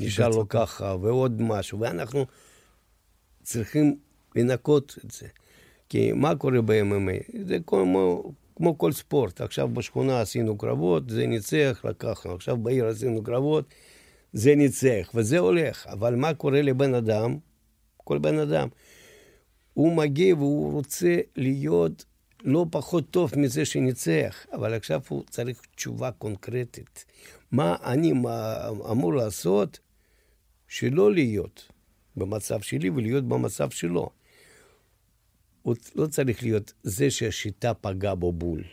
נשאר 0.00 0.28
לו 0.28 0.48
ככה, 0.48 0.96
ועוד 1.00 1.42
משהו, 1.42 1.80
ואנחנו 1.80 2.26
צריכים 3.42 3.96
לנקות 4.36 4.98
את 5.04 5.10
זה. 5.10 5.26
כי 5.88 6.12
מה 6.12 6.36
קורה 6.36 6.62
ב-MMA? 6.62 7.44
זה 7.46 7.58
כמו, 7.66 8.32
כמו 8.56 8.78
כל 8.78 8.92
ספורט. 8.92 9.40
עכשיו 9.40 9.68
בשכונה 9.68 10.20
עשינו 10.20 10.58
קרבות, 10.58 11.10
זה 11.10 11.26
ניצח, 11.26 11.84
לקחנו. 11.84 12.34
עכשיו 12.34 12.56
בעיר 12.56 12.86
עשינו 12.86 13.22
קרבות, 13.22 13.64
זה 14.32 14.54
ניצח, 14.54 15.10
וזה 15.14 15.38
הולך. 15.38 15.86
אבל 15.86 16.14
מה 16.14 16.34
קורה 16.34 16.62
לבן 16.62 16.94
אדם? 16.94 17.36
כל 17.96 18.18
בן 18.18 18.38
אדם. 18.38 18.68
הוא 19.78 19.96
מגיע 19.96 20.34
והוא 20.34 20.72
רוצה 20.72 21.16
להיות 21.36 22.04
לא 22.44 22.66
פחות 22.70 23.10
טוב 23.10 23.32
מזה 23.36 23.64
שניצח, 23.64 24.46
אבל 24.52 24.74
עכשיו 24.74 25.00
הוא 25.08 25.24
צריך 25.30 25.62
תשובה 25.74 26.10
קונקרטית. 26.10 27.04
מה 27.52 27.76
אני 27.84 28.12
אמור 28.90 29.14
לעשות 29.14 29.78
שלא 30.68 31.12
להיות 31.12 31.68
במצב 32.16 32.60
שלי 32.60 32.90
ולהיות 32.90 33.24
במצב 33.28 33.70
שלו. 33.70 34.10
הוא 35.62 35.74
לא 35.94 36.06
צריך 36.06 36.42
להיות 36.42 36.72
זה 36.82 37.10
שהשיטה 37.10 37.74
פגעה 37.74 38.14
בו 38.14 38.32
בול. 38.32 38.64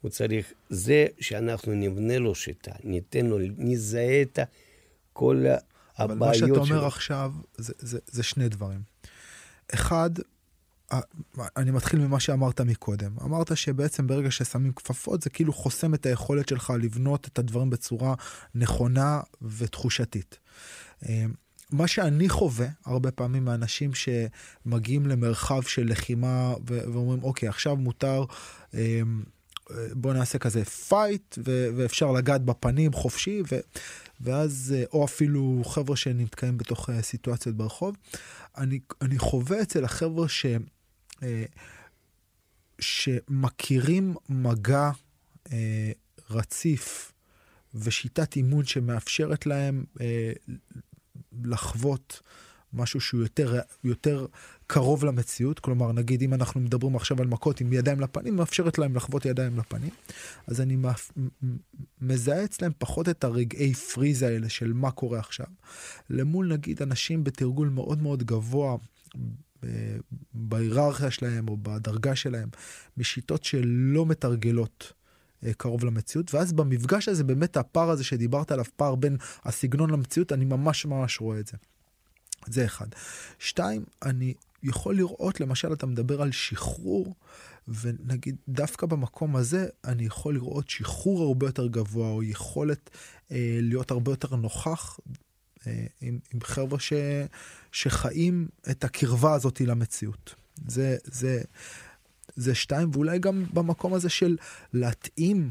הוא 0.00 0.10
צריך 0.10 0.52
זה 0.68 1.06
שאנחנו 1.20 1.74
נבנה 1.74 2.18
לו 2.18 2.34
שיטה, 2.34 2.72
ניתן 2.84 3.26
לו, 3.26 3.38
נזהה 3.58 4.22
את 4.22 4.38
כל 5.12 5.44
הבעיות 5.96 5.98
שלו. 5.98 6.04
אבל 6.04 6.16
מה 6.16 6.34
שאתה 6.34 6.60
אומר 6.60 6.66
שלו. 6.66 6.86
עכשיו 6.86 7.32
זה, 7.56 7.72
זה, 7.78 7.98
זה 8.06 8.22
שני 8.22 8.48
דברים. 8.48 8.91
אחד, 9.74 10.10
אני 11.56 11.70
מתחיל 11.70 12.00
ממה 12.00 12.20
שאמרת 12.20 12.60
מקודם. 12.60 13.12
אמרת 13.22 13.56
שבעצם 13.56 14.06
ברגע 14.06 14.30
ששמים 14.30 14.72
כפפות 14.72 15.22
זה 15.22 15.30
כאילו 15.30 15.52
חוסם 15.52 15.94
את 15.94 16.06
היכולת 16.06 16.48
שלך 16.48 16.72
לבנות 16.82 17.28
את 17.28 17.38
הדברים 17.38 17.70
בצורה 17.70 18.14
נכונה 18.54 19.20
ותחושתית. 19.42 20.38
אה, 21.08 21.24
מה 21.70 21.86
שאני 21.86 22.28
חווה 22.28 22.66
הרבה 22.84 23.10
פעמים 23.10 23.44
מאנשים 23.44 23.90
שמגיעים 23.94 25.06
למרחב 25.06 25.62
של 25.62 25.86
לחימה 25.90 26.54
ואומרים 26.66 27.22
אוקיי 27.22 27.48
עכשיו 27.48 27.76
מותר 27.76 28.24
אה, 28.74 29.00
בוא 29.92 30.12
נעשה 30.12 30.38
כזה 30.38 30.64
פייט 30.64 31.38
ואפשר 31.74 32.12
לגעת 32.12 32.44
בפנים 32.44 32.92
חופשי 32.92 33.42
ואז 34.22 34.74
אה, 34.76 34.84
או 34.92 35.04
אפילו 35.04 35.62
חבר'ה 35.64 35.96
שנתקעים 35.96 36.58
בתוך 36.58 36.90
סיטואציות 37.00 37.56
ברחוב. 37.56 37.96
אני, 38.56 38.80
אני 39.00 39.18
חווה 39.18 39.62
אצל 39.62 39.84
החבר'ה 39.84 40.28
ש... 40.28 40.46
אה, 41.22 41.44
שמכירים 42.82 44.14
מגע 44.28 44.90
אה, 45.52 45.92
רציף 46.30 47.12
ושיטת 47.74 48.36
אימון 48.36 48.64
שמאפשרת 48.64 49.46
להם 49.46 49.84
אה, 50.00 50.32
לחוות 51.44 52.20
משהו 52.72 53.00
שהוא 53.00 53.20
יותר, 53.20 53.60
יותר 53.84 54.26
קרוב 54.66 55.04
למציאות, 55.04 55.60
כלומר 55.60 55.92
נגיד 55.92 56.22
אם 56.22 56.34
אנחנו 56.34 56.60
מדברים 56.60 56.96
עכשיו 56.96 57.20
על 57.20 57.26
מכות 57.26 57.60
עם 57.60 57.72
ידיים 57.72 58.00
לפנים, 58.00 58.36
מאפשרת 58.36 58.78
להם 58.78 58.96
לחוות 58.96 59.26
ידיים 59.26 59.58
לפנים, 59.58 59.90
אז 60.46 60.60
אני 60.60 60.76
מזהה 62.00 62.44
אצלם 62.44 62.70
פחות 62.78 63.08
את 63.08 63.24
הרגעי 63.24 63.74
פריז 63.74 64.22
האלה 64.22 64.48
של 64.48 64.72
מה 64.72 64.90
קורה 64.90 65.18
עכשיו, 65.18 65.46
למול 66.10 66.52
נגיד 66.52 66.82
אנשים 66.82 67.24
בתרגול 67.24 67.68
מאוד 67.68 68.02
מאוד 68.02 68.22
גבוה 68.22 68.76
בהיררכיה 70.34 71.10
שלהם 71.10 71.48
או 71.48 71.56
בדרגה 71.62 72.16
שלהם, 72.16 72.48
משיטות 72.96 73.44
שלא 73.44 74.06
מתרגלות 74.06 74.92
אה, 75.46 75.54
קרוב 75.54 75.84
למציאות, 75.84 76.34
ואז 76.34 76.52
במפגש 76.52 77.08
הזה 77.08 77.24
באמת 77.24 77.56
הפער 77.56 77.90
הזה 77.90 78.04
שדיברת 78.04 78.52
עליו, 78.52 78.64
פער 78.76 78.94
בין 78.94 79.16
הסגנון 79.44 79.90
למציאות, 79.90 80.32
אני 80.32 80.44
ממש 80.44 80.86
ממש 80.86 81.20
רואה 81.20 81.40
את 81.40 81.46
זה. 81.46 81.56
זה 82.46 82.64
אחד. 82.64 82.86
שתיים, 83.38 83.84
אני 84.02 84.34
יכול 84.62 84.96
לראות, 84.96 85.40
למשל, 85.40 85.72
אתה 85.72 85.86
מדבר 85.86 86.22
על 86.22 86.32
שחרור, 86.32 87.14
ונגיד, 87.68 88.36
דווקא 88.48 88.86
במקום 88.86 89.36
הזה, 89.36 89.66
אני 89.84 90.04
יכול 90.04 90.34
לראות 90.34 90.70
שחרור 90.70 91.22
הרבה 91.22 91.46
יותר 91.46 91.66
גבוה, 91.66 92.08
או 92.10 92.22
יכולת 92.22 92.90
אה, 93.32 93.58
להיות 93.62 93.90
הרבה 93.90 94.12
יותר 94.12 94.36
נוכח 94.36 95.00
אה, 95.66 95.86
עם, 96.00 96.18
עם 96.34 96.40
חבר'ה 96.40 96.80
ש, 96.80 96.92
שחיים 97.72 98.48
את 98.70 98.84
הקרבה 98.84 99.34
הזאת 99.34 99.60
למציאות. 99.60 100.34
זה, 100.66 100.96
זה, 101.04 101.42
זה 102.36 102.54
שתיים, 102.54 102.90
ואולי 102.92 103.18
גם 103.18 103.44
במקום 103.52 103.94
הזה 103.94 104.08
של 104.08 104.36
להתאים 104.72 105.50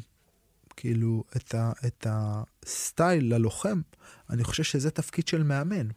כאילו 0.78 1.24
את, 1.36 1.56
ה, 1.56 1.72
את 1.86 2.08
הסטייל 2.10 3.34
ללוחם, 3.34 3.82
אני 4.30 4.44
חושב 4.44 4.64
שזה 4.64 4.92
תפקיד 4.92 5.28
של 5.28 5.44
מאמן. 5.44 5.88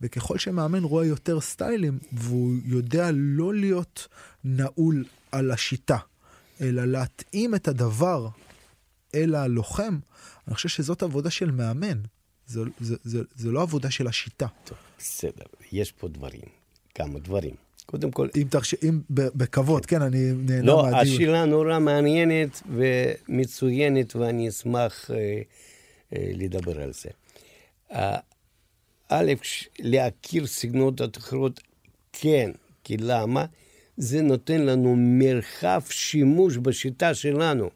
וככל 0.00 0.38
שמאמן 0.38 0.84
רואה 0.84 1.06
יותר 1.06 1.40
סטיילים, 1.40 1.98
והוא 2.12 2.54
יודע 2.64 3.10
לא 3.14 3.54
להיות 3.54 4.08
נעול 4.44 5.04
על 5.32 5.50
השיטה, 5.50 5.98
אלא 6.60 6.84
להתאים 6.84 7.54
את 7.54 7.68
הדבר 7.68 8.28
אל 9.14 9.34
הלוחם, 9.34 9.98
אני 10.48 10.54
חושב 10.54 10.68
שזאת 10.68 11.02
עבודה 11.02 11.30
של 11.30 11.50
מאמן. 11.50 11.98
זה, 12.46 12.60
זה, 12.80 12.96
זה, 13.04 13.22
זה 13.34 13.50
לא 13.50 13.62
עבודה 13.62 13.90
של 13.90 14.06
השיטה. 14.06 14.46
טוב, 14.64 14.78
בסדר, 14.98 15.44
יש 15.72 15.92
פה 15.92 16.08
דברים, 16.08 16.48
כמה 16.94 17.18
דברים. 17.18 17.54
קודם 17.90 18.10
כל... 18.10 18.28
אם 18.36 18.46
תרשה, 18.50 18.76
אם 18.82 19.00
בכבוד, 19.10 19.86
כן, 19.86 20.02
אני 20.02 20.32
נהנה 20.32 20.62
לא, 20.62 20.76
מהדיון. 20.82 20.92
לא, 20.92 20.98
השאלה 20.98 21.44
נורא 21.44 21.78
מעניינת 21.78 22.62
ומצוינת, 22.76 24.16
ואני 24.16 24.48
אשמח 24.48 25.10
אה, 25.10 25.16
אה, 26.16 26.30
לדבר 26.34 26.80
על 26.80 26.92
זה. 26.92 27.08
אה, 27.92 28.18
א', 29.08 29.32
להכיר 29.78 30.46
סגנונות 30.46 31.18
אחרות, 31.18 31.60
כן, 32.12 32.50
כי 32.84 32.96
למה? 32.96 33.44
זה 33.96 34.22
נותן 34.22 34.60
לנו 34.60 34.94
מרחב 34.98 35.80
שימוש 35.90 36.56
בשיטה 36.56 37.14
שלנו. 37.14 37.70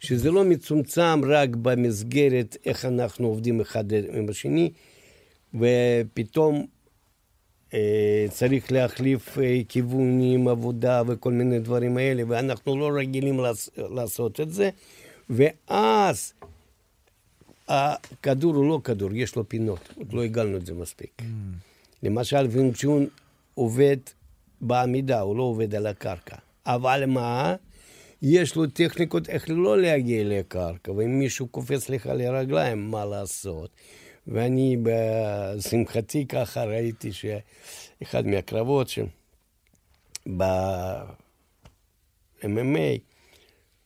שזה 0.00 0.30
לא 0.30 0.44
מצומצם 0.44 1.20
רק 1.24 1.48
במסגרת 1.48 2.56
איך 2.66 2.84
אנחנו 2.84 3.26
עובדים 3.26 3.60
אחד 3.60 3.84
עם 3.92 4.28
השני, 4.28 4.70
ופתאום 5.54 6.66
צריך 8.30 8.72
להחליף 8.72 9.38
אה, 9.38 9.60
כיוונים, 9.68 10.48
עבודה 10.48 11.02
וכל 11.06 11.32
מיני 11.32 11.58
דברים 11.58 11.96
האלה, 11.96 12.22
ואנחנו 12.28 12.78
לא 12.78 12.90
רגילים 12.98 13.40
לעש, 13.40 13.68
לעשות 13.76 14.40
את 14.40 14.52
זה, 14.52 14.70
ואז 15.30 16.32
הכדור 17.68 18.54
הוא 18.54 18.68
לא 18.68 18.80
כדור, 18.84 19.10
יש 19.14 19.36
לו 19.36 19.48
פינות, 19.48 19.88
עוד 19.96 20.12
לא 20.12 20.22
הגענו 20.22 20.56
את 20.56 20.66
זה 20.66 20.74
מספיק. 20.74 21.10
Mm. 21.20 21.24
למשל, 22.02 22.46
וינצ'ון 22.50 23.06
עובד 23.54 23.96
בעמידה, 24.60 25.20
הוא 25.20 25.36
לא 25.36 25.42
עובד 25.42 25.74
על 25.74 25.86
הקרקע. 25.86 26.36
אבל 26.66 27.06
מה? 27.06 27.54
יש 28.22 28.56
לו 28.56 28.66
טכניקות 28.66 29.28
איך 29.28 29.44
לא 29.48 29.78
להגיע 29.78 30.22
לקרקע, 30.24 30.92
ואם 30.92 31.18
מישהו 31.18 31.46
קופץ 31.46 31.88
לך 31.88 32.06
לרגליים, 32.06 32.90
מה 32.90 33.04
לעשות? 33.04 33.70
ואני, 34.26 34.76
בשמחתי 34.82 36.26
ככה, 36.26 36.64
ראיתי 36.64 37.10
שאחד 37.12 38.26
מהקרבות 38.26 38.88
ש... 38.88 38.98
ב-MMA, 40.36 41.18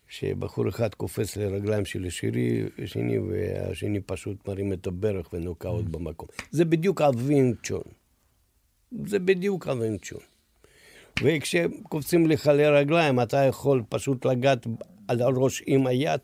שבחור 0.08 0.68
אחד 0.68 0.94
קופץ 0.94 1.36
לרגליים 1.36 1.84
של 1.84 2.04
השני, 2.04 2.62
השני 2.82 3.18
והשני 3.18 4.00
פשוט 4.00 4.48
מרים 4.48 4.72
את 4.72 4.86
הברך 4.86 5.32
ונוקעות 5.32 5.84
mm. 5.84 5.88
במקום. 5.88 6.28
זה 6.50 6.64
בדיוק 6.64 7.00
הווינג 7.00 7.56
צ'ון. 7.62 7.82
זה 9.06 9.18
בדיוק 9.18 9.68
הווינג 9.68 10.00
צ'ון. 10.04 10.20
וכשקופצים 11.22 12.26
לך 12.26 12.46
לרגליים, 12.46 13.20
אתה 13.20 13.36
יכול 13.36 13.82
פשוט 13.88 14.26
לגעת 14.26 14.66
על 15.08 15.22
הראש 15.22 15.62
עם 15.66 15.86
היד, 15.86 16.20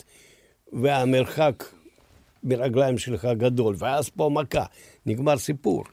והמרחק 0.72 1.64
ברגליים 2.42 2.98
שלך 2.98 3.24
גדול, 3.24 3.74
ואז 3.78 4.08
פה 4.08 4.30
מכה, 4.32 4.64
נגמר 5.06 5.38
סיפור. 5.38 5.84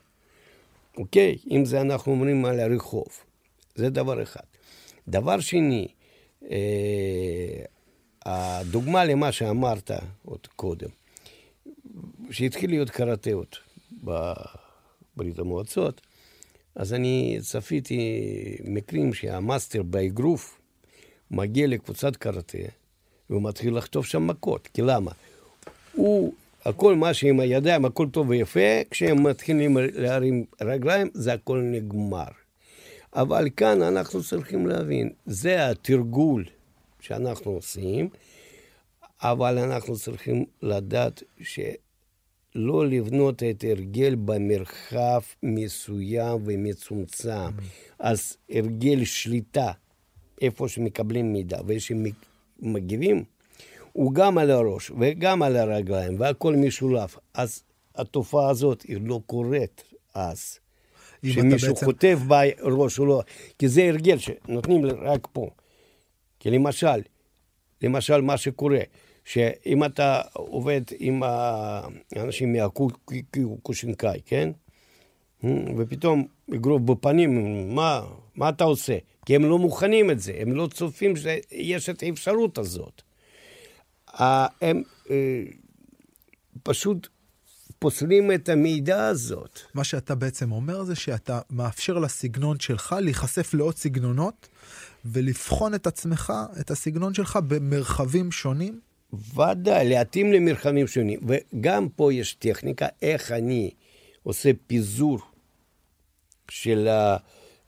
אוקיי? 0.98 1.38
אם 1.52 1.66
זה 1.66 1.82
אנחנו 1.82 2.12
אומרים 2.12 2.46
על 2.46 2.60
הרחוב. 2.60 3.08
זה 3.76 3.90
דבר 3.90 4.24
אחד. 4.24 4.44
דבר 5.08 5.40
שני, 5.40 5.88
אה, 6.52 7.64
הדוגמה 8.26 9.06
למה 9.06 9.32
שאמרת 9.32 9.92
עוד 10.26 10.48
קודם, 10.56 10.90
שהתחיל 12.32 12.70
להיות 12.70 12.90
קראטאות 12.90 13.58
בברית 14.04 15.40
המועצות, 15.40 16.02
אז 16.76 16.94
אני 16.94 17.38
צפיתי 17.42 18.22
מקרים 18.64 19.14
שהמאסטר 19.14 19.84
באגרוף 19.84 20.60
מגיע 21.32 21.68
לקבוצת 21.68 22.16
קראטה 22.16 22.58
והוא 23.30 23.44
מתחיל 23.44 23.78
לחטוף 23.78 24.06
שם 24.06 24.28
מכות. 24.28 24.68
כי 24.68 24.82
למה? 24.82 25.12
הוא, 25.94 26.34
הכל 26.66 26.96
מה 26.96 27.14
שעם 27.14 27.40
הידיים, 27.40 27.86
הכל 27.86 28.10
טוב 28.10 28.30
ויפה, 28.30 28.82
כשהם 28.92 29.28
מתחילים 29.28 29.78
להרים 29.94 30.46
רגליים, 30.62 31.10
זה 31.14 31.34
הכל 31.34 31.62
נגמר. 31.64 32.28
אבל 33.14 33.50
כאן 33.58 33.82
אנחנו 33.82 34.24
צריכים 34.24 34.68
להבין, 34.68 35.10
זה 35.26 35.70
התרגול 35.70 36.46
שאנחנו 37.00 37.52
עושים, 37.52 38.10
אבל 39.22 39.58
אנחנו 39.58 39.96
צריכים 39.96 40.46
לדעת 40.62 41.24
שלא 41.42 42.88
לבנות 42.88 43.44
את 43.44 43.64
הרגל 43.68 44.16
במרחב 44.16 45.22
מסוים 45.44 46.42
ומצומצם. 46.46 47.30
Mm. 47.30 47.62
אז 48.00 48.38
הרגל 48.50 49.04
שליטה, 49.04 49.72
איפה 50.42 50.68
שמקבלים 50.68 51.34
מידע 51.34 51.60
ושמגיבים, 51.68 53.24
הוא 53.94 54.14
גם 54.14 54.38
על 54.38 54.52
הראש 54.52 54.92
וגם 55.00 55.44
על 55.44 55.56
הרגליים, 55.56 56.20
והכל 56.20 56.56
משולב. 56.56 57.16
אז 57.34 57.64
התופעה 57.96 58.50
הזאת 58.50 58.82
היא 58.82 58.98
לא 59.02 59.22
קורית 59.26 59.84
אז. 60.14 60.60
שמישהו 61.26 61.74
בעצם... 61.74 61.86
כותב 61.86 62.20
בראש 62.28 63.00
או 63.00 63.06
לא, 63.06 63.22
כי 63.60 63.68
זה 63.68 63.84
הרגל 63.84 64.18
שנותנים 64.18 64.86
רק 64.86 65.28
פה. 65.32 65.50
כי 66.40 66.50
למשל, 66.50 67.02
למשל 67.82 68.22
מה 68.22 68.38
שקורה, 68.38 68.80
שאם 69.26 69.84
אתה 69.84 70.22
עובד 70.34 70.82
עם 71.00 71.24
האנשים 71.24 72.54
מהקושינקאי, 72.54 74.20
כן? 74.26 74.50
ופתאום 75.78 76.28
אגרוף 76.56 76.82
בפנים, 76.82 77.76
מה, 77.76 78.02
מה 78.36 78.50
אתה 78.50 78.64
עושה? 78.64 78.98
כי 79.26 79.36
הם 79.36 79.46
לא 79.46 79.58
מוכנים 79.58 80.12
את 80.12 80.20
זה, 80.20 80.34
הם 80.40 80.52
לא 80.52 80.68
צופים 80.68 81.14
שיש 81.16 81.90
את 81.90 82.04
האפשרות 82.04 82.58
הזאת. 82.58 83.02
הם 84.14 84.84
אה, 85.10 85.44
פשוט 86.64 87.08
פוסלים 87.80 88.32
את 88.32 88.50
המידע 88.50 89.06
הזאת. 89.06 89.60
מה 89.74 89.84
שאתה 89.84 90.16
בעצם 90.16 90.52
אומר 90.52 90.84
זה 90.84 90.96
שאתה 90.96 91.42
מאפשר 91.50 92.00
לסגנון 92.00 92.60
שלך 92.60 92.96
להיחשף 93.02 93.54
לעוד 93.54 93.78
סגנונות 93.78 94.48
ולבחון 95.06 95.76
את 95.76 95.88
עצמך, 95.88 96.34
את 96.60 96.72
הסגנון 96.72 97.14
שלך 97.14 97.40
במרחבים 97.48 98.32
שונים? 98.32 98.80
ודאי, 99.14 99.90
להתאים 99.90 100.34
למרחבים 100.34 100.88
שונים. 100.88 101.20
וגם 101.28 101.90
פה 101.90 102.14
יש 102.14 102.34
טכניקה 102.34 102.88
איך 103.02 103.32
אני 103.32 103.72
עושה 104.24 104.52
פיזור 104.68 105.20
של 106.50 106.88
ה... 106.88 107.18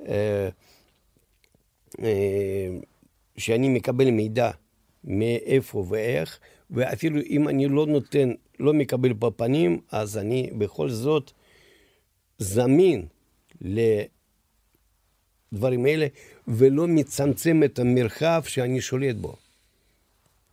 אה, 0.07 0.49
אה, 2.03 2.67
שאני 3.37 3.69
מקבל 3.69 4.11
מידע 4.11 4.51
מאיפה 5.03 5.85
ואיך, 5.89 6.39
ואפילו 6.69 7.21
אם 7.29 7.47
אני 7.47 7.67
לא 7.67 7.87
נותן, 7.87 8.31
לא 8.59 8.73
מקבל 8.73 9.13
בפנים, 9.13 9.81
אז 9.91 10.17
אני 10.17 10.49
בכל 10.57 10.89
זאת 10.89 11.31
זמין 12.37 13.05
לדברים 15.51 15.85
האלה, 15.85 16.07
ולא 16.47 16.87
מצמצם 16.87 17.63
את 17.63 17.79
המרחב 17.79 18.43
שאני 18.45 18.81
שולט 18.81 19.15
בו. 19.15 19.35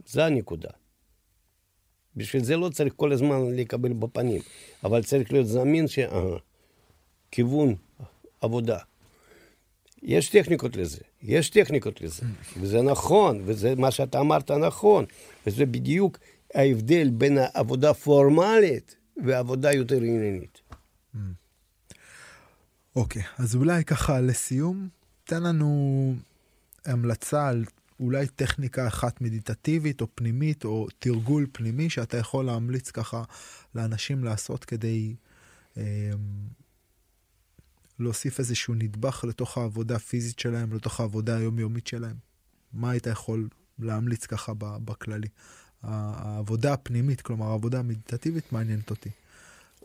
זה 0.06 0.24
הנקודה. 0.24 0.70
בשביל 2.16 2.44
זה 2.44 2.56
לא 2.56 2.68
צריך 2.68 2.92
כל 2.96 3.12
הזמן 3.12 3.56
לקבל 3.56 3.92
בפנים, 3.92 4.42
אבל 4.84 5.02
צריך 5.02 5.32
להיות 5.32 5.46
זמין 5.46 5.86
שכיוון 7.28 7.74
עבודה. 8.40 8.78
יש 10.02 10.28
טכניקות 10.28 10.76
לזה, 10.76 11.00
יש 11.22 11.50
טכניקות 11.50 12.00
לזה, 12.00 12.22
וזה 12.60 12.82
נכון, 12.82 13.42
וזה 13.44 13.74
מה 13.74 13.90
שאתה 13.90 14.20
אמרת 14.20 14.50
נכון, 14.50 15.04
וזה 15.46 15.66
בדיוק 15.66 16.18
ההבדל 16.54 17.10
בין 17.10 17.38
העבודה 17.40 17.94
פורמלית 17.94 18.96
ועבודה 19.24 19.72
יותר 19.72 19.96
עניינית. 19.96 20.60
אוקיי, 22.96 23.22
okay, 23.22 23.42
אז 23.42 23.54
אולי 23.54 23.84
ככה 23.84 24.20
לסיום, 24.20 24.88
תן 25.24 25.42
לנו 25.42 26.14
המלצה 26.86 27.48
על 27.48 27.64
אולי 28.00 28.26
טכניקה 28.26 28.86
אחת 28.86 29.20
מדיטטיבית 29.20 30.00
או 30.00 30.06
פנימית 30.14 30.64
או 30.64 30.86
תרגול 30.98 31.46
פנימי 31.52 31.90
שאתה 31.90 32.16
יכול 32.16 32.44
להמליץ 32.44 32.90
ככה 32.90 33.22
לאנשים 33.74 34.24
לעשות 34.24 34.64
כדי 34.64 35.14
אה, 35.76 35.82
להוסיף 37.98 38.38
איזשהו 38.38 38.74
נדבך 38.74 39.24
לתוך 39.28 39.58
העבודה 39.58 39.96
הפיזית 39.96 40.38
שלהם, 40.38 40.72
לתוך 40.74 41.00
העבודה 41.00 41.36
היומיומית 41.36 41.86
שלהם? 41.86 42.16
מה 42.72 42.90
היית 42.90 43.06
יכול 43.06 43.48
להמליץ 43.78 44.26
ככה 44.26 44.52
בכללי? 44.58 45.28
העבודה 45.82 46.72
הפנימית, 46.72 47.20
כלומר 47.20 47.46
העבודה 47.46 47.78
המדיטטיבית, 47.78 48.52
מעניינת 48.52 48.90
אותי. 48.90 49.10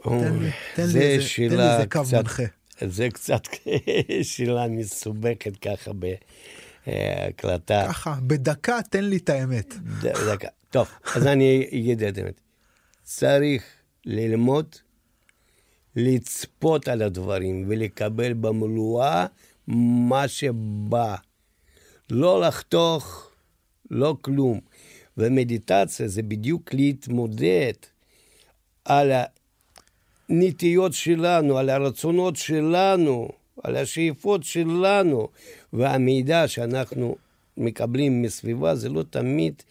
תן 0.03 0.09
לי, 0.39 0.51
תן 0.75 0.87
לי 0.87 1.15
איזה 1.15 1.85
קו 1.91 2.01
מנחה. 2.13 2.43
זה 2.87 3.07
קצת 3.13 3.41
שאלה 4.21 4.67
מסובכת 4.67 5.57
ככה 5.57 5.91
בהקלטה. 5.93 7.85
ככה, 7.89 8.15
בדקה 8.27 8.79
תן 8.89 9.03
לי 9.03 9.17
את 9.17 9.29
האמת. 9.29 9.73
דקה. 10.01 10.47
טוב, 10.69 10.87
אז 11.15 11.27
אני 11.27 11.67
אגיד 11.73 12.03
את 12.03 12.17
האמת. 12.17 12.41
צריך 13.03 13.63
ללמוד 14.05 14.75
לצפות 15.95 16.87
על 16.87 17.01
הדברים 17.01 17.65
ולקבל 17.67 18.33
במלואה 18.33 19.25
מה 19.67 20.27
שבא. 20.27 21.15
לא 22.09 22.41
לחתוך, 22.41 23.29
לא 23.91 24.17
כלום. 24.21 24.59
ומדיטציה 25.17 26.07
זה 26.07 26.23
בדיוק 26.23 26.73
להתמודד 26.73 27.73
על 28.85 29.11
הנטיות 30.29 30.93
שלנו, 30.93 31.57
על 31.57 31.69
הרצונות 31.69 32.35
שלנו, 32.35 33.29
על 33.63 33.75
השאיפות 33.75 34.43
שלנו, 34.43 35.27
והמידע 35.73 36.47
שאנחנו 36.47 37.15
מקבלים 37.57 38.21
מסביבה 38.21 38.75
זה 38.75 38.89
לא 38.89 39.03
תמיד 39.09 39.63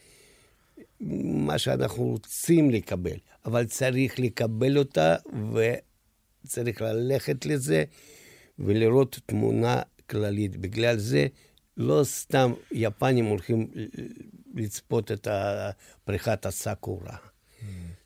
מה 1.24 1.58
שאנחנו 1.58 2.04
רוצים 2.04 2.70
לקבל, 2.70 3.16
אבל 3.44 3.64
צריך 3.64 4.18
לקבל 4.18 4.78
אותה 4.78 5.16
וצריך 6.44 6.82
ללכת 6.82 7.46
לזה 7.46 7.84
ולראות 8.58 9.18
תמונה 9.26 9.82
כללית. 10.10 10.56
בגלל 10.56 10.98
זה 10.98 11.26
לא 11.76 12.04
סתם 12.04 12.52
יפנים 12.72 13.24
הולכים 13.24 13.70
לצפות 14.54 15.12
את 15.12 15.28
פריחת 16.04 16.46
הסאקורה. 16.46 17.16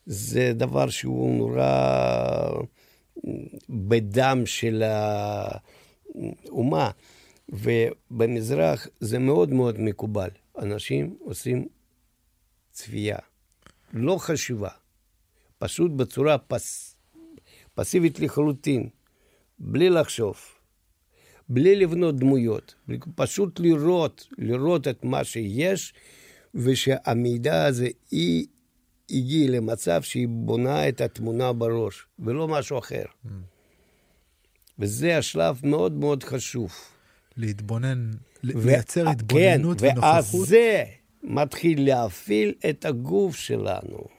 זה 0.06 0.52
דבר 0.54 0.88
שהוא 0.88 1.38
נורא 1.38 2.50
בדם 3.68 4.42
של 4.46 4.82
האומה, 6.46 6.90
ובמזרח 7.48 8.86
זה 9.00 9.18
מאוד 9.18 9.52
מאוד 9.52 9.80
מקובל. 9.80 10.30
אנשים 10.58 11.16
עושים 11.20 11.68
צבייה, 12.72 13.18
לא 13.92 14.16
חשיבה, 14.18 14.70
פשוט 15.58 15.90
בצורה 15.92 16.38
פס... 16.38 16.95
פסיבית 17.76 18.20
לחלוטין, 18.20 18.88
בלי 19.58 19.90
לחשוב. 19.90 20.36
בלי 21.48 21.76
לבנות 21.76 22.16
דמויות, 22.16 22.74
פשוט 23.14 23.60
לראות, 23.60 24.26
לראות 24.38 24.88
את 24.88 25.04
מה 25.04 25.24
שיש, 25.24 25.94
ושהמידע 26.54 27.64
הזה, 27.64 27.88
היא 28.10 28.46
הגיעה 29.10 29.50
למצב 29.50 30.02
שהיא 30.02 30.28
בונה 30.28 30.88
את 30.88 31.00
התמונה 31.00 31.52
בראש, 31.52 32.06
ולא 32.18 32.48
משהו 32.48 32.78
אחר. 32.78 33.04
Mm. 33.04 33.28
וזה 34.78 35.18
השלב 35.18 35.60
מאוד 35.62 35.92
מאוד 35.92 36.24
חשוב. 36.24 36.72
להתבונן, 37.36 38.10
ו... 38.44 38.66
לייצר 38.66 39.08
התבוננות 39.08 39.80
כן, 39.80 39.86
ונוכחות. 39.86 40.04
ואז 40.04 40.48
זה 40.48 40.84
מתחיל 41.22 41.86
להפעיל 41.86 42.54
את 42.70 42.84
הגוף 42.84 43.36
שלנו. 43.36 44.15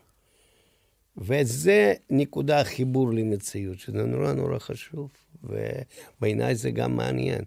וזה 1.17 1.93
נקודה 2.09 2.61
החיבור 2.61 3.13
למציאות, 3.13 3.79
שזה 3.79 4.03
נורא 4.03 4.33
נורא 4.33 4.59
חשוב, 4.59 5.09
ובעיניי 5.43 6.55
זה 6.55 6.71
גם 6.71 6.95
מעניין. 6.95 7.41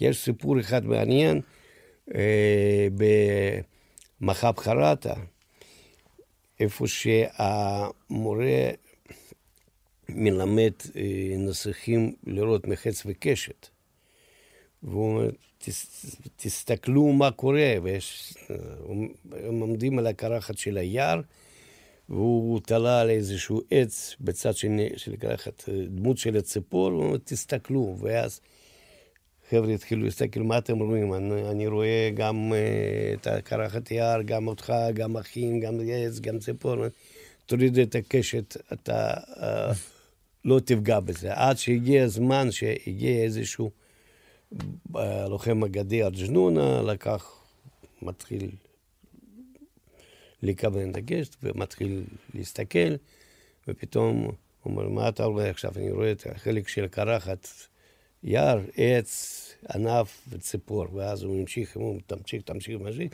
יש 0.00 0.24
סיפור 0.24 0.60
אחד 0.60 0.86
מעניין 0.86 1.40
אה, 2.14 2.88
במחב 4.20 4.52
חרטה, 4.56 5.14
איפה 6.60 6.86
שהמורה 6.86 8.70
מלמד 10.08 10.72
אה, 10.96 11.34
נסיכים 11.38 12.14
לראות 12.26 12.66
מחץ 12.66 13.02
וקשת. 13.06 13.68
והוא 14.82 15.08
אומר, 15.08 15.30
תסתכלו 16.36 17.12
מה 17.12 17.30
קורה, 17.30 17.74
והם 17.82 19.60
עומדים 19.60 19.98
על 19.98 20.06
הקרחת 20.06 20.58
של 20.58 20.76
היער, 20.76 21.20
והוא 22.08 22.60
תלה 22.60 23.00
על 23.00 23.10
איזשהו 23.10 23.60
עץ 23.70 24.16
בצד 24.20 24.56
שני 24.56 24.88
של 24.96 25.12
הקרחת, 25.12 25.68
דמות 25.88 26.18
של 26.18 26.36
הציפור, 26.36 26.90
הוא 26.90 27.04
אומר, 27.04 27.16
תסתכלו, 27.24 27.96
ואז 28.00 28.40
חבר'ה 29.50 29.74
התחילו 29.74 30.04
להסתכל, 30.04 30.40
מה 30.40 30.58
אתם 30.58 30.78
רואים? 30.78 31.14
אני, 31.14 31.50
אני 31.50 31.66
רואה 31.66 32.10
גם 32.14 32.52
uh, 32.52 33.20
את 33.20 33.26
הקרחת 33.26 33.90
יער, 33.90 34.22
גם 34.22 34.48
אותך, 34.48 34.72
גם 34.94 35.16
אחים, 35.16 35.60
גם 35.60 35.80
עץ, 35.92 36.20
גם 36.20 36.38
ציפור. 36.38 36.76
תוריד 37.46 37.78
את 37.78 37.94
הקשת, 37.94 38.56
אתה 38.72 39.10
uh, 39.14 39.42
לא 40.44 40.60
תפגע 40.60 41.00
בזה. 41.00 41.28
עד 41.32 41.58
שהגיע 41.58 42.04
הזמן 42.04 42.50
שהגיע 42.50 43.22
איזשהו... 43.22 43.70
לוחם 45.28 45.64
אגדי 45.64 46.02
ארג'נונה, 46.02 46.82
לקח, 46.82 47.44
מתחיל 48.02 48.50
לכוון 50.44 50.94
הגשט 50.94 51.36
ומתחיל 51.42 52.04
להסתכל, 52.34 52.94
ופתאום 53.68 54.24
הוא 54.24 54.32
אומר, 54.64 54.88
מה 54.88 55.08
אתה 55.08 55.24
רואה 55.24 55.50
עכשיו? 55.50 55.72
אני 55.76 55.90
רואה 55.90 56.12
את 56.12 56.26
החלק 56.26 56.68
של 56.68 56.86
קרחת 56.86 57.48
יער, 58.22 58.60
עץ, 58.76 59.54
ענף 59.74 60.20
וציפור. 60.28 60.94
ואז 60.94 61.22
הוא 61.22 61.40
המשיך, 61.40 61.76
הוא 61.76 62.00
תמשיך, 62.06 62.42
תמשיך, 62.42 62.78
תמשיך. 62.78 63.12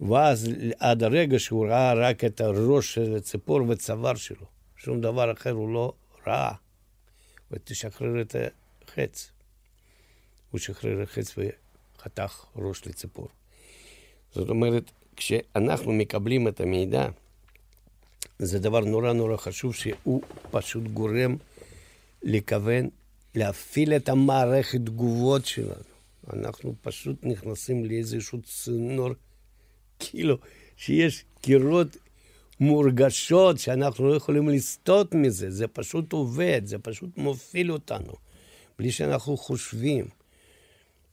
ואז 0.00 0.48
עד 0.78 1.02
הרגע 1.02 1.38
שהוא 1.38 1.66
ראה 1.66 1.94
רק 1.94 2.24
את 2.24 2.40
הראש 2.40 2.94
של 2.94 3.16
הציפור 3.16 3.60
וצוואר 3.68 4.14
שלו. 4.14 4.46
שום 4.76 5.00
דבר 5.00 5.32
אחר 5.32 5.50
הוא 5.50 5.74
לא 5.74 5.92
ראה. 6.26 6.52
ותשחרר 7.50 8.20
את 8.20 8.36
החץ. 8.88 9.30
הוא 10.50 10.58
שחרר 10.58 11.02
החץ 11.02 11.34
וחתך 11.38 12.44
ראש 12.56 12.86
לציפור. 12.86 13.28
זאת 14.34 14.48
אומרת, 14.48 14.90
כשאנחנו 15.16 15.92
מקבלים 15.92 16.48
את 16.48 16.60
המידע, 16.60 17.08
זה 18.38 18.58
דבר 18.58 18.80
נורא 18.80 19.12
נורא 19.12 19.36
חשוב 19.36 19.74
שהוא 19.74 20.22
פשוט 20.50 20.84
גורם 20.84 21.36
לכוון, 22.22 22.88
להפעיל 23.34 23.96
את 23.96 24.08
המערכת 24.08 24.78
תגובות 24.78 25.46
שלנו. 25.46 25.96
אנחנו 26.32 26.74
פשוט 26.80 27.16
נכנסים 27.22 27.84
לאיזשהו 27.84 28.42
צינור, 28.42 29.10
כאילו, 29.98 30.36
שיש 30.76 31.24
קירות 31.40 31.96
מורגשות 32.60 33.58
שאנחנו 33.58 34.08
לא 34.08 34.14
יכולים 34.14 34.48
לסטות 34.48 35.14
מזה, 35.14 35.50
זה 35.50 35.68
פשוט 35.68 36.12
עובד, 36.12 36.62
זה 36.64 36.78
פשוט 36.78 37.10
מוביל 37.16 37.72
אותנו, 37.72 38.12
בלי 38.78 38.92
שאנחנו 38.92 39.36
חושבים. 39.36 40.04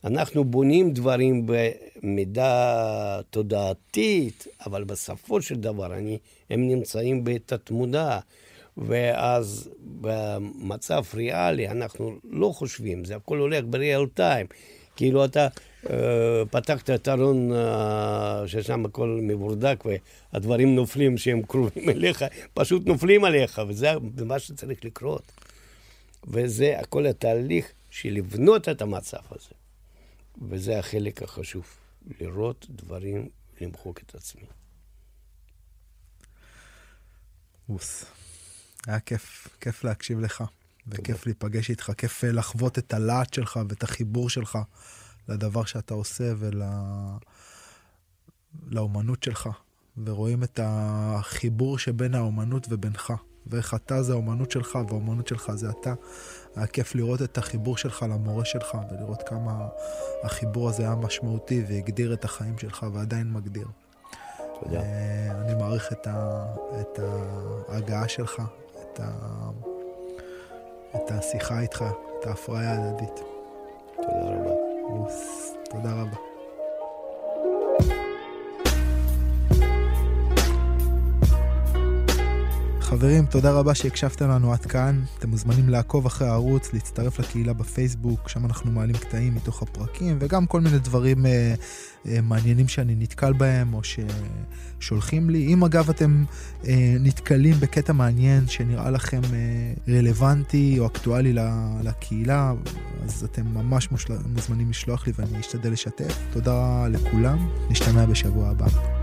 אנחנו 0.03 0.43
בונים 0.43 0.93
דברים 0.93 1.45
במידה 1.45 3.21
תודעתית, 3.29 4.47
אבל 4.65 4.83
בסופו 4.83 5.41
של 5.41 5.55
דבר 5.55 5.93
אני, 5.93 6.17
הם 6.49 6.67
נמצאים 6.67 7.23
בתת-מודע, 7.23 8.19
ואז 8.77 9.69
במצב 10.01 11.03
ריאלי 11.13 11.69
אנחנו 11.69 12.15
לא 12.31 12.51
חושבים, 12.55 13.05
זה 13.05 13.15
הכל 13.15 13.37
הולך 13.37 13.63
בריאל 13.69 14.05
טיים. 14.13 14.45
כאילו 14.95 15.25
אתה 15.25 15.47
uh, 15.83 15.89
פתחת 16.51 16.89
את 16.89 17.07
הארון 17.07 17.51
uh, 17.51 18.47
ששם 18.47 18.85
הכל 18.85 19.19
מבורדק 19.21 19.83
והדברים 20.33 20.75
נופלים 20.75 21.17
שהם 21.17 21.41
קרובים 21.41 21.89
אליך, 21.89 22.25
פשוט 22.53 22.87
נופלים 22.87 23.23
עליך, 23.25 23.61
וזה 23.67 23.91
מה 24.25 24.39
שצריך 24.39 24.85
לקרות. 24.85 25.31
וזה 26.27 26.79
הכל 26.79 27.05
התהליך 27.05 27.71
של 27.89 28.09
לבנות 28.09 28.69
את 28.69 28.81
המצב 28.81 29.17
הזה. 29.31 29.62
וזה 30.41 30.79
החלק 30.79 31.23
החשוב, 31.23 31.65
לראות 32.19 32.65
דברים, 32.69 33.29
למחוק 33.61 34.01
את 34.01 34.15
עצמי. 34.15 34.45
אוס. 37.69 38.05
היה 38.87 38.99
כיף, 38.99 39.47
כיף 39.61 39.83
להקשיב 39.83 40.19
לך, 40.19 40.43
וכיף 40.87 41.25
להיפגש 41.25 41.69
איתך, 41.69 41.91
כיף 41.97 42.23
אה, 42.23 42.31
לחוות 42.31 42.77
את 42.77 42.93
הלהט 42.93 43.33
שלך 43.33 43.59
ואת 43.69 43.83
החיבור 43.83 44.29
שלך 44.29 44.57
לדבר 45.27 45.65
שאתה 45.65 45.93
עושה 45.93 46.33
ולאומנות 48.69 49.23
שלך, 49.23 49.49
ורואים 49.97 50.43
את 50.43 50.59
החיבור 50.63 51.77
שבין 51.77 52.15
האומנות 52.15 52.67
ובינך. 52.69 53.13
ואיך 53.47 53.73
אתה 53.73 54.03
זה 54.03 54.13
האומנות 54.13 54.51
שלך, 54.51 54.77
והאומנות 54.87 55.27
שלך 55.27 55.51
זה 55.55 55.69
אתה. 55.69 55.93
היה 56.55 56.67
כיף 56.67 56.95
לראות 56.95 57.21
את 57.21 57.37
החיבור 57.37 57.77
שלך 57.77 58.05
למורה 58.09 58.45
שלך, 58.45 58.77
ולראות 58.91 59.23
כמה 59.25 59.67
החיבור 60.23 60.69
הזה 60.69 60.83
היה 60.83 60.95
משמעותי 60.95 61.65
והגדיר 61.67 62.13
את 62.13 62.25
החיים 62.25 62.57
שלך 62.57 62.85
ועדיין 62.93 63.33
מגדיר. 63.33 63.67
תודה. 64.59 64.79
אה, 64.81 65.31
אני 65.41 65.55
מעריך 65.55 65.91
את, 65.91 66.07
ה, 66.07 66.45
את 66.81 66.99
ההגעה 67.69 68.07
שלך, 68.07 68.41
את, 68.81 68.99
ה, 68.99 69.11
את 70.95 71.11
השיחה 71.11 71.59
איתך, 71.59 71.85
את 72.19 72.27
ההפריה 72.27 72.71
ההדדית. 72.71 73.19
תודה 73.95 74.19
רבה. 74.19 74.51
תודה 75.69 75.91
רבה. 76.01 76.32
חברים, 82.93 83.25
תודה 83.25 83.51
רבה 83.51 83.75
שהקשבתם 83.75 84.29
לנו 84.29 84.53
עד 84.53 84.65
כאן. 84.65 85.01
אתם 85.19 85.29
מוזמנים 85.29 85.69
לעקוב 85.69 86.05
אחרי 86.05 86.27
הערוץ, 86.27 86.73
להצטרף 86.73 87.19
לקהילה 87.19 87.53
בפייסבוק, 87.53 88.29
שם 88.29 88.45
אנחנו 88.45 88.71
מעלים 88.71 88.95
קטעים 88.95 89.35
מתוך 89.35 89.61
הפרקים, 89.61 90.17
וגם 90.19 90.45
כל 90.45 90.61
מיני 90.61 90.79
דברים 90.79 91.25
אה, 91.25 91.53
אה, 92.07 92.21
מעניינים 92.21 92.67
שאני 92.67 92.95
נתקל 92.95 93.33
בהם, 93.33 93.73
או 93.73 93.81
ששולחים 93.83 95.29
לי. 95.29 95.53
אם 95.53 95.63
אגב 95.63 95.89
אתם 95.89 96.23
אה, 96.65 96.95
נתקלים 96.99 97.55
בקטע 97.59 97.93
מעניין 97.93 98.47
שנראה 98.47 98.91
לכם 98.91 99.21
אה, 99.33 99.93
רלוונטי 99.97 100.79
או 100.79 100.87
אקטואלי 100.87 101.33
לקהילה, 101.83 102.53
אז 103.05 103.23
אתם 103.23 103.45
ממש 103.53 103.91
מושל... 103.91 104.13
מוזמנים 104.35 104.69
לשלוח 104.69 105.07
לי 105.07 105.13
ואני 105.15 105.39
אשתדל 105.39 105.71
לשתף. 105.71 106.17
תודה 106.33 106.87
לכולם, 106.87 107.49
נשתמע 107.69 108.05
בשבוע 108.05 108.49
הבא. 108.49 109.02